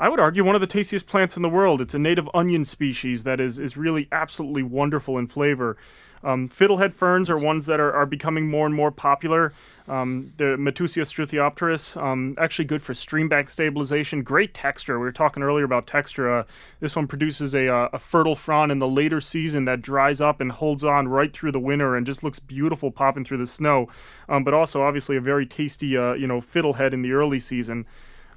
I 0.00 0.08
would 0.08 0.20
argue 0.20 0.44
one 0.44 0.54
of 0.54 0.60
the 0.60 0.66
tastiest 0.66 1.06
plants 1.06 1.36
in 1.36 1.42
the 1.42 1.48
world. 1.48 1.80
It's 1.80 1.94
a 1.94 1.98
native 1.98 2.28
onion 2.32 2.64
species 2.64 3.24
that 3.24 3.40
is 3.40 3.58
is 3.58 3.76
really 3.76 4.06
absolutely 4.12 4.62
wonderful 4.62 5.18
in 5.18 5.26
flavor. 5.26 5.76
Um, 6.22 6.48
fiddlehead 6.48 6.94
ferns 6.94 7.30
are 7.30 7.38
ones 7.38 7.66
that 7.66 7.80
are, 7.80 7.92
are 7.92 8.06
becoming 8.06 8.48
more 8.48 8.66
and 8.66 8.74
more 8.74 8.90
popular. 8.90 9.52
Um, 9.86 10.32
the 10.36 10.56
Matteuccia 10.58 11.02
struthiopteris, 11.02 12.00
um, 12.00 12.34
actually 12.38 12.66
good 12.66 12.82
for 12.82 12.92
stream 12.92 13.28
bank 13.28 13.48
stabilization. 13.48 14.22
Great 14.22 14.52
texture. 14.52 14.98
We 14.98 15.06
were 15.06 15.12
talking 15.12 15.42
earlier 15.42 15.64
about 15.64 15.86
texture. 15.86 16.30
Uh, 16.30 16.44
this 16.80 16.94
one 16.94 17.06
produces 17.06 17.54
a, 17.54 17.68
uh, 17.68 17.88
a 17.92 17.98
fertile 17.98 18.36
frond 18.36 18.70
in 18.70 18.80
the 18.80 18.88
later 18.88 19.20
season 19.20 19.64
that 19.64 19.80
dries 19.80 20.20
up 20.20 20.40
and 20.40 20.52
holds 20.52 20.84
on 20.84 21.08
right 21.08 21.32
through 21.32 21.52
the 21.52 21.60
winter 21.60 21.96
and 21.96 22.04
just 22.04 22.22
looks 22.22 22.38
beautiful 22.38 22.90
popping 22.90 23.24
through 23.24 23.38
the 23.38 23.46
snow. 23.46 23.88
Um, 24.28 24.44
but 24.44 24.52
also, 24.52 24.82
obviously, 24.82 25.16
a 25.16 25.20
very 25.20 25.46
tasty, 25.46 25.96
uh, 25.96 26.12
you 26.12 26.26
know, 26.26 26.40
fiddlehead 26.40 26.92
in 26.92 27.02
the 27.02 27.12
early 27.12 27.40
season. 27.40 27.86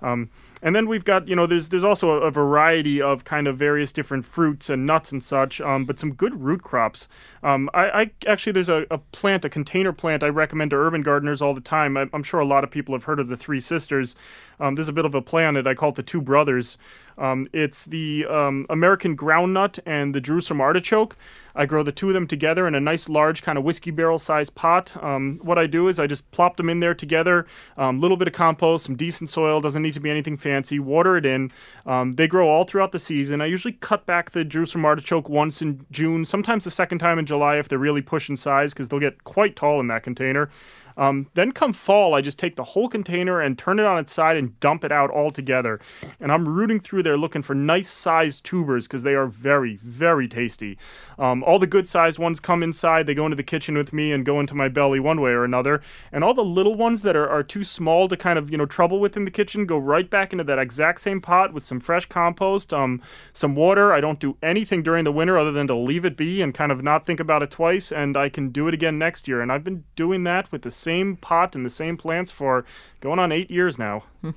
Um, 0.01 0.29
and 0.61 0.75
then 0.75 0.87
we've 0.87 1.05
got, 1.05 1.27
you 1.27 1.35
know, 1.35 1.47
there's 1.47 1.69
there's 1.69 1.83
also 1.83 2.11
a, 2.11 2.31
variety 2.31 3.01
of 3.01 3.23
kind 3.23 3.47
of 3.47 3.57
various 3.57 3.91
different 3.91 4.25
fruits 4.25 4.69
and 4.69 4.85
nuts 4.85 5.11
and 5.11 5.23
such, 5.23 5.59
um, 5.59 5.85
but 5.85 5.99
some 5.99 6.13
good 6.13 6.41
root 6.41 6.61
crops. 6.61 7.07
Um, 7.43 7.69
I, 7.73 8.01
I, 8.01 8.11
actually 8.25 8.53
there's 8.53 8.69
a, 8.69 8.85
a, 8.89 8.97
plant, 8.97 9.43
a 9.43 9.49
container 9.49 9.91
plant, 9.91 10.23
I 10.23 10.29
recommend 10.29 10.71
to 10.71 10.77
urban 10.77 11.01
gardeners 11.01 11.41
all 11.41 11.53
the 11.53 11.61
time. 11.61 11.97
I, 11.97 12.07
am 12.13 12.23
sure 12.23 12.39
a 12.39 12.45
lot 12.45 12.63
of 12.63 12.71
people 12.71 12.95
have 12.95 13.03
heard 13.03 13.19
of 13.19 13.27
the 13.27 13.35
Three 13.35 13.59
Sisters. 13.59 14.15
Um, 14.59 14.75
there's 14.75 14.89
a 14.89 14.93
bit 14.93 15.05
of 15.05 15.13
a 15.13 15.21
play 15.21 15.45
on 15.45 15.57
it. 15.57 15.67
I 15.67 15.73
call 15.73 15.89
it 15.89 15.95
the 15.95 16.03
Two 16.03 16.21
Brothers. 16.21 16.77
Um, 17.17 17.47
it's 17.53 17.85
the 17.85 18.25
um, 18.27 18.65
American 18.69 19.15
groundnut 19.15 19.79
and 19.85 20.15
the 20.15 20.21
Jerusalem 20.21 20.61
artichoke. 20.61 21.17
I 21.53 21.65
grow 21.65 21.83
the 21.83 21.91
two 21.91 22.07
of 22.07 22.13
them 22.13 22.27
together 22.27 22.67
in 22.67 22.75
a 22.75 22.79
nice 22.79 23.09
large 23.09 23.41
kind 23.41 23.57
of 23.57 23.63
whiskey 23.63 23.91
barrel 23.91 24.19
sized 24.19 24.55
pot. 24.55 24.95
Um, 25.03 25.39
what 25.43 25.57
I 25.57 25.67
do 25.67 25.87
is 25.87 25.99
I 25.99 26.07
just 26.07 26.29
plop 26.31 26.57
them 26.57 26.69
in 26.69 26.79
there 26.79 26.93
together, 26.93 27.45
a 27.77 27.83
um, 27.83 27.99
little 27.99 28.17
bit 28.17 28.27
of 28.27 28.33
compost, 28.33 28.85
some 28.85 28.95
decent 28.95 29.29
soil, 29.29 29.59
doesn't 29.59 29.81
need 29.81 29.93
to 29.93 29.99
be 29.99 30.09
anything 30.09 30.37
fancy, 30.37 30.50
water 30.79 31.17
it 31.17 31.25
in. 31.25 31.51
Um, 31.85 32.15
they 32.15 32.27
grow 32.27 32.49
all 32.49 32.63
throughout 32.63 32.91
the 32.91 32.99
season. 32.99 33.41
I 33.41 33.45
usually 33.45 33.73
cut 33.73 34.05
back 34.05 34.31
the 34.31 34.43
Jerusalem 34.43 34.85
artichoke 34.85 35.29
once 35.29 35.61
in 35.61 35.85
June, 35.91 36.25
sometimes 36.25 36.63
the 36.63 36.71
second 36.71 36.99
time 36.99 37.19
in 37.19 37.25
July 37.25 37.57
if 37.57 37.67
they're 37.67 37.79
really 37.79 38.01
pushing 38.01 38.35
size 38.35 38.73
because 38.73 38.89
they'll 38.89 38.99
get 38.99 39.23
quite 39.23 39.55
tall 39.55 39.79
in 39.79 39.87
that 39.87 40.03
container. 40.03 40.49
Um, 40.97 41.27
then 41.33 41.51
come 41.51 41.73
fall, 41.73 42.13
I 42.13 42.21
just 42.21 42.39
take 42.39 42.55
the 42.55 42.63
whole 42.63 42.89
container 42.89 43.39
and 43.39 43.57
turn 43.57 43.79
it 43.79 43.85
on 43.85 43.97
its 43.97 44.11
side 44.11 44.37
and 44.37 44.59
dump 44.59 44.83
it 44.83 44.91
out 44.91 45.09
all 45.09 45.31
together. 45.31 45.79
And 46.19 46.31
I'm 46.31 46.47
rooting 46.47 46.79
through 46.79 47.03
there 47.03 47.17
looking 47.17 47.41
for 47.41 47.55
nice 47.55 47.89
sized 47.89 48.43
tubers 48.43 48.87
because 48.87 49.03
they 49.03 49.15
are 49.15 49.27
very, 49.27 49.77
very 49.77 50.27
tasty. 50.27 50.77
Um, 51.17 51.43
all 51.43 51.59
the 51.59 51.67
good 51.67 51.87
sized 51.87 52.19
ones 52.19 52.39
come 52.39 52.63
inside, 52.63 53.05
they 53.07 53.13
go 53.13 53.25
into 53.25 53.35
the 53.35 53.43
kitchen 53.43 53.77
with 53.77 53.93
me 53.93 54.11
and 54.11 54.25
go 54.25 54.39
into 54.39 54.55
my 54.55 54.67
belly 54.67 54.99
one 54.99 55.21
way 55.21 55.31
or 55.31 55.43
another. 55.43 55.81
And 56.11 56.23
all 56.23 56.33
the 56.33 56.43
little 56.43 56.75
ones 56.75 57.03
that 57.03 57.15
are, 57.15 57.29
are 57.29 57.43
too 57.43 57.63
small 57.63 58.07
to 58.07 58.17
kind 58.17 58.37
of, 58.37 58.51
you 58.51 58.57
know, 58.57 58.65
trouble 58.65 58.99
with 58.99 59.17
in 59.17 59.25
the 59.25 59.31
kitchen 59.31 59.65
go 59.65 59.77
right 59.77 60.09
back 60.09 60.31
into 60.31 60.43
that 60.43 60.59
exact 60.59 60.99
same 60.99 61.21
pot 61.21 61.53
with 61.53 61.63
some 61.63 61.79
fresh 61.79 62.05
compost, 62.05 62.73
um, 62.73 63.01
some 63.33 63.55
water. 63.55 63.93
I 63.93 64.01
don't 64.01 64.19
do 64.19 64.37
anything 64.41 64.83
during 64.83 65.03
the 65.03 65.11
winter 65.11 65.37
other 65.37 65.51
than 65.51 65.67
to 65.67 65.75
leave 65.75 66.05
it 66.05 66.17
be 66.17 66.41
and 66.41 66.53
kind 66.53 66.71
of 66.71 66.83
not 66.83 67.05
think 67.05 67.19
about 67.19 67.43
it 67.43 67.51
twice. 67.51 67.91
And 67.91 68.17
I 68.17 68.29
can 68.29 68.49
do 68.49 68.67
it 68.67 68.73
again 68.73 68.97
next 68.97 69.27
year. 69.27 69.41
And 69.41 69.51
I've 69.51 69.63
been 69.63 69.83
doing 69.95 70.23
that 70.25 70.51
with 70.51 70.63
the 70.63 70.71
same 70.71 70.90
pot 71.15 71.55
and 71.55 71.65
the 71.65 71.69
same 71.69 71.97
plants 71.97 72.31
for 72.31 72.65
going 72.99 73.19
on 73.19 73.31
eight 73.31 73.49
years 73.49 73.77
now. 73.77 74.03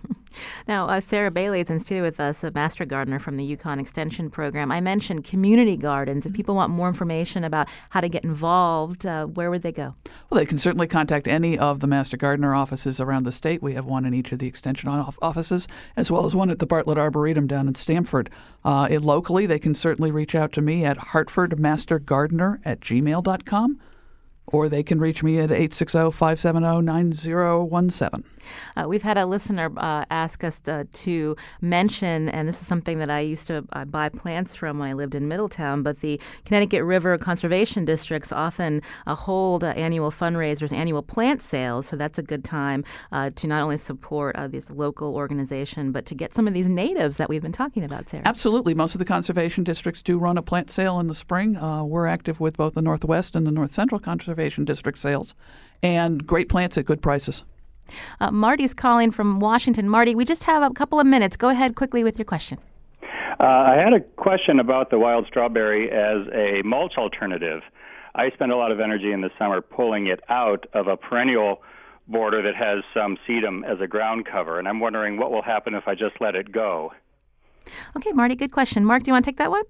now, 0.69 0.89
uh, 0.89 1.01
Sarah 1.01 1.31
Bailey 1.31 1.61
is 1.61 1.71
in 1.71 1.79
studio 1.79 2.03
with 2.03 2.19
us, 2.19 2.43
a 2.43 2.51
master 2.51 2.85
gardener 2.85 3.19
from 3.19 3.37
the 3.37 3.57
UConn 3.57 3.79
Extension 3.79 4.31
Program. 4.31 4.73
I 4.73 4.81
mentioned 4.81 5.25
community 5.25 5.77
gardens. 5.77 6.25
If 6.25 6.33
people 6.33 6.55
want 6.55 6.71
more 6.71 6.89
information 6.89 7.45
about 7.45 7.69
how 7.91 8.01
to 8.01 8.09
get 8.09 8.25
involved, 8.25 9.05
uh, 9.05 9.27
where 9.27 9.51
would 9.51 9.63
they 9.63 9.73
go? 9.73 9.95
Well, 10.31 10.39
they 10.39 10.47
can 10.47 10.59
certainly 10.59 10.87
contact 10.87 11.29
any 11.29 11.59
of 11.59 11.81
the 11.81 11.87
master 11.87 12.17
gardener 12.17 12.55
offices 12.55 13.01
around 13.01 13.25
the 13.25 13.33
state. 13.33 13.63
We 13.63 13.75
have 13.75 13.85
one 13.85 14.07
in 14.07 14.15
each 14.15 14.33
of 14.33 14.39
the 14.39 14.47
extension 14.47 14.89
offices, 14.89 15.69
as 15.97 16.11
well 16.11 16.25
as 16.25 16.35
one 16.35 16.51
at 16.51 16.59
the 16.59 16.67
Bartlett 16.67 16.99
Arboretum 16.99 17.47
down 17.47 17.69
in 17.69 17.75
Stamford. 17.75 18.31
Uh, 18.65 18.89
locally, 19.01 19.45
they 19.47 19.59
can 19.59 19.75
certainly 19.75 20.11
reach 20.11 20.35
out 20.35 20.53
to 20.53 20.63
me 20.63 20.85
at 20.85 20.99
hartfordmastergardener 20.99 22.61
at 22.65 22.81
gmail.com 22.81 23.77
or 24.47 24.69
they 24.69 24.83
can 24.83 24.99
reach 24.99 25.23
me 25.23 25.39
at 25.39 25.51
860 25.51 26.11
570 26.11 26.83
9017. 26.83 28.25
Uh, 28.77 28.85
we've 28.87 29.03
had 29.03 29.19
a 29.19 29.27
listener 29.27 29.73
uh, 29.77 30.05
ask 30.11 30.45
us 30.45 30.61
to, 30.61 30.85
to, 30.93 31.37
mention, 31.61 32.29
and 32.29 32.49
this 32.49 32.61
is 32.61 32.67
something 32.67 32.99
that 32.99 33.11
I 33.11 33.21
used 33.21 33.47
to 33.47 33.65
uh, 33.73 33.85
buy 33.85 34.09
plants 34.09 34.55
from 34.55 34.79
when 34.79 34.89
I 34.89 34.93
lived 34.93 35.15
in 35.15 35.29
Middletown, 35.29 35.83
but 35.83 36.01
the 36.01 36.21
Connecticut 36.45 36.85
River 36.85 37.17
Conservation 37.19 37.85
Districts 37.85 38.33
often 38.33 38.83
uh, 39.07 39.15
hold 39.15 39.65
uh, 39.65 39.69
annual 39.69 40.11
fundraisers, 40.11 40.73
annual 40.73 41.03
plant 41.03 41.43
sales. 41.43 41.87
So 41.87 41.97
that's 41.97 42.19
a 42.19 42.23
good 42.23 42.45
time 42.45 42.85
uh, 43.13 43.31
to 43.37 43.47
not 43.47 43.63
only 43.63 43.77
support 43.77 44.37
this 44.51 44.71
local 44.71 45.15
organization, 45.15 45.93
but 45.93 46.07
to 46.07 46.15
get 46.15 46.35
some 46.35 46.47
of 46.47 46.55
these 46.55 46.69
natives 46.69 47.17
that 47.17 47.29
we've 47.29 47.43
been 47.43 47.53
talking 47.53 47.85
about, 47.85 48.09
Sarah. 48.09 48.23
Absolutely. 48.27 48.75
Most 48.75 48.95
of 48.95 48.99
the 48.99 49.05
conservation 49.05 49.65
districts 49.65 50.03
do 50.03 50.19
run 50.19 50.37
a 50.37 50.43
plant 50.43 50.71
sale 50.71 51.01
in 51.01 51.07
the 51.07 51.15
spring. 51.15 51.55
we're 51.89 52.07
active 52.07 52.41
with 52.41 52.57
both 52.57 52.75
the 52.75 52.83
Northwest 52.83 53.35
and 53.37 53.47
the 53.47 53.51
North 53.51 53.73
Central 53.73 54.01
Conservation 54.01 54.65
District 54.65 54.99
sales, 54.99 55.35
and 55.83 56.27
great 56.27 56.49
plants 56.49 56.77
at 56.79 56.85
good 56.85 57.03
prices. 57.03 57.45
Uh, 58.21 58.31
Marty's 58.31 58.75
calling 58.75 59.11
from 59.11 59.41
Washington. 59.41 59.89
Marty, 59.89 60.15
we 60.15 60.25
just 60.25 60.45
have 60.45 60.63
a 60.63 60.75
couple 60.75 61.01
of 61.01 61.07
minutes. 61.07 61.37
Go 61.37 61.49
ahead 61.49 61.75
quickly 61.75 62.05
with 62.05 62.19
your 62.19 62.25
question. 62.25 62.59
Uh, 63.41 63.45
I 63.45 63.77
had 63.77 63.93
a 63.93 64.01
question 64.01 64.61
about 64.61 64.91
the 64.91 64.99
wild 64.99 65.27
strawberry 65.27 65.91
as 65.91 66.27
a 66.33 66.63
mulch 66.65 66.95
alternative. 66.97 67.63
I 68.15 68.31
spend 68.31 68.53
a 68.53 68.57
lot 68.57 68.71
of 68.71 68.81
energy 68.81 69.11
in 69.13 69.23
the 69.23 69.31
summer 69.39 69.61
pulling 69.61 70.07
it 70.07 70.21
out 70.29 70.67
of 70.73 70.87
a 70.87 70.97
perennial 70.97 71.63
border 72.07 72.43
that 72.43 72.55
has 72.55 72.85
some 72.95 73.17
sedum 73.29 73.65
as 73.65 73.81
a 73.81 73.87
ground 73.87 74.27
cover, 74.31 74.59
and 74.59 74.69
I'm 74.69 74.79
wondering 74.79 75.17
what 75.17 75.33
will 75.33 75.43
happen 75.43 75.75
if 75.75 75.89
I 75.89 75.95
just 75.95 76.21
let 76.21 76.35
it 76.35 76.53
go. 76.53 76.93
Okay, 77.97 78.13
Marty, 78.13 78.37
good 78.37 78.53
question. 78.53 78.85
Mark, 78.85 79.03
do 79.03 79.09
you 79.09 79.15
want 79.15 79.25
to 79.25 79.31
take 79.31 79.39
that 79.39 79.51
one? 79.51 79.65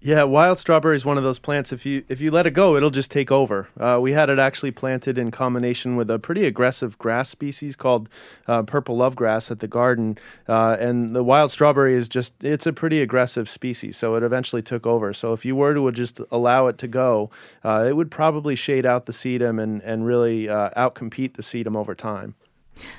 Yeah, 0.00 0.24
wild 0.24 0.58
strawberry 0.58 0.94
is 0.94 1.06
one 1.06 1.16
of 1.16 1.24
those 1.24 1.38
plants. 1.38 1.72
If 1.72 1.86
you 1.86 2.04
if 2.08 2.20
you 2.20 2.30
let 2.30 2.46
it 2.46 2.52
go, 2.52 2.76
it'll 2.76 2.90
just 2.90 3.10
take 3.10 3.32
over. 3.32 3.68
Uh, 3.80 3.98
we 4.00 4.12
had 4.12 4.28
it 4.28 4.38
actually 4.38 4.70
planted 4.70 5.16
in 5.16 5.30
combination 5.30 5.96
with 5.96 6.10
a 6.10 6.18
pretty 6.18 6.44
aggressive 6.44 6.98
grass 6.98 7.30
species 7.30 7.76
called 7.76 8.10
uh, 8.46 8.62
purple 8.62 8.98
lovegrass 8.98 9.50
at 9.50 9.60
the 9.60 9.66
garden, 9.66 10.18
uh, 10.48 10.76
and 10.78 11.16
the 11.16 11.24
wild 11.24 11.50
strawberry 11.50 11.94
is 11.94 12.08
just 12.08 12.34
it's 12.44 12.66
a 12.66 12.74
pretty 12.74 13.00
aggressive 13.00 13.48
species. 13.48 13.96
So 13.96 14.16
it 14.16 14.22
eventually 14.22 14.62
took 14.62 14.86
over. 14.86 15.14
So 15.14 15.32
if 15.32 15.46
you 15.46 15.56
were 15.56 15.72
to 15.74 15.90
just 15.92 16.20
allow 16.30 16.66
it 16.66 16.76
to 16.78 16.88
go, 16.88 17.30
uh, 17.64 17.86
it 17.88 17.96
would 17.96 18.10
probably 18.10 18.54
shade 18.54 18.84
out 18.84 19.06
the 19.06 19.12
sedum 19.12 19.60
and 19.60 19.82
and 19.82 20.04
really 20.04 20.46
uh, 20.48 20.70
outcompete 20.76 21.34
the 21.34 21.42
sedum 21.42 21.74
over 21.74 21.94
time. 21.94 22.34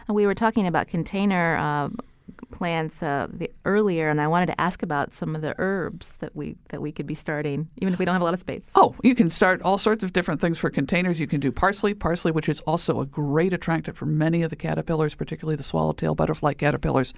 We 0.09 0.25
were 0.25 0.35
talking 0.35 0.65
about 0.65 0.87
container 0.87 1.55
uh, 1.57 1.89
plants 2.51 3.01
uh, 3.03 3.27
the, 3.29 3.51
earlier, 3.65 4.09
and 4.09 4.19
I 4.21 4.27
wanted 4.27 4.47
to 4.47 4.61
ask 4.61 4.83
about 4.83 5.11
some 5.11 5.35
of 5.35 5.41
the 5.41 5.55
herbs 5.57 6.17
that 6.17 6.35
we 6.35 6.55
that 6.69 6.81
we 6.81 6.91
could 6.91 7.07
be 7.07 7.15
starting, 7.15 7.69
even 7.77 7.93
if 7.93 7.99
we 7.99 8.05
don't 8.05 8.13
have 8.13 8.21
a 8.21 8.25
lot 8.25 8.33
of 8.33 8.39
space. 8.39 8.71
Oh, 8.75 8.95
you 9.03 9.15
can 9.15 9.29
start 9.29 9.61
all 9.61 9.77
sorts 9.77 10.03
of 10.03 10.13
different 10.13 10.41
things 10.41 10.57
for 10.57 10.69
containers. 10.69 11.19
You 11.19 11.27
can 11.27 11.39
do 11.39 11.51
parsley, 11.51 11.93
parsley, 11.93 12.31
which 12.31 12.49
is 12.49 12.59
also 12.61 13.01
a 13.01 13.05
great 13.05 13.53
attractant 13.53 13.97
for 13.97 14.05
many 14.05 14.43
of 14.43 14.49
the 14.49 14.55
caterpillars, 14.55 15.15
particularly 15.15 15.55
the 15.55 15.63
swallowtail 15.63 16.15
butterfly 16.15 16.53
caterpillars. 16.53 17.13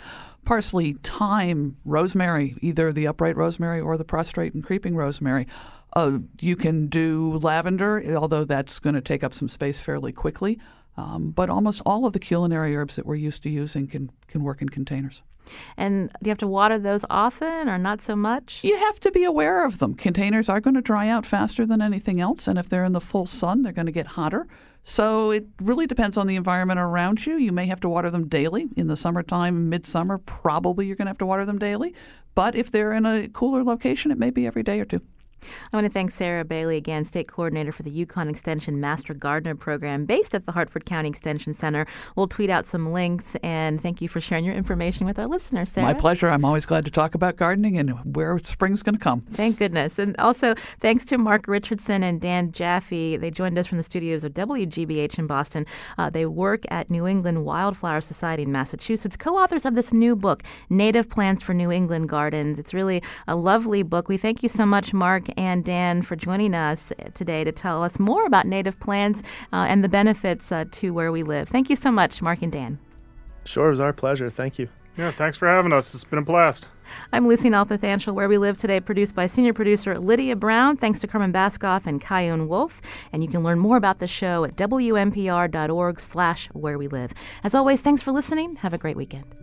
Parsley, 0.46 0.94
thyme, 1.04 1.78
rosemary, 1.86 2.56
either 2.62 2.92
the 2.92 3.08
upright 3.08 3.36
rosemary 3.36 3.80
or 3.80 3.98
the 3.98 4.06
prostrate 4.06 4.54
and 4.54 4.64
creeping 4.64 4.96
rosemary. 4.96 5.48
Uh, 5.94 6.20
you 6.40 6.56
can 6.56 6.88
do 6.88 7.40
lavender, 7.40 8.16
although 8.16 8.46
that's 8.46 8.80
going 8.80 8.96
to 8.96 9.02
take 9.02 9.24
up 9.24 9.34
some 9.34 9.48
space 9.48 9.80
fairly 9.80 10.12
quickly. 10.12 10.60
Um, 10.98 11.32
but 11.32 11.50
almost 11.50 11.82
all 11.86 12.06
of 12.06 12.14
the 12.14 12.20
culinary 12.20 12.76
herbs 12.76 12.96
that 12.96 13.06
we're 13.06 13.16
used 13.16 13.44
to 13.44 13.50
using 13.50 13.88
can, 13.88 14.12
can 14.28 14.44
work 14.44 14.62
in 14.62 14.70
containers. 14.70 15.22
And 15.78 16.10
do 16.22 16.28
you 16.28 16.30
have 16.30 16.38
to 16.40 16.48
water 16.48 16.78
those 16.78 17.06
often 17.10 17.68
or 17.70 17.78
not 17.78 18.02
so 18.02 18.16
much? 18.16 18.60
You 18.64 18.78
have 18.78 19.00
to 19.00 19.12
be 19.12 19.24
aware 19.24 19.66
of 19.66 19.80
them. 19.80 19.96
Containers 19.96 20.50
are 20.50 20.60
going 20.60 20.76
to 20.76 20.82
dry 20.82 21.08
out 21.08 21.26
faster 21.26 21.66
than 21.66 21.82
anything 21.82 22.22
else, 22.22 22.48
and 22.48 22.60
if 22.60 22.70
they're 22.70 22.84
in 22.84 22.94
the 22.94 23.02
full 23.02 23.26
sun, 23.26 23.62
they're 23.62 23.72
going 23.74 23.88
to 23.88 23.92
get 23.92 24.08
hotter. 24.08 24.48
So 24.84 25.32
it 25.32 25.46
really 25.62 25.88
depends 25.88 26.18
on 26.18 26.28
the 26.28 26.36
environment 26.36 26.80
around 26.80 27.26
you. 27.26 27.38
You 27.38 27.52
may 27.52 27.68
have 27.68 27.80
to 27.82 27.90
water 27.90 28.10
them 28.10 28.28
daily. 28.28 28.70
In 28.76 28.88
the 28.88 28.96
summertime, 28.96 29.70
midsummer, 29.70 30.18
probably 30.18 30.88
you're 30.88 30.96
going 30.96 31.06
to 31.06 31.12
have 31.12 31.18
to 31.20 31.26
water 31.26 31.46
them 31.46 31.60
daily. 31.60 31.94
But 32.34 32.56
if 32.56 32.72
they're 32.72 32.94
in 32.94 33.06
a 33.06 33.28
cooler 33.28 33.64
location, 33.64 34.12
it 34.12 34.18
may 34.18 34.30
be 34.30 34.48
every 34.48 34.64
day 34.64 34.80
or 34.80 34.86
two. 34.86 35.02
I 35.72 35.78
want 35.78 35.86
to 35.86 35.92
thank 35.92 36.12
Sarah 36.12 36.46
Bailey 36.46 36.78
again, 36.78 37.06
State 37.06 37.28
Coordinator 37.28 37.72
for 37.72 37.84
the 37.84 37.92
UConn 37.92 38.30
Extension 38.30 38.80
Master 38.80 39.14
Gardener 39.14 39.56
Program 39.56 40.06
based 40.06 40.34
at 40.36 40.46
the 40.46 40.52
Hartford 40.52 40.86
County 40.86 41.10
Extension 41.10 41.54
Center. 41.54 41.86
We'll 42.16 42.28
tweet 42.28 42.50
out 42.50 42.66
some 42.66 42.92
links 42.92 43.36
and 43.44 43.82
thank 43.82 44.02
you 44.02 44.08
for 44.08 44.20
sharing 44.20 44.46
your 44.46 44.56
information 44.56 45.06
with 45.06 45.20
our 45.20 45.28
listeners, 45.28 45.72
Sarah. 45.72 45.88
My 45.88 45.94
pleasure. 45.94 46.28
I'm 46.28 46.46
always 46.46 46.66
glad 46.66 46.86
to 46.86 46.92
talk 46.92 47.16
about 47.16 47.36
gardening 47.36 47.78
and 47.78 47.92
where 48.16 48.38
spring's 48.40 48.84
going 48.84 48.96
to 48.96 49.02
come. 49.02 49.22
Thank 49.32 49.58
goodness. 49.58 50.00
And 50.00 50.16
also, 50.18 50.54
thanks 50.80 51.06
to 51.06 51.18
Mark 51.18 51.48
Richardson 51.48 52.04
and 52.04 52.20
Dan 52.20 52.52
Jaffe. 52.52 53.18
They 53.18 53.32
joined 53.32 53.58
us 53.58 53.68
from 53.68 53.78
the 53.78 53.84
studios 53.84 54.24
of 54.24 54.34
WGBH 54.34 55.20
in 55.20 55.28
Boston. 55.28 55.66
Uh, 55.98 56.10
they 56.10 56.26
work 56.26 56.62
at 56.70 56.90
New 56.90 57.08
England 57.08 57.46
Wildflower 57.46 58.02
Society 58.02 58.44
in 58.44 58.52
Massachusetts, 58.52 59.18
co 59.18 59.38
authors 59.38 59.66
of 59.66 59.74
this 59.74 59.94
new 59.94 60.16
book, 60.16 60.44
Native 60.70 61.10
Plants 61.10 61.42
for 61.42 61.54
New 61.54 61.72
England 61.72 62.10
Gardens. 62.10 62.60
It's 62.60 62.74
really 62.74 63.02
a 63.28 63.36
lovely 63.36 63.84
book. 63.84 64.10
We 64.10 64.18
thank 64.18 64.44
you 64.44 64.50
so 64.50 64.66
much, 64.66 64.94
Mark 64.94 65.29
and 65.38 65.64
Dan, 65.64 66.02
for 66.02 66.16
joining 66.16 66.54
us 66.54 66.92
today 67.14 67.44
to 67.44 67.52
tell 67.52 67.84
us 67.84 68.00
more 68.00 68.26
about 68.26 68.46
native 68.46 68.80
plants 68.80 69.22
uh, 69.54 69.66
and 69.70 69.84
the 69.84 69.90
benefits 69.90 70.52
uh, 70.52 70.66
to 70.72 70.92
where 70.94 71.12
we 71.12 71.24
live. 71.24 71.50
Thank 71.50 71.70
you 71.70 71.76
so 71.76 71.92
much, 71.92 72.22
Mark 72.22 72.42
and 72.42 72.52
Dan. 72.52 72.80
Sure, 73.46 73.68
it 73.68 73.72
was 73.72 73.80
our 73.80 73.94
pleasure. 73.94 74.30
Thank 74.30 74.60
you. 74.60 74.70
Yeah, 74.98 75.12
thanks 75.12 75.38
for 75.38 75.48
having 75.48 75.72
us. 75.72 75.94
It's 75.94 76.04
been 76.04 76.20
a 76.20 76.24
blast. 76.24 76.68
I'm 77.14 77.28
Lucy 77.28 77.50
Nalpathanchel, 77.50 78.14
Where 78.14 78.28
We 78.28 78.38
Live 78.38 78.58
Today, 78.58 78.80
produced 78.80 79.16
by 79.16 79.28
senior 79.28 79.54
producer 79.54 79.98
Lydia 79.98 80.36
Brown. 80.36 80.76
Thanks 80.76 81.00
to 81.00 81.08
Carmen 81.08 81.32
Baskauf 81.32 81.86
and 81.86 82.02
Kyone 82.02 82.48
Wolf. 82.48 82.82
And 83.14 83.24
you 83.24 83.30
can 83.30 83.42
learn 83.42 83.60
more 83.60 83.78
about 83.78 84.00
the 84.00 84.08
show 84.08 84.44
at 84.44 84.56
wnpr.org 84.58 86.00
slash 86.00 86.48
where 86.48 86.78
we 86.78 86.88
live. 86.88 87.14
As 87.44 87.56
always, 87.56 87.82
thanks 87.82 88.02
for 88.02 88.12
listening. 88.12 88.58
Have 88.58 88.74
a 88.74 88.78
great 88.78 88.98
weekend. 88.98 89.36